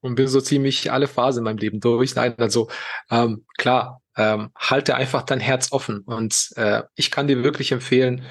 und 0.00 0.14
bin 0.14 0.28
so 0.28 0.40
ziemlich 0.40 0.92
alle 0.92 1.08
Phasen 1.08 1.40
in 1.40 1.44
meinem 1.44 1.58
Leben 1.58 1.80
durch. 1.80 2.14
Nein, 2.14 2.34
also 2.38 2.68
ähm, 3.10 3.44
klar, 3.56 4.02
ähm, 4.16 4.50
halte 4.56 4.94
einfach 4.94 5.22
dein 5.22 5.40
Herz 5.40 5.72
offen. 5.72 6.00
Und 6.00 6.50
äh, 6.56 6.82
ich 6.94 7.10
kann 7.10 7.26
dir 7.26 7.42
wirklich 7.42 7.72
empfehlen, 7.72 8.24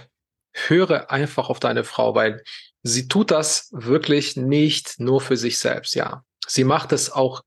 höre 0.54 1.12
einfach 1.12 1.50
auf 1.50 1.60
deine 1.60 1.84
Frau, 1.84 2.16
weil 2.16 2.44
sie 2.84 3.08
tut 3.08 3.32
das 3.32 3.70
wirklich 3.72 4.38
nicht 4.38 5.00
nur 5.00 5.22
für 5.22 5.38
sich 5.38 5.60
selbst, 5.60 5.96
ja. 5.96 6.24
Sie 6.48 6.64
macht 6.64 6.94
es 6.94 7.12
auch 7.12 7.42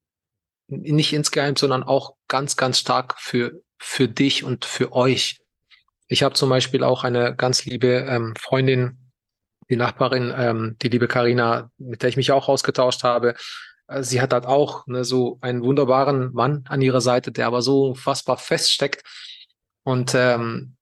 nicht 0.68 1.12
insgeheim, 1.12 1.56
sondern 1.56 1.82
auch 1.82 2.14
ganz, 2.28 2.56
ganz 2.56 2.78
stark 2.78 3.16
für, 3.18 3.62
für 3.78 4.08
dich 4.08 4.44
und 4.44 4.64
für 4.64 4.92
euch. 4.92 5.39
Ich 6.10 6.24
habe 6.24 6.34
zum 6.34 6.50
Beispiel 6.50 6.82
auch 6.82 7.04
eine 7.04 7.36
ganz 7.36 7.64
liebe 7.64 7.86
ähm, 7.86 8.34
Freundin, 8.36 8.98
die 9.70 9.76
Nachbarin, 9.76 10.34
ähm, 10.36 10.76
die 10.82 10.88
liebe 10.88 11.06
Karina, 11.06 11.70
mit 11.78 12.02
der 12.02 12.08
ich 12.08 12.16
mich 12.16 12.32
auch 12.32 12.48
ausgetauscht 12.48 13.04
habe. 13.04 13.36
Äh, 13.86 14.02
sie 14.02 14.20
hat 14.20 14.32
halt 14.32 14.44
auch 14.44 14.88
ne, 14.88 15.04
so 15.04 15.38
einen 15.40 15.62
wunderbaren 15.62 16.32
Mann 16.32 16.64
an 16.68 16.82
ihrer 16.82 17.00
Seite, 17.00 17.30
der 17.30 17.46
aber 17.46 17.62
so 17.62 17.90
unfassbar 17.90 18.38
feststeckt. 18.38 19.04
Und 19.84 20.12
ähm, 20.16 20.74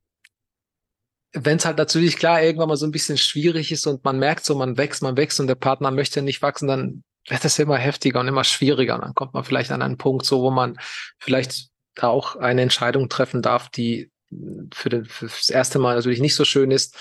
wenn 1.34 1.58
es 1.58 1.66
halt 1.66 1.76
natürlich 1.76 2.16
klar 2.16 2.42
irgendwann 2.42 2.68
mal 2.68 2.78
so 2.78 2.86
ein 2.86 2.90
bisschen 2.90 3.18
schwierig 3.18 3.70
ist 3.70 3.86
und 3.86 4.02
man 4.04 4.18
merkt 4.18 4.46
so, 4.46 4.54
man 4.54 4.78
wächst, 4.78 5.02
man 5.02 5.18
wächst 5.18 5.40
und 5.40 5.46
der 5.46 5.56
Partner 5.56 5.90
möchte 5.90 6.22
nicht 6.22 6.40
wachsen, 6.40 6.68
dann 6.68 7.04
wird 7.28 7.44
es 7.44 7.58
immer 7.58 7.76
heftiger 7.76 8.20
und 8.20 8.28
immer 8.28 8.44
schwieriger. 8.44 8.94
Und 8.94 9.02
dann 9.02 9.14
kommt 9.14 9.34
man 9.34 9.44
vielleicht 9.44 9.72
an 9.72 9.82
einen 9.82 9.98
Punkt, 9.98 10.24
so 10.24 10.40
wo 10.40 10.50
man 10.50 10.78
vielleicht 11.18 11.68
auch 12.00 12.36
eine 12.36 12.62
Entscheidung 12.62 13.10
treffen 13.10 13.42
darf, 13.42 13.68
die 13.68 14.10
für, 14.72 14.88
den, 14.88 15.04
für 15.04 15.26
das 15.26 15.48
erste 15.48 15.78
Mal 15.78 15.96
natürlich 15.96 16.20
nicht 16.20 16.34
so 16.34 16.44
schön 16.44 16.70
ist. 16.70 16.96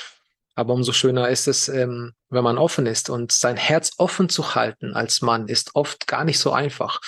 Aber 0.55 0.73
umso 0.73 0.91
schöner 0.91 1.29
ist 1.29 1.47
es, 1.47 1.69
ähm, 1.69 2.13
wenn 2.29 2.43
man 2.43 2.57
offen 2.57 2.87
ist. 2.87 3.11
Und 3.11 3.31
sein 3.31 3.57
Herz 3.57 3.91
offen 3.97 4.27
zu 4.27 4.55
halten 4.55 4.93
als 4.93 5.21
Mann 5.21 5.47
ist 5.47 5.75
oft 5.75 6.07
gar 6.07 6.23
nicht 6.23 6.39
so 6.39 6.51
einfach. 6.51 6.99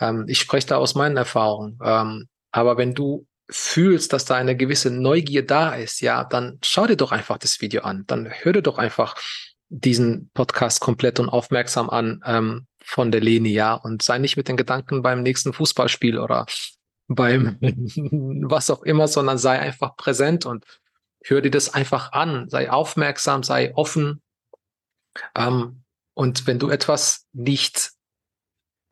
Ähm, 0.00 0.24
ich 0.26 0.38
spreche 0.38 0.68
da 0.68 0.76
aus 0.76 0.94
meinen 0.94 1.18
Erfahrungen. 1.18 1.78
Ähm, 1.84 2.28
aber 2.50 2.78
wenn 2.78 2.94
du 2.94 3.26
fühlst, 3.50 4.14
dass 4.14 4.24
da 4.24 4.36
eine 4.36 4.56
gewisse 4.56 4.90
Neugier 4.90 5.46
da 5.46 5.74
ist, 5.74 6.00
ja, 6.00 6.24
dann 6.24 6.58
schau 6.64 6.86
dir 6.86 6.96
doch 6.96 7.12
einfach 7.12 7.36
das 7.36 7.60
Video 7.60 7.82
an. 7.82 8.04
Dann 8.06 8.26
hör 8.26 8.54
dir 8.54 8.62
doch 8.62 8.78
einfach 8.78 9.16
diesen 9.68 10.30
Podcast 10.32 10.80
komplett 10.80 11.20
und 11.20 11.28
aufmerksam 11.28 11.90
an 11.90 12.22
ähm, 12.24 12.66
von 12.82 13.10
der 13.10 13.20
Leni, 13.20 13.52
ja, 13.52 13.74
und 13.74 14.02
sei 14.02 14.18
nicht 14.18 14.36
mit 14.36 14.48
den 14.48 14.56
Gedanken 14.56 15.02
beim 15.02 15.22
nächsten 15.22 15.52
Fußballspiel 15.52 16.18
oder 16.18 16.46
beim 17.08 17.58
was 18.48 18.70
auch 18.70 18.82
immer, 18.82 19.08
sondern 19.08 19.38
sei 19.38 19.58
einfach 19.58 19.96
präsent 19.96 20.46
und 20.46 20.64
hör 21.24 21.40
dir 21.40 21.50
das 21.50 21.72
einfach 21.72 22.12
an, 22.12 22.48
sei 22.48 22.70
aufmerksam, 22.70 23.42
sei 23.42 23.74
offen. 23.74 24.22
Ähm, 25.34 25.82
und 26.14 26.46
wenn 26.46 26.58
du 26.58 26.70
etwas 26.70 27.26
nicht 27.32 27.92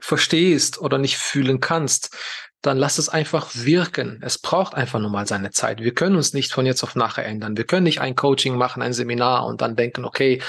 verstehst 0.00 0.80
oder 0.80 0.98
nicht 0.98 1.16
fühlen 1.16 1.60
kannst, 1.60 2.16
dann 2.60 2.78
lass 2.78 2.98
es 2.98 3.08
einfach 3.08 3.50
wirken. 3.54 4.20
Es 4.22 4.38
braucht 4.38 4.74
einfach 4.74 5.00
nur 5.00 5.10
mal 5.10 5.26
seine 5.26 5.50
Zeit. 5.50 5.80
Wir 5.80 5.94
können 5.94 6.16
uns 6.16 6.32
nicht 6.32 6.52
von 6.52 6.66
jetzt 6.66 6.82
auf 6.82 6.94
nachher 6.94 7.26
ändern. 7.26 7.56
Wir 7.56 7.64
können 7.64 7.84
nicht 7.84 8.00
ein 8.00 8.14
Coaching 8.14 8.56
machen, 8.56 8.82
ein 8.82 8.92
Seminar 8.92 9.46
und 9.46 9.60
dann 9.60 9.76
denken, 9.76 10.04
okay, 10.04 10.40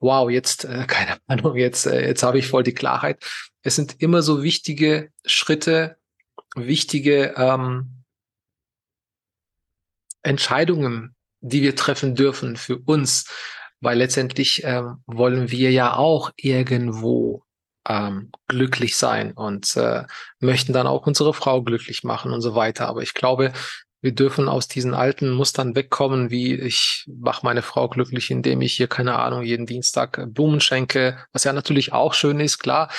wow, 0.00 0.28
jetzt, 0.28 0.64
äh, 0.64 0.84
keine 0.88 1.18
Ahnung, 1.26 1.56
jetzt, 1.56 1.86
äh, 1.86 2.06
jetzt 2.06 2.22
habe 2.22 2.38
ich 2.38 2.48
voll 2.48 2.62
die 2.62 2.74
Klarheit. 2.74 3.24
Es 3.62 3.76
sind 3.76 4.00
immer 4.00 4.22
so 4.22 4.42
wichtige 4.42 5.10
Schritte, 5.24 5.96
wichtige 6.56 7.34
ähm, 7.36 8.04
Entscheidungen, 10.22 11.14
die 11.40 11.62
wir 11.62 11.76
treffen 11.76 12.14
dürfen 12.14 12.56
für 12.56 12.78
uns, 12.78 13.26
weil 13.80 13.98
letztendlich 13.98 14.62
ähm, 14.64 15.02
wollen 15.06 15.50
wir 15.50 15.70
ja 15.70 15.96
auch 15.96 16.30
irgendwo 16.36 17.44
ähm, 17.88 18.30
glücklich 18.46 18.96
sein 18.96 19.32
und 19.32 19.76
äh, 19.76 20.04
möchten 20.38 20.72
dann 20.72 20.86
auch 20.86 21.06
unsere 21.06 21.32
Frau 21.32 21.62
glücklich 21.62 22.04
machen 22.04 22.32
und 22.32 22.42
so 22.42 22.54
weiter. 22.54 22.88
Aber 22.88 23.02
ich 23.02 23.14
glaube, 23.14 23.52
wir 24.02 24.12
dürfen 24.12 24.48
aus 24.48 24.68
diesen 24.68 24.94
alten 24.94 25.30
Mustern 25.30 25.74
wegkommen, 25.74 26.30
wie 26.30 26.54
ich 26.54 27.06
mache 27.06 27.44
meine 27.44 27.62
Frau 27.62 27.88
glücklich, 27.88 28.30
indem 28.30 28.62
ich 28.62 28.74
hier, 28.74 28.88
keine 28.88 29.18
Ahnung, 29.18 29.42
jeden 29.42 29.66
Dienstag 29.66 30.18
äh, 30.18 30.26
Blumen 30.26 30.60
schenke, 30.60 31.18
was 31.32 31.44
ja 31.44 31.52
natürlich 31.52 31.92
auch 31.92 32.14
schön 32.14 32.40
ist, 32.40 32.58
klar. 32.58 32.90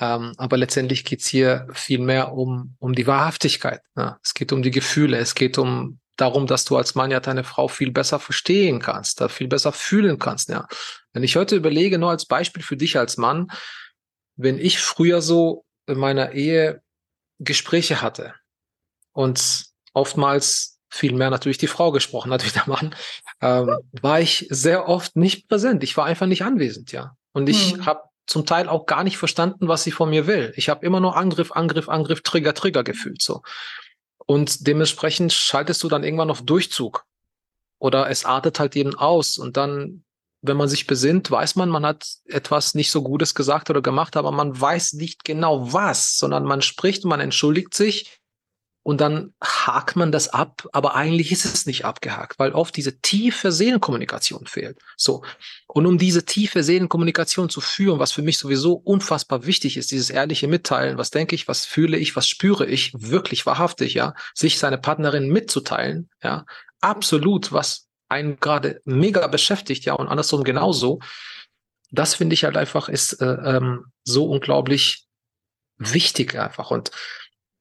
Ähm, 0.00 0.32
aber 0.38 0.56
letztendlich 0.56 1.04
geht's 1.04 1.26
hier 1.26 1.68
viel 1.72 2.00
mehr 2.00 2.32
um, 2.32 2.76
um 2.78 2.94
die 2.94 3.06
Wahrhaftigkeit. 3.06 3.80
Ne? 3.94 4.16
Es 4.22 4.34
geht 4.34 4.52
um 4.52 4.62
die 4.62 4.72
Gefühle, 4.72 5.18
es 5.18 5.34
geht 5.34 5.56
um 5.58 6.00
darum, 6.16 6.46
dass 6.46 6.64
du 6.64 6.76
als 6.76 6.94
Mann 6.94 7.10
ja 7.10 7.20
deine 7.20 7.44
Frau 7.44 7.68
viel 7.68 7.90
besser 7.90 8.18
verstehen 8.18 8.80
kannst, 8.80 9.20
da 9.20 9.28
viel 9.28 9.48
besser 9.48 9.72
fühlen 9.72 10.18
kannst. 10.18 10.48
Ja. 10.48 10.66
Wenn 11.12 11.22
ich 11.22 11.36
heute 11.36 11.56
überlege, 11.56 11.98
nur 11.98 12.10
als 12.10 12.26
Beispiel 12.26 12.62
für 12.62 12.76
dich 12.76 12.98
als 12.98 13.16
Mann, 13.16 13.48
wenn 14.36 14.58
ich 14.58 14.78
früher 14.78 15.22
so 15.22 15.64
in 15.86 15.98
meiner 15.98 16.32
Ehe 16.32 16.82
Gespräche 17.38 18.00
hatte 18.00 18.34
und 19.12 19.66
oftmals 19.92 20.78
viel 20.88 21.12
mehr 21.12 21.30
natürlich 21.30 21.58
die 21.58 21.66
Frau 21.66 21.90
gesprochen 21.90 22.32
hat 22.32 22.44
wie 22.44 22.50
der 22.50 22.68
Mann, 22.68 22.94
ähm, 23.40 23.76
war 24.00 24.20
ich 24.20 24.46
sehr 24.50 24.88
oft 24.88 25.16
nicht 25.16 25.48
präsent. 25.48 25.82
Ich 25.82 25.96
war 25.96 26.04
einfach 26.04 26.26
nicht 26.26 26.44
anwesend, 26.44 26.92
ja. 26.92 27.16
Und 27.32 27.48
ich 27.48 27.72
hm. 27.72 27.86
habe 27.86 28.02
zum 28.26 28.46
Teil 28.46 28.68
auch 28.68 28.86
gar 28.86 29.04
nicht 29.04 29.18
verstanden, 29.18 29.68
was 29.68 29.84
sie 29.84 29.92
von 29.92 30.10
mir 30.10 30.26
will. 30.26 30.52
Ich 30.56 30.68
habe 30.68 30.84
immer 30.84 31.00
nur 31.00 31.16
Angriff, 31.16 31.52
Angriff, 31.52 31.88
Angriff, 31.88 32.22
Trigger, 32.22 32.54
Trigger 32.54 32.84
gefühlt 32.84 33.22
so. 33.22 33.42
Und 34.26 34.66
dementsprechend 34.66 35.32
schaltest 35.32 35.82
du 35.82 35.88
dann 35.88 36.04
irgendwann 36.04 36.30
auf 36.30 36.42
Durchzug. 36.42 37.04
Oder 37.78 38.08
es 38.08 38.24
artet 38.24 38.58
halt 38.60 38.76
eben 38.76 38.94
aus 38.94 39.36
und 39.36 39.56
dann 39.56 40.04
wenn 40.46 40.58
man 40.58 40.68
sich 40.68 40.86
besinnt, 40.86 41.30
weiß 41.30 41.56
man, 41.56 41.70
man 41.70 41.86
hat 41.86 42.06
etwas 42.26 42.74
nicht 42.74 42.90
so 42.90 43.02
Gutes 43.02 43.34
gesagt 43.34 43.70
oder 43.70 43.80
gemacht, 43.80 44.14
aber 44.14 44.30
man 44.30 44.60
weiß 44.60 44.92
nicht 44.92 45.24
genau 45.24 45.72
was, 45.72 46.18
sondern 46.18 46.44
man 46.44 46.60
spricht, 46.60 47.06
man 47.06 47.20
entschuldigt 47.20 47.72
sich 47.72 48.20
und 48.84 49.00
dann 49.00 49.32
hakt 49.42 49.96
man 49.96 50.12
das 50.12 50.28
ab, 50.28 50.68
aber 50.72 50.94
eigentlich 50.94 51.32
ist 51.32 51.46
es 51.46 51.64
nicht 51.64 51.86
abgehakt, 51.86 52.38
weil 52.38 52.52
oft 52.52 52.76
diese 52.76 53.00
tiefe 53.00 53.50
Seelenkommunikation 53.50 54.46
fehlt. 54.46 54.78
So. 54.98 55.24
Und 55.66 55.86
um 55.86 55.96
diese 55.96 56.26
tiefe 56.26 56.62
Seelenkommunikation 56.62 57.48
zu 57.48 57.62
führen, 57.62 57.98
was 57.98 58.12
für 58.12 58.20
mich 58.20 58.36
sowieso 58.36 58.74
unfassbar 58.74 59.46
wichtig 59.46 59.78
ist, 59.78 59.90
dieses 59.90 60.10
ehrliche 60.10 60.48
Mitteilen, 60.48 60.98
was 60.98 61.10
denke 61.10 61.34
ich, 61.34 61.48
was 61.48 61.64
fühle 61.64 61.96
ich, 61.96 62.14
was 62.14 62.28
spüre 62.28 62.66
ich, 62.66 62.92
wirklich 62.94 63.46
wahrhaftig, 63.46 63.94
ja, 63.94 64.14
sich 64.34 64.58
seine 64.58 64.76
Partnerin 64.76 65.30
mitzuteilen, 65.30 66.10
ja, 66.22 66.44
absolut, 66.82 67.52
was 67.52 67.88
einen 68.10 68.38
gerade 68.38 68.82
mega 68.84 69.26
beschäftigt, 69.28 69.86
ja, 69.86 69.94
und 69.94 70.08
andersrum 70.08 70.44
genauso. 70.44 71.00
Das 71.90 72.14
finde 72.14 72.34
ich 72.34 72.44
halt 72.44 72.58
einfach 72.58 72.90
ist 72.90 73.14
äh, 73.22 73.24
ähm, 73.24 73.86
so 74.04 74.26
unglaublich 74.26 75.06
wichtig 75.78 76.38
einfach. 76.38 76.70
Und 76.70 76.90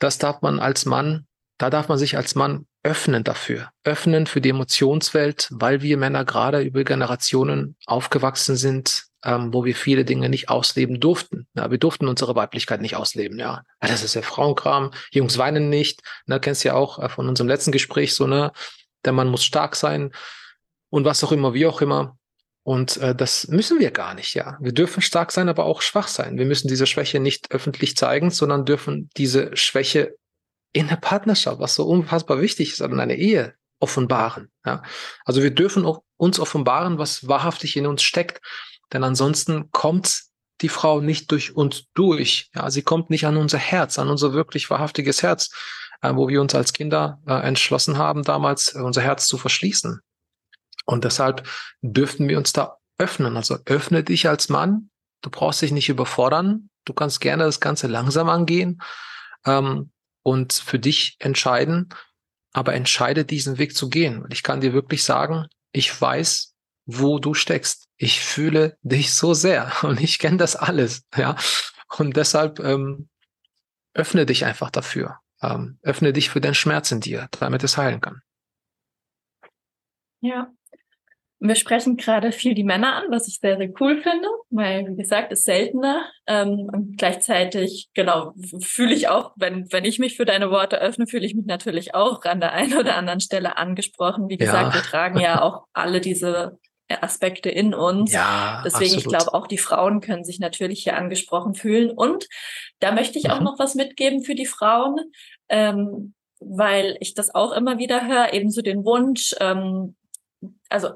das 0.04 0.18
darf 0.18 0.41
man 0.41 0.60
als 0.60 0.86
Mann, 0.86 1.28
da 1.58 1.70
darf 1.70 1.88
man 1.88 1.97
sich 1.97 2.18
als 2.18 2.36
Mann 2.36 2.68
öffnen 2.84 3.24
dafür, 3.24 3.70
öffnen 3.86 4.28
für 4.28 4.41
die 4.41 4.49
Emotionswelt, 4.49 5.47
weil 5.51 5.82
wir 5.82 5.97
Männer 5.97 6.26
gerade 6.26 6.62
über 6.62 6.84
Generationen 6.84 7.78
aufgewachsen 7.86 8.58
sind, 8.58 9.06
ähm, 9.24 9.54
wo 9.54 9.64
wir 9.64 9.74
viele 9.74 10.04
Dinge 10.04 10.28
nicht 10.28 10.49
ausleben 10.49 10.99
durften. 10.99 11.47
Ja, 11.54 11.72
wir 11.72 11.78
durften 11.78 12.10
unsere 12.10 12.36
Weiblichkeit 12.36 12.82
nicht 12.82 12.97
ausleben, 12.97 13.39
ja. 13.39 13.64
Das 13.80 14.04
ist 14.04 14.16
ja 14.16 14.22
Frauenkram, 14.22 14.91
Jungs 15.12 15.38
weinen 15.38 15.70
nicht, 15.70 16.01
ne, 16.26 16.41
kennst 16.41 16.66
ja 16.66 16.74
auch 16.74 16.99
äh, 16.99 17.08
von 17.08 17.30
unserem 17.30 17.47
letzten 17.47 17.72
Gespräch 17.72 18.14
so, 18.14 18.28
ne, 18.28 18.51
der 19.06 19.14
Mann 19.14 19.30
muss 19.30 19.45
stark 19.45 19.78
sein 19.78 20.12
und 20.89 21.06
was 21.06 21.24
auch 21.24 21.32
immer, 21.32 21.54
wie 21.54 21.66
auch 21.66 21.82
immer. 21.82 22.18
Und 22.64 22.97
äh, 22.97 23.14
das 23.14 23.47
müssen 23.49 23.80
wir 23.80 23.91
gar 23.91 24.14
nicht, 24.14 24.34
ja. 24.36 24.57
Wir 24.61 24.72
dürfen 24.72 25.01
stark 25.01 25.32
sein, 25.32 25.49
aber 25.49 25.66
auch 25.66 25.82
schwach 25.82 26.07
sein. 26.07 26.38
Wir 26.38 26.45
müssen 26.45 26.70
diese 26.70 26.88
Schwäche 26.88 27.20
nicht 27.20 27.51
öffentlich 27.51 27.97
zeigen, 27.97 28.32
sondern 28.32 28.66
dürfen 28.66 29.09
diese 29.18 29.55
Schwäche 29.55 30.16
in 30.72 30.88
der 30.88 30.95
Partnerschaft, 30.95 31.59
was 31.59 31.76
so 31.76 31.86
unfassbar 31.86 32.41
wichtig 32.41 32.72
ist, 32.72 32.82
also 32.82 32.93
in 32.93 33.01
einer 33.01 33.16
Ehe, 33.16 33.53
offenbaren. 33.80 34.49
Ja. 34.66 34.82
Also 35.26 35.43
wir 35.43 35.51
dürfen 35.51 35.86
auch 35.86 36.03
uns 36.16 36.39
offenbaren, 36.39 36.97
was 36.97 37.28
wahrhaftig 37.28 37.76
in 37.76 37.86
uns 37.86 38.01
steckt. 38.01 38.41
Denn 38.93 39.03
ansonsten 39.03 39.70
kommt 39.72 40.24
die 40.61 40.70
Frau 40.70 41.01
nicht 41.01 41.32
durch 41.32 41.55
uns 41.55 41.86
durch. 41.93 42.49
Ja, 42.55 42.72
sie 42.72 42.82
kommt 42.82 43.09
nicht 43.09 43.26
an 43.26 43.36
unser 43.36 43.57
Herz, 43.57 43.99
an 43.99 44.09
unser 44.09 44.32
wirklich 44.34 44.70
wahrhaftiges 44.70 45.22
Herz, 45.22 45.49
äh, 46.01 46.16
wo 46.16 46.30
wir 46.30 46.39
uns 46.39 46.55
als 46.55 46.72
Kinder 46.72 47.20
äh, 47.28 47.34
entschlossen 47.34 47.97
haben, 47.97 48.24
damals 48.24 48.74
äh, 48.74 48.80
unser 48.80 49.01
Herz 49.01 49.28
zu 49.28 49.38
verschließen. 49.38 49.99
Und 50.86 51.03
deshalb 51.03 51.47
dürften 51.81 52.27
wir 52.27 52.38
uns 52.38 52.53
da 52.53 52.77
öffnen. 52.97 53.38
Also 53.38 53.57
öffne 53.65 54.03
dich 54.03 54.27
als 54.27 54.49
Mann. 54.49 54.89
Du 55.21 55.29
brauchst 55.29 55.61
dich 55.61 55.71
nicht 55.71 55.89
überfordern. 55.89 56.69
Du 56.86 56.93
kannst 56.93 57.21
gerne 57.21 57.43
das 57.43 57.59
Ganze 57.59 57.88
langsam 57.88 58.29
angehen 58.29 58.81
ähm, 59.45 59.91
und 60.21 60.53
für 60.53 60.79
dich 60.79 61.15
entscheiden. 61.19 61.89
Aber 62.51 62.73
entscheide 62.73 63.25
diesen 63.25 63.57
Weg 63.57 63.75
zu 63.75 63.89
gehen. 63.89 64.23
Und 64.23 64.34
ich 64.34 64.43
kann 64.43 64.61
dir 64.61 64.73
wirklich 64.73 65.03
sagen, 65.03 65.47
ich 65.71 65.99
weiß, 65.99 66.53
wo 66.86 67.19
du 67.19 67.34
steckst. 67.34 67.88
Ich 67.97 68.19
fühle 68.19 68.77
dich 68.81 69.13
so 69.13 69.34
sehr 69.34 69.71
und 69.84 70.01
ich 70.01 70.19
kenne 70.19 70.38
das 70.38 70.55
alles. 70.55 71.03
Ja, 71.15 71.36
und 71.97 72.15
deshalb 72.17 72.59
ähm, 72.59 73.09
öffne 73.93 74.25
dich 74.25 74.45
einfach 74.45 74.69
dafür. 74.69 75.19
Ähm, 75.41 75.79
öffne 75.81 76.13
dich 76.13 76.29
für 76.29 76.41
den 76.41 76.53
Schmerz 76.53 76.91
in 76.91 76.99
dir, 76.99 77.27
damit 77.39 77.63
es 77.63 77.77
heilen 77.77 78.01
kann. 78.01 78.21
Ja, 80.21 80.51
wir 81.45 81.55
sprechen 81.55 81.97
gerade 81.97 82.31
viel 82.31 82.55
die 82.55 82.63
Männer 82.63 82.95
an, 82.95 83.05
was 83.09 83.27
ich 83.27 83.39
sehr, 83.39 83.57
sehr 83.57 83.69
cool 83.81 84.01
finde, 84.01 84.29
weil, 84.49 84.87
wie 84.87 84.95
gesagt, 84.95 85.33
ist 85.33 85.43
seltener. 85.43 86.09
Ähm, 86.25 86.69
und 86.71 86.97
gleichzeitig, 86.97 87.89
genau, 87.93 88.33
fühle 88.61 88.93
ich 88.93 89.09
auch, 89.09 89.33
wenn, 89.35 89.69
wenn 89.71 89.83
ich 89.83 89.99
mich 89.99 90.15
für 90.15 90.23
deine 90.23 90.51
Worte 90.51 90.79
öffne, 90.79 91.05
fühle 91.05 91.25
ich 91.25 91.35
mich 91.35 91.45
natürlich 91.45 91.95
auch 91.95 92.23
an 92.23 92.39
der 92.39 92.53
einen 92.53 92.77
oder 92.77 92.95
anderen 92.95 93.19
Stelle 93.19 93.57
angesprochen. 93.57 94.29
Wie 94.29 94.37
gesagt, 94.37 94.73
ja. 94.73 94.73
wir 94.73 94.81
tragen 94.83 95.19
ja 95.19 95.41
auch 95.41 95.65
alle 95.73 95.99
diese 95.99 96.59
Aspekte 96.87 97.49
in 97.49 97.73
uns. 97.73 98.13
Ja, 98.13 98.61
Deswegen, 98.63 98.95
absolut. 98.95 99.03
ich 99.03 99.09
glaube, 99.09 99.33
auch 99.33 99.47
die 99.47 99.57
Frauen 99.57 99.99
können 99.99 100.23
sich 100.23 100.39
natürlich 100.39 100.83
hier 100.83 100.95
angesprochen 100.95 101.55
fühlen. 101.55 101.91
Und 101.91 102.25
da 102.79 102.93
möchte 102.93 103.19
ich 103.19 103.29
auch 103.31 103.39
mhm. 103.39 103.45
noch 103.45 103.59
was 103.59 103.75
mitgeben 103.75 104.23
für 104.23 104.35
die 104.35 104.45
Frauen. 104.45 104.95
Ähm, 105.49 106.13
weil 106.45 106.97
ich 106.99 107.13
das 107.13 107.33
auch 107.33 107.51
immer 107.53 107.79
wieder 107.79 108.05
höre, 108.07 108.33
eben 108.33 108.51
so 108.51 108.61
den 108.61 108.83
Wunsch, 108.83 109.33
ähm, 109.39 109.95
also 110.67 110.89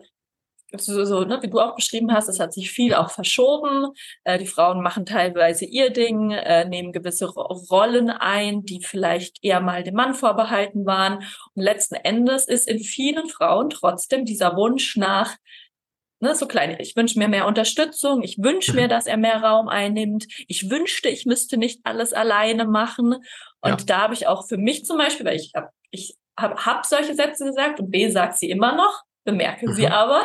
so, 0.76 1.06
so 1.06 1.24
ne, 1.24 1.40
wie 1.42 1.50
du 1.50 1.60
auch 1.60 1.76
beschrieben 1.76 2.14
hast, 2.14 2.28
es 2.28 2.40
hat 2.40 2.54
sich 2.54 2.72
viel 2.72 2.94
auch 2.94 3.10
verschoben. 3.10 3.88
Äh, 4.24 4.38
die 4.38 4.48
Frauen 4.48 4.82
machen 4.82 5.06
teilweise 5.06 5.66
ihr 5.66 5.92
Ding, 5.92 6.32
äh, 6.32 6.66
nehmen 6.66 6.92
gewisse 6.92 7.28
Rollen 7.28 8.10
ein, 8.10 8.64
die 8.64 8.84
vielleicht 8.84 9.44
eher 9.44 9.62
mal 9.62 9.84
dem 9.84 9.96
Mann 9.96 10.14
vorbehalten 10.14 10.86
waren. 10.86 11.24
Und 11.54 11.64
letzten 11.64 11.96
Endes 11.96 12.48
ist 12.48 12.68
in 12.68 12.80
vielen 12.80 13.28
Frauen 13.28 13.70
trotzdem 13.70 14.26
dieser 14.26 14.56
Wunsch 14.58 14.98
nach, 14.98 15.38
ne, 16.20 16.36
so 16.36 16.48
klein, 16.48 16.76
ich 16.80 16.96
wünsche 16.96 17.18
mir 17.18 17.30
mehr 17.30 17.48
Unterstützung, 17.48 18.22
ich 18.24 18.38
wünsche 18.40 18.74
mir, 18.74 18.86
mhm. 18.86 18.90
dass 18.90 19.06
er 19.06 19.18
mehr 19.18 19.42
Raum 19.42 19.70
einnimmt, 19.70 20.28
ich 20.48 20.70
wünschte, 20.70 21.10
ich 21.10 21.26
müsste 21.26 21.58
nicht 21.58 21.80
alles 21.84 22.12
alleine 22.12 22.66
machen. 22.66 23.14
Und 23.62 23.80
ja. 23.82 23.86
da 23.86 23.98
habe 24.02 24.14
ich 24.14 24.28
auch 24.28 24.48
für 24.48 24.58
mich 24.58 24.86
zum 24.86 24.98
Beispiel, 24.98 25.26
weil 25.26 25.38
ich 25.38 25.52
habe 25.56 25.70
ich 25.92 26.16
hab, 26.38 26.66
hab 26.66 26.86
solche 26.86 27.16
Sätze 27.16 27.46
gesagt 27.46 27.80
und 27.80 27.90
B 27.90 28.10
sagt 28.10 28.38
sie 28.38 28.50
immer 28.50 28.76
noch, 28.76 29.07
bemerke 29.28 29.68
mhm. 29.68 29.74
sie 29.74 29.88
aber. 29.88 30.24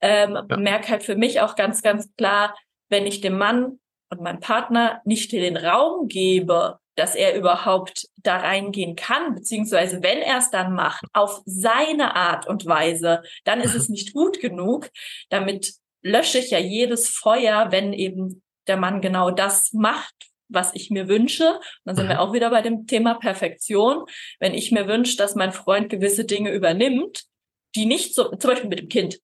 Ähm, 0.00 0.34
ja. 0.36 0.42
Bemerke 0.42 0.88
halt 0.88 1.02
für 1.02 1.16
mich 1.16 1.40
auch 1.40 1.56
ganz, 1.56 1.82
ganz 1.82 2.14
klar, 2.16 2.56
wenn 2.88 3.04
ich 3.04 3.20
dem 3.20 3.36
Mann 3.36 3.80
und 4.10 4.22
meinem 4.22 4.40
Partner 4.40 5.02
nicht 5.04 5.32
den 5.32 5.56
Raum 5.56 6.06
gebe, 6.08 6.78
dass 6.94 7.14
er 7.14 7.36
überhaupt 7.36 8.06
da 8.16 8.38
reingehen 8.38 8.96
kann, 8.96 9.34
beziehungsweise 9.34 10.02
wenn 10.02 10.18
er 10.18 10.38
es 10.38 10.50
dann 10.50 10.72
macht, 10.72 11.04
auf 11.12 11.42
seine 11.44 12.16
Art 12.16 12.46
und 12.46 12.64
Weise, 12.64 13.22
dann 13.44 13.60
ist 13.60 13.74
es 13.74 13.88
nicht 13.88 14.14
gut 14.14 14.40
genug. 14.40 14.88
Damit 15.28 15.74
lösche 16.02 16.38
ich 16.38 16.50
ja 16.50 16.58
jedes 16.58 17.08
Feuer, 17.08 17.70
wenn 17.70 17.92
eben 17.92 18.42
der 18.68 18.76
Mann 18.76 19.00
genau 19.00 19.30
das 19.30 19.72
macht, 19.72 20.14
was 20.48 20.74
ich 20.74 20.90
mir 20.90 21.08
wünsche. 21.08 21.60
dann 21.84 21.96
sind 21.96 22.08
wir 22.08 22.16
mhm. 22.16 22.20
auch 22.20 22.32
wieder 22.32 22.50
bei 22.50 22.62
dem 22.62 22.86
Thema 22.86 23.14
Perfektion. 23.14 24.04
Wenn 24.38 24.54
ich 24.54 24.72
mir 24.72 24.86
wünsche, 24.86 25.16
dass 25.16 25.34
mein 25.34 25.52
Freund 25.52 25.90
gewisse 25.90 26.24
Dinge 26.24 26.52
übernimmt, 26.52 27.27
die 27.74 27.86
nicht 27.86 28.14
so, 28.14 28.34
zum 28.36 28.50
Beispiel 28.50 28.68
mit 28.68 28.78
dem 28.78 28.88
Kind, 28.88 29.18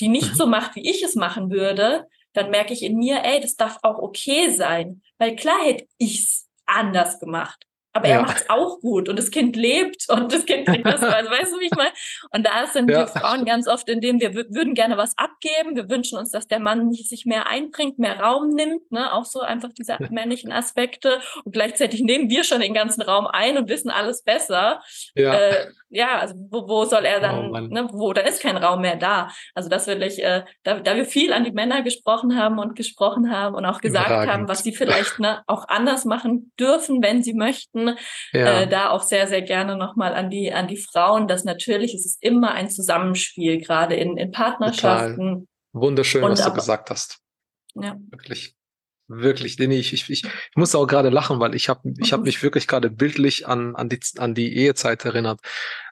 die 0.00 0.08
nicht 0.08 0.32
mhm. 0.32 0.36
so 0.36 0.46
macht, 0.46 0.76
wie 0.76 0.88
ich 0.88 1.02
es 1.02 1.14
machen 1.14 1.50
würde, 1.50 2.06
dann 2.32 2.50
merke 2.50 2.72
ich 2.72 2.82
in 2.82 2.96
mir, 2.96 3.24
ey, 3.24 3.40
das 3.40 3.56
darf 3.56 3.78
auch 3.82 3.98
okay 3.98 4.50
sein. 4.50 5.02
Weil 5.18 5.36
klar 5.36 5.58
hätte 5.64 5.86
ich's 5.98 6.48
anders 6.66 7.18
gemacht. 7.18 7.66
Aber 7.92 8.08
ja. 8.08 8.16
er 8.16 8.22
macht 8.22 8.42
es 8.42 8.50
auch 8.50 8.78
gut 8.80 9.08
und 9.08 9.18
das 9.18 9.32
Kind 9.32 9.56
lebt 9.56 10.08
und 10.08 10.32
das 10.32 10.46
Kind 10.46 10.66
kriegt 10.66 10.86
das, 10.86 11.02
also 11.02 11.30
weißt 11.30 11.52
du, 11.52 11.58
wie 11.58 11.66
ich 11.66 11.74
meine? 11.76 11.90
Und 12.30 12.46
da 12.46 12.66
sind 12.68 12.88
ja. 12.88 13.00
wir 13.00 13.06
Frauen 13.08 13.44
ganz 13.44 13.66
oft 13.66 13.88
in 13.88 14.00
dem, 14.00 14.20
wir 14.20 14.32
würden 14.32 14.74
gerne 14.74 14.96
was 14.96 15.18
abgeben, 15.18 15.74
wir 15.74 15.90
wünschen 15.90 16.16
uns, 16.16 16.30
dass 16.30 16.46
der 16.46 16.60
Mann 16.60 16.92
sich 16.92 17.26
mehr 17.26 17.48
einbringt, 17.48 17.98
mehr 17.98 18.20
Raum 18.20 18.50
nimmt, 18.50 18.92
ne, 18.92 19.12
auch 19.12 19.24
so 19.24 19.40
einfach 19.40 19.70
diese 19.76 19.96
männlichen 20.10 20.52
Aspekte 20.52 21.20
und 21.44 21.50
gleichzeitig 21.52 22.00
nehmen 22.02 22.30
wir 22.30 22.44
schon 22.44 22.60
den 22.60 22.74
ganzen 22.74 23.02
Raum 23.02 23.26
ein 23.26 23.58
und 23.58 23.68
wissen 23.68 23.90
alles 23.90 24.22
besser. 24.22 24.82
Ja. 25.16 25.34
Äh, 25.34 25.66
ja, 25.90 26.18
also 26.18 26.34
wo, 26.50 26.68
wo 26.68 26.84
soll 26.84 27.04
er 27.04 27.20
dann, 27.20 27.50
oh, 27.50 27.58
ne, 27.58 27.88
wo, 27.92 28.12
dann 28.12 28.24
ist 28.24 28.40
kein 28.40 28.56
Raum 28.56 28.80
mehr 28.80 28.96
da. 28.96 29.28
Also 29.54 29.68
das 29.68 29.86
will 29.88 30.02
ich, 30.02 30.22
äh, 30.22 30.44
da, 30.62 30.78
da 30.78 30.94
wir 30.94 31.04
viel 31.04 31.32
an 31.32 31.44
die 31.44 31.50
Männer 31.50 31.82
gesprochen 31.82 32.38
haben 32.38 32.58
und 32.58 32.76
gesprochen 32.76 33.30
haben 33.30 33.56
und 33.56 33.66
auch 33.66 33.80
gesagt 33.80 34.06
Überragend. 34.06 34.32
haben, 34.32 34.48
was 34.48 34.62
sie 34.62 34.72
vielleicht 34.72 35.18
ne, 35.18 35.42
auch 35.48 35.68
anders 35.68 36.04
machen 36.04 36.52
dürfen, 36.58 37.02
wenn 37.02 37.22
sie 37.22 37.34
möchten, 37.34 37.96
ja. 38.32 38.62
äh, 38.62 38.68
da 38.68 38.90
auch 38.90 39.02
sehr, 39.02 39.26
sehr 39.26 39.42
gerne 39.42 39.76
nochmal 39.76 40.14
an 40.14 40.30
die, 40.30 40.52
an 40.52 40.68
die 40.68 40.76
Frauen, 40.76 41.26
dass 41.26 41.44
natürlich 41.44 41.94
ist 41.94 42.06
es 42.06 42.18
immer 42.20 42.52
ein 42.52 42.70
Zusammenspiel, 42.70 43.60
gerade 43.60 43.96
in, 43.96 44.16
in 44.16 44.30
Partnerschaften. 44.30 45.16
Total. 45.16 45.46
Wunderschön, 45.72 46.22
was 46.22 46.44
du 46.44 46.52
gesagt 46.52 46.90
hast. 46.90 47.18
Ja. 47.74 47.96
Wirklich. 48.10 48.54
Wirklich, 49.12 49.58
nee, 49.58 49.76
ich, 49.76 49.92
ich, 49.92 50.08
ich, 50.08 50.24
ich 50.24 50.56
muss 50.56 50.76
auch 50.76 50.86
gerade 50.86 51.08
lachen, 51.08 51.40
weil 51.40 51.56
ich 51.56 51.68
habe 51.68 51.92
ich 51.98 52.12
hab 52.12 52.20
mhm. 52.20 52.26
mich 52.26 52.44
wirklich 52.44 52.68
gerade 52.68 52.90
bildlich 52.90 53.48
an, 53.48 53.74
an, 53.74 53.88
die, 53.88 53.98
an 54.18 54.34
die 54.36 54.56
Ehezeit 54.56 55.04
erinnert, 55.04 55.40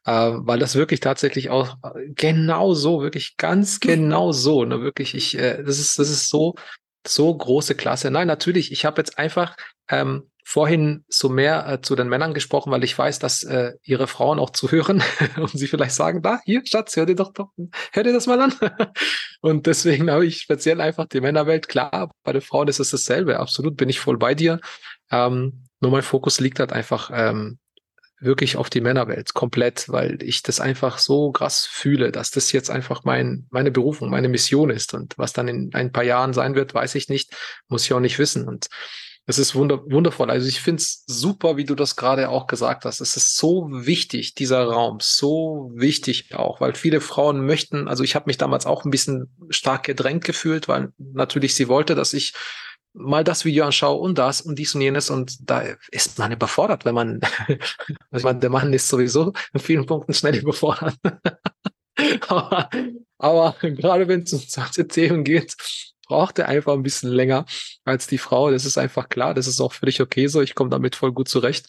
äh, 0.04 0.12
weil 0.12 0.60
das 0.60 0.76
wirklich 0.76 1.00
tatsächlich 1.00 1.50
auch 1.50 1.76
genau 2.14 2.74
so, 2.74 3.02
wirklich 3.02 3.36
ganz 3.36 3.80
mhm. 3.82 3.88
genau 3.88 4.30
so, 4.30 4.64
ne, 4.64 4.82
wirklich, 4.82 5.16
ich, 5.16 5.36
äh, 5.36 5.64
das 5.64 5.80
ist, 5.80 5.98
das 5.98 6.10
ist 6.10 6.28
so, 6.28 6.54
so 7.04 7.36
große 7.36 7.74
Klasse. 7.74 8.10
Nein, 8.12 8.28
natürlich, 8.28 8.70
ich 8.70 8.84
habe 8.84 9.00
jetzt 9.00 9.18
einfach 9.18 9.56
ähm, 9.88 10.30
vorhin 10.50 11.04
so 11.08 11.28
mehr 11.28 11.68
äh, 11.68 11.82
zu 11.82 11.94
den 11.94 12.08
Männern 12.08 12.32
gesprochen, 12.32 12.72
weil 12.72 12.82
ich 12.82 12.96
weiß, 12.96 13.18
dass 13.18 13.42
äh, 13.42 13.74
ihre 13.82 14.06
Frauen 14.06 14.38
auch 14.38 14.48
zuhören 14.48 15.02
und 15.36 15.50
sie 15.50 15.66
vielleicht 15.66 15.94
sagen, 15.94 16.22
da, 16.22 16.40
hier, 16.46 16.62
Schatz, 16.64 16.96
hör 16.96 17.04
dir 17.04 17.16
doch, 17.16 17.34
doch 17.34 17.50
hör 17.92 18.02
dir 18.02 18.14
das 18.14 18.26
mal 18.26 18.40
an. 18.40 18.54
und 19.42 19.66
deswegen 19.66 20.10
habe 20.10 20.24
ich 20.24 20.40
speziell 20.40 20.80
einfach 20.80 21.04
die 21.04 21.20
Männerwelt. 21.20 21.68
Klar, 21.68 22.10
bei 22.22 22.32
den 22.32 22.40
Frauen 22.40 22.66
ist 22.68 22.80
es 22.80 22.88
dasselbe. 22.88 23.38
Absolut 23.40 23.76
bin 23.76 23.90
ich 23.90 24.00
voll 24.00 24.16
bei 24.16 24.34
dir. 24.34 24.58
Ähm, 25.10 25.64
nur 25.80 25.90
mein 25.90 26.00
Fokus 26.00 26.40
liegt 26.40 26.60
halt 26.60 26.72
einfach 26.72 27.10
ähm, 27.12 27.58
wirklich 28.18 28.56
auf 28.56 28.70
die 28.70 28.80
Männerwelt 28.80 29.34
komplett, 29.34 29.90
weil 29.90 30.22
ich 30.22 30.42
das 30.42 30.60
einfach 30.60 30.96
so 30.96 31.30
krass 31.30 31.66
fühle, 31.66 32.10
dass 32.10 32.30
das 32.30 32.52
jetzt 32.52 32.70
einfach 32.70 33.04
mein, 33.04 33.46
meine 33.50 33.70
Berufung, 33.70 34.08
meine 34.08 34.30
Mission 34.30 34.70
ist. 34.70 34.94
Und 34.94 35.12
was 35.18 35.34
dann 35.34 35.46
in 35.46 35.74
ein 35.74 35.92
paar 35.92 36.04
Jahren 36.04 36.32
sein 36.32 36.54
wird, 36.54 36.72
weiß 36.72 36.94
ich 36.94 37.10
nicht, 37.10 37.36
muss 37.68 37.84
ich 37.84 37.92
auch 37.92 38.00
nicht 38.00 38.18
wissen. 38.18 38.48
Und 38.48 38.68
es 39.28 39.38
ist 39.38 39.54
wunder 39.54 39.82
wundervoll. 39.84 40.30
Also 40.30 40.48
ich 40.48 40.62
finde 40.62 40.80
es 40.80 41.04
super, 41.06 41.58
wie 41.58 41.66
du 41.66 41.74
das 41.74 41.96
gerade 41.96 42.30
auch 42.30 42.46
gesagt 42.46 42.86
hast. 42.86 43.00
Es 43.00 43.14
ist 43.14 43.36
so 43.36 43.68
wichtig, 43.70 44.34
dieser 44.34 44.64
Raum, 44.64 44.98
so 45.02 45.70
wichtig 45.74 46.34
auch, 46.34 46.62
weil 46.62 46.74
viele 46.74 47.02
Frauen 47.02 47.44
möchten, 47.44 47.88
also 47.88 48.02
ich 48.02 48.14
habe 48.14 48.24
mich 48.26 48.38
damals 48.38 48.64
auch 48.64 48.86
ein 48.86 48.90
bisschen 48.90 49.28
stark 49.50 49.84
gedrängt 49.84 50.24
gefühlt, 50.24 50.66
weil 50.66 50.92
natürlich 50.98 51.54
sie 51.54 51.68
wollte, 51.68 51.94
dass 51.94 52.14
ich 52.14 52.32
mal 52.94 53.22
das 53.22 53.44
Video 53.44 53.66
anschaue 53.66 54.00
und 54.00 54.16
das 54.16 54.40
und 54.40 54.58
dies 54.58 54.74
und 54.74 54.80
jenes 54.80 55.10
und 55.10 55.36
da 55.42 55.62
ist 55.90 56.18
man 56.18 56.32
überfordert, 56.32 56.86
wenn 56.86 56.94
man, 56.94 57.20
also 58.10 58.16
ich 58.16 58.24
meine, 58.24 58.38
der 58.38 58.50
Mann 58.50 58.72
ist 58.72 58.88
sowieso 58.88 59.34
in 59.52 59.60
vielen 59.60 59.84
Punkten 59.84 60.14
schnell 60.14 60.36
überfordert. 60.36 60.94
aber, 62.28 62.70
aber 63.18 63.56
gerade 63.60 64.08
wenn 64.08 64.22
es 64.22 64.32
um 64.32 64.40
solche 64.40 64.88
Themen 64.88 65.22
geht, 65.22 65.54
brauchte 66.08 66.46
einfach 66.46 66.72
ein 66.72 66.82
bisschen 66.82 67.10
länger 67.10 67.46
als 67.84 68.06
die 68.06 68.18
Frau. 68.18 68.50
Das 68.50 68.64
ist 68.64 68.78
einfach 68.78 69.08
klar. 69.08 69.34
Das 69.34 69.46
ist 69.46 69.60
auch 69.60 69.72
völlig 69.72 70.00
okay 70.00 70.26
so. 70.26 70.40
Ich 70.40 70.54
komme 70.54 70.70
damit 70.70 70.96
voll 70.96 71.12
gut 71.12 71.28
zurecht. 71.28 71.68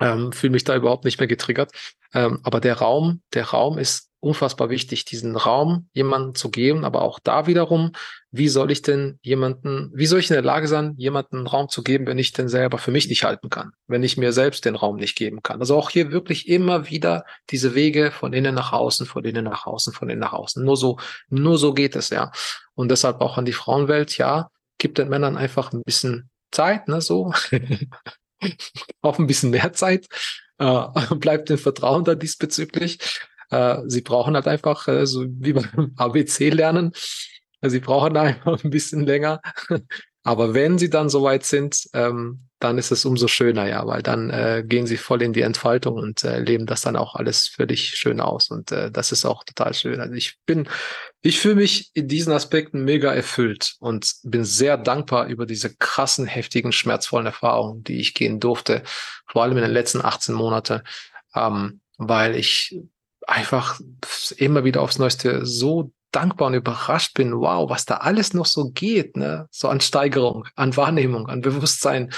Ähm, 0.00 0.32
Fühle 0.32 0.52
mich 0.52 0.64
da 0.64 0.74
überhaupt 0.74 1.04
nicht 1.04 1.18
mehr 1.18 1.28
getriggert. 1.28 1.72
Ähm, 2.14 2.40
aber 2.42 2.60
der 2.60 2.78
Raum, 2.78 3.22
der 3.34 3.46
Raum 3.46 3.78
ist 3.78 4.11
unfassbar 4.22 4.70
wichtig, 4.70 5.04
diesen 5.04 5.34
Raum 5.34 5.88
jemandem 5.92 6.36
zu 6.36 6.48
geben, 6.50 6.84
aber 6.84 7.02
auch 7.02 7.18
da 7.18 7.48
wiederum, 7.48 7.92
wie 8.30 8.48
soll 8.48 8.70
ich 8.70 8.80
denn 8.80 9.18
jemanden, 9.22 9.90
wie 9.94 10.06
soll 10.06 10.20
ich 10.20 10.30
in 10.30 10.34
der 10.34 10.44
Lage 10.44 10.68
sein, 10.68 10.94
jemanden 10.96 11.46
Raum 11.46 11.68
zu 11.68 11.82
geben, 11.82 12.06
wenn 12.06 12.18
ich 12.18 12.32
den 12.32 12.48
selber 12.48 12.78
für 12.78 12.92
mich 12.92 13.08
nicht 13.08 13.24
halten 13.24 13.50
kann, 13.50 13.72
wenn 13.88 14.04
ich 14.04 14.16
mir 14.16 14.32
selbst 14.32 14.64
den 14.64 14.76
Raum 14.76 14.96
nicht 14.96 15.16
geben 15.16 15.42
kann. 15.42 15.58
Also 15.58 15.76
auch 15.76 15.90
hier 15.90 16.12
wirklich 16.12 16.48
immer 16.48 16.88
wieder 16.88 17.24
diese 17.50 17.74
Wege 17.74 18.12
von 18.12 18.32
innen 18.32 18.54
nach 18.54 18.72
außen, 18.72 19.06
von 19.06 19.24
innen 19.24 19.44
nach 19.44 19.66
außen, 19.66 19.92
von 19.92 20.08
innen 20.08 20.20
nach 20.20 20.32
außen. 20.32 20.64
Nur 20.64 20.76
so, 20.76 20.98
nur 21.28 21.58
so 21.58 21.74
geht 21.74 21.96
es, 21.96 22.10
ja. 22.10 22.30
Und 22.74 22.90
deshalb 22.90 23.20
auch 23.20 23.38
an 23.38 23.44
die 23.44 23.52
Frauenwelt, 23.52 24.16
ja, 24.18 24.50
gibt 24.78 24.98
den 24.98 25.08
Männern 25.08 25.36
einfach 25.36 25.72
ein 25.72 25.82
bisschen 25.82 26.30
Zeit, 26.52 26.86
ne, 26.86 27.00
so. 27.00 27.32
auch 29.02 29.18
ein 29.18 29.26
bisschen 29.26 29.50
mehr 29.50 29.72
Zeit, 29.72 30.06
äh, 30.58 30.86
bleibt 31.16 31.48
den 31.48 31.58
Vertrauen 31.58 32.04
da 32.04 32.14
diesbezüglich. 32.14 32.98
Äh, 33.52 33.82
sie 33.86 34.00
brauchen 34.00 34.34
halt 34.34 34.48
einfach, 34.48 34.88
äh, 34.88 35.06
so 35.06 35.24
wie 35.28 35.52
beim 35.52 35.92
ABC 35.96 36.50
lernen, 36.50 36.92
sie 37.60 37.80
brauchen 37.80 38.16
einfach 38.16 38.64
ein 38.64 38.70
bisschen 38.70 39.06
länger. 39.06 39.40
Aber 40.24 40.54
wenn 40.54 40.78
sie 40.78 40.88
dann 40.88 41.08
soweit 41.08 41.44
sind, 41.44 41.88
ähm, 41.94 42.46
dann 42.60 42.78
ist 42.78 42.92
es 42.92 43.04
umso 43.04 43.26
schöner, 43.26 43.66
ja, 43.66 43.84
weil 43.88 44.02
dann 44.02 44.30
äh, 44.30 44.62
gehen 44.64 44.86
sie 44.86 44.96
voll 44.96 45.20
in 45.20 45.32
die 45.32 45.40
Entfaltung 45.40 45.94
und 45.94 46.22
äh, 46.22 46.38
leben 46.38 46.64
das 46.64 46.82
dann 46.82 46.94
auch 46.94 47.16
alles 47.16 47.52
dich 47.58 47.96
schön 47.96 48.20
aus. 48.20 48.48
Und 48.48 48.70
äh, 48.70 48.88
das 48.92 49.10
ist 49.10 49.24
auch 49.24 49.42
total 49.42 49.74
schön. 49.74 50.00
Also 50.00 50.14
ich 50.14 50.38
bin, 50.46 50.68
ich 51.22 51.40
fühle 51.40 51.56
mich 51.56 51.90
in 51.94 52.06
diesen 52.06 52.32
Aspekten 52.32 52.84
mega 52.84 53.12
erfüllt 53.12 53.74
und 53.80 54.14
bin 54.22 54.44
sehr 54.44 54.76
dankbar 54.78 55.26
über 55.26 55.44
diese 55.44 55.74
krassen, 55.74 56.26
heftigen, 56.26 56.70
schmerzvollen 56.70 57.26
Erfahrungen, 57.26 57.82
die 57.82 57.98
ich 57.98 58.14
gehen 58.14 58.38
durfte, 58.38 58.84
vor 59.26 59.42
allem 59.42 59.56
in 59.56 59.64
den 59.64 59.72
letzten 59.72 60.04
18 60.04 60.32
Monaten, 60.32 60.82
ähm, 61.34 61.80
weil 61.98 62.36
ich 62.36 62.78
einfach 63.26 63.80
immer 64.36 64.64
wieder 64.64 64.82
aufs 64.82 64.98
Neueste 64.98 65.46
so 65.46 65.92
dankbar 66.12 66.48
und 66.48 66.54
überrascht 66.54 67.14
bin, 67.14 67.32
wow, 67.32 67.68
was 67.68 67.84
da 67.84 67.98
alles 67.98 68.34
noch 68.34 68.46
so 68.46 68.70
geht, 68.70 69.16
ne? 69.16 69.48
So 69.50 69.68
an 69.68 69.80
Steigerung, 69.80 70.46
an 70.54 70.76
Wahrnehmung, 70.76 71.28
an 71.28 71.40
Bewusstsein. 71.40 72.12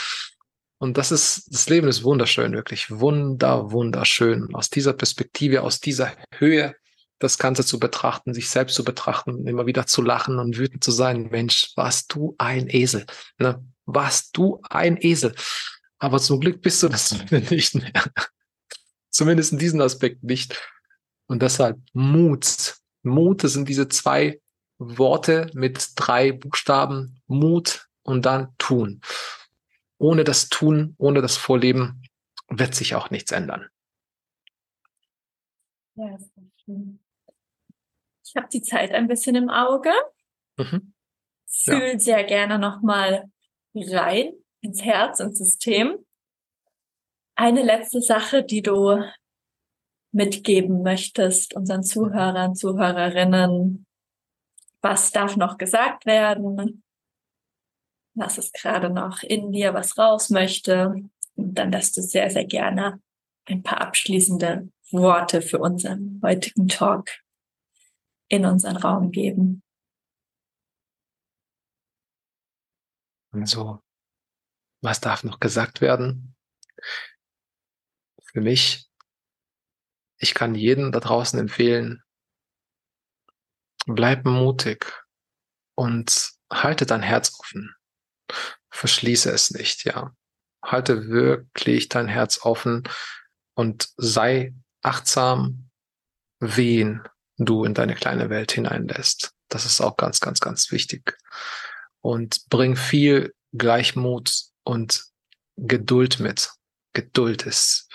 Und 0.79 0.99
das 0.99 1.13
ist, 1.13 1.47
das 1.53 1.69
Leben 1.69 1.89
ist 1.89 2.03
wunderschön, 2.03 2.53
wirklich 2.53 2.91
wunder, 2.91 3.71
wunderschön. 3.71 4.55
Aus 4.55 4.69
dieser 4.69 4.93
Perspektive, 4.93 5.63
aus 5.63 5.81
dieser 5.81 6.13
Höhe 6.37 6.75
das 7.21 7.39
Ganze 7.39 7.65
zu 7.65 7.79
betrachten, 7.79 8.35
sich 8.35 8.51
selbst 8.51 8.75
zu 8.75 8.85
betrachten, 8.85 9.47
immer 9.47 9.67
wieder 9.67 9.87
zu 9.87 10.03
lachen 10.03 10.39
und 10.39 10.59
wütend 10.59 10.83
zu 10.83 10.91
sein. 10.91 11.29
Mensch, 11.31 11.73
was 11.77 12.07
du 12.07 12.35
ein 12.39 12.69
Esel, 12.69 13.07
ne? 13.39 13.65
Was 13.87 14.31
du 14.31 14.61
ein 14.69 14.97
Esel. 15.01 15.35
Aber 15.99 16.19
zum 16.19 16.41
Glück 16.41 16.61
bist 16.61 16.83
du 16.83 16.89
das 16.89 17.17
nicht 17.31 17.75
mehr. 17.77 17.93
Zumindest 19.11 19.53
in 19.53 19.59
diesem 19.59 19.81
Aspekt 19.81 20.25
nicht. 20.25 20.61
Und 21.27 21.43
deshalb 21.43 21.79
Mut. 21.93 22.77
Mut, 23.03 23.45
das 23.45 23.53
sind 23.53 23.69
diese 23.69 23.89
zwei 23.89 24.41
Worte 24.79 25.51
mit 25.55 25.91
drei 25.97 26.33
Buchstaben. 26.33 27.23
Mut 27.27 27.89
und 28.03 28.27
dann 28.27 28.55
tun. 28.59 29.01
Ohne 29.99 30.25
das 30.25 30.49
Tun, 30.49 30.95
ohne 30.99 31.23
das 31.23 31.37
Vorleben 31.37 32.03
wird 32.49 32.75
sich 32.75 32.95
auch 32.95 33.11
nichts 33.11 33.33
ändern. 33.33 33.69
Ja, 35.97 36.19
sehr 36.19 36.45
schön. 36.65 37.01
Ich 38.25 38.37
habe 38.37 38.49
die 38.53 38.63
Zeit 38.63 38.93
ein 38.93 39.07
bisschen 39.07 39.37
im 39.37 39.49
Auge. 39.49 39.93
Mhm. 40.57 40.93
Fühl 41.47 41.93
ja. 41.93 41.99
sehr 41.99 42.25
gerne 42.25 42.59
nochmal 42.59 43.31
rein 43.75 44.33
ins 44.61 44.83
Herz, 44.83 45.21
ins 45.21 45.39
System. 45.39 46.05
Eine 47.37 47.63
letzte 47.63 48.01
Sache, 48.01 48.43
die 48.43 48.63
du 48.63 49.03
mitgeben 50.15 50.83
möchtest, 50.83 51.55
unseren 51.55 51.83
Zuhörern, 51.83 52.55
Zuhörerinnen. 52.55 53.87
Was 54.81 55.11
darf 55.11 55.37
noch 55.37 55.59
gesagt 55.59 56.07
werden? 56.07 56.83
Was 58.15 58.39
ist 58.39 58.55
gerade 58.55 58.91
noch 58.91 59.23
in 59.23 59.51
dir, 59.51 59.75
was 59.75 59.99
raus 59.99 60.31
möchte? 60.31 60.95
Und 61.35 61.55
dann 61.55 61.73
darfst 61.73 61.97
du 61.97 62.03
sehr, 62.03 62.31
sehr 62.31 62.45
gerne 62.45 63.03
ein 63.47 63.63
paar 63.63 63.81
abschließende 63.81 64.69
Worte 64.91 65.43
für 65.43 65.59
unseren 65.59 66.21
heutigen 66.23 66.69
Talk 66.69 67.11
in 68.29 68.47
unseren 68.47 68.77
Raum 68.77 69.11
geben. 69.11 69.63
Also, 73.33 73.81
was 74.81 75.01
darf 75.01 75.25
noch 75.25 75.41
gesagt 75.41 75.81
werden? 75.81 76.37
Für 78.23 78.41
mich, 78.41 78.84
ich 80.19 80.35
kann 80.35 80.55
jedem 80.55 80.93
da 80.93 81.01
draußen 81.01 81.39
empfehlen, 81.39 82.03
bleib 83.87 84.25
mutig 84.25 84.93
und 85.75 86.31
halte 86.51 86.87
dein 86.87 87.03
Herz 87.03 87.33
offen. 87.39 87.75
Verschließe 88.71 89.31
es 89.31 89.51
nicht, 89.51 89.85
ja. 89.85 90.15
Halte 90.65 91.09
wirklich 91.09 91.89
dein 91.89 92.09
Herz 92.09 92.41
offen 92.43 92.85
und 93.55 93.91
sei 93.97 94.55
achtsam, 94.83 95.71
wen 96.41 97.03
du 97.37 97.65
in 97.65 97.75
deine 97.75 97.95
kleine 97.95 98.31
Welt 98.31 98.53
hineinlässt. 98.53 99.33
Das 99.49 99.67
ist 99.67 99.81
auch 99.81 99.97
ganz, 99.97 100.21
ganz, 100.21 100.41
ganz 100.41 100.71
wichtig. 100.71 101.17
Und 102.01 102.49
bring 102.49 102.77
viel 102.77 103.35
Gleichmut 103.53 104.33
und 104.63 105.05
Geduld 105.57 106.19
mit. 106.21 106.51
Geduld 106.93 107.47
ist 107.47 107.89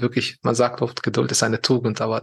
wirklich, 0.00 0.38
man 0.42 0.54
sagt 0.54 0.82
oft, 0.82 1.02
Geduld 1.02 1.30
ist 1.30 1.42
eine 1.42 1.60
Tugend, 1.60 2.00
aber 2.00 2.22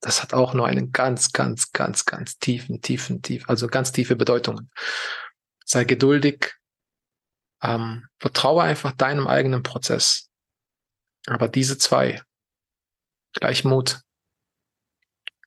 das 0.00 0.22
hat 0.22 0.32
auch 0.32 0.54
nur 0.54 0.66
einen 0.66 0.92
ganz, 0.92 1.32
ganz, 1.32 1.72
ganz, 1.72 2.04
ganz 2.04 2.38
tiefen, 2.38 2.80
tiefen, 2.80 3.22
tief, 3.22 3.48
also 3.48 3.66
ganz 3.66 3.92
tiefe 3.92 4.16
Bedeutungen. 4.16 4.70
Sei 5.64 5.84
geduldig, 5.84 6.54
ähm, 7.62 8.06
vertraue 8.18 8.62
einfach 8.62 8.92
deinem 8.92 9.26
eigenen 9.26 9.62
Prozess. 9.62 10.30
Aber 11.26 11.48
diese 11.48 11.78
zwei, 11.78 12.22
Gleichmut, 13.32 14.00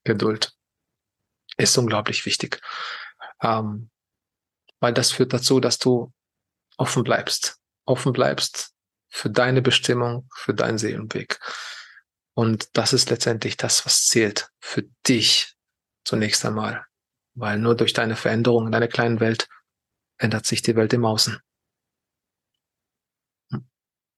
Geduld, 0.04 0.52
ist 1.56 1.76
unglaublich 1.78 2.26
wichtig. 2.26 2.60
Ähm, 3.40 3.90
weil 4.80 4.92
das 4.92 5.12
führt 5.12 5.32
dazu, 5.32 5.60
dass 5.60 5.78
du 5.78 6.12
offen 6.76 7.04
bleibst, 7.04 7.60
offen 7.84 8.12
bleibst 8.12 8.71
für 9.12 9.28
deine 9.30 9.60
Bestimmung, 9.60 10.28
für 10.34 10.54
deinen 10.54 10.78
Seelenweg. 10.78 11.38
Und 12.34 12.76
das 12.76 12.94
ist 12.94 13.10
letztendlich 13.10 13.58
das, 13.58 13.84
was 13.84 14.06
zählt 14.06 14.48
für 14.58 14.84
dich 15.06 15.54
zunächst 16.04 16.44
einmal. 16.46 16.86
Weil 17.34 17.58
nur 17.58 17.76
durch 17.76 17.92
deine 17.92 18.16
Veränderung 18.16 18.66
in 18.66 18.72
deiner 18.72 18.88
kleinen 18.88 19.20
Welt 19.20 19.48
ändert 20.18 20.46
sich 20.46 20.62
die 20.62 20.76
Welt 20.76 20.94
im 20.94 21.04
Außen. 21.04 21.38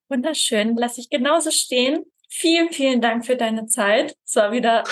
Wunderschön, 0.07 0.77
lass 0.77 0.97
ich 0.97 1.09
genauso 1.09 1.51
stehen. 1.51 2.05
Vielen, 2.29 2.71
vielen 2.71 3.01
Dank 3.01 3.25
für 3.25 3.35
deine 3.35 3.65
Zeit. 3.65 4.15
Es 4.25 4.35
war 4.35 4.51
wieder 4.53 4.85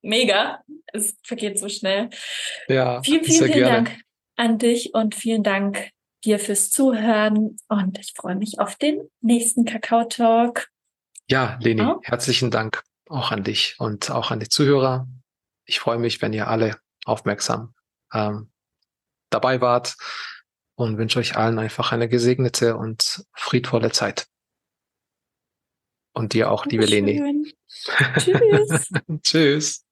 mega. 0.00 0.64
Es 0.86 1.18
vergeht 1.22 1.58
so 1.58 1.68
schnell. 1.68 2.08
Ja, 2.68 3.02
vielen, 3.02 3.24
vielen, 3.24 3.44
vielen 3.44 3.52
gerne. 3.52 3.84
Dank 3.84 4.00
an 4.36 4.58
dich 4.58 4.94
und 4.94 5.14
vielen 5.14 5.42
Dank 5.42 5.90
dir 6.24 6.38
fürs 6.38 6.70
Zuhören. 6.70 7.56
Und 7.68 7.98
ich 7.98 8.12
freue 8.16 8.36
mich 8.36 8.58
auf 8.58 8.76
den 8.76 9.08
nächsten 9.20 9.64
Kakao-Talk. 9.64 10.68
Ja, 11.28 11.58
Leni, 11.60 11.82
oh. 11.82 12.00
herzlichen 12.02 12.50
Dank 12.50 12.82
auch 13.08 13.30
an 13.30 13.44
dich 13.44 13.76
und 13.78 14.10
auch 14.10 14.30
an 14.30 14.40
die 14.40 14.48
Zuhörer. 14.48 15.08
Ich 15.64 15.80
freue 15.80 15.98
mich, 15.98 16.22
wenn 16.22 16.32
ihr 16.32 16.48
alle 16.48 16.78
aufmerksam 17.04 17.74
ähm, 18.12 18.50
dabei 19.30 19.60
wart 19.60 19.96
und 20.74 20.96
wünsche 20.98 21.18
euch 21.18 21.36
allen 21.36 21.58
einfach 21.58 21.92
eine 21.92 22.08
gesegnete 22.08 22.76
und 22.76 23.24
friedvolle 23.34 23.90
Zeit. 23.90 24.26
Und 26.12 26.32
dir 26.32 26.50
auch, 26.50 26.66
liebe 26.66 26.84
Leni. 26.84 27.54
Tschüss. 28.16 28.88
Tschüss. 29.22 29.87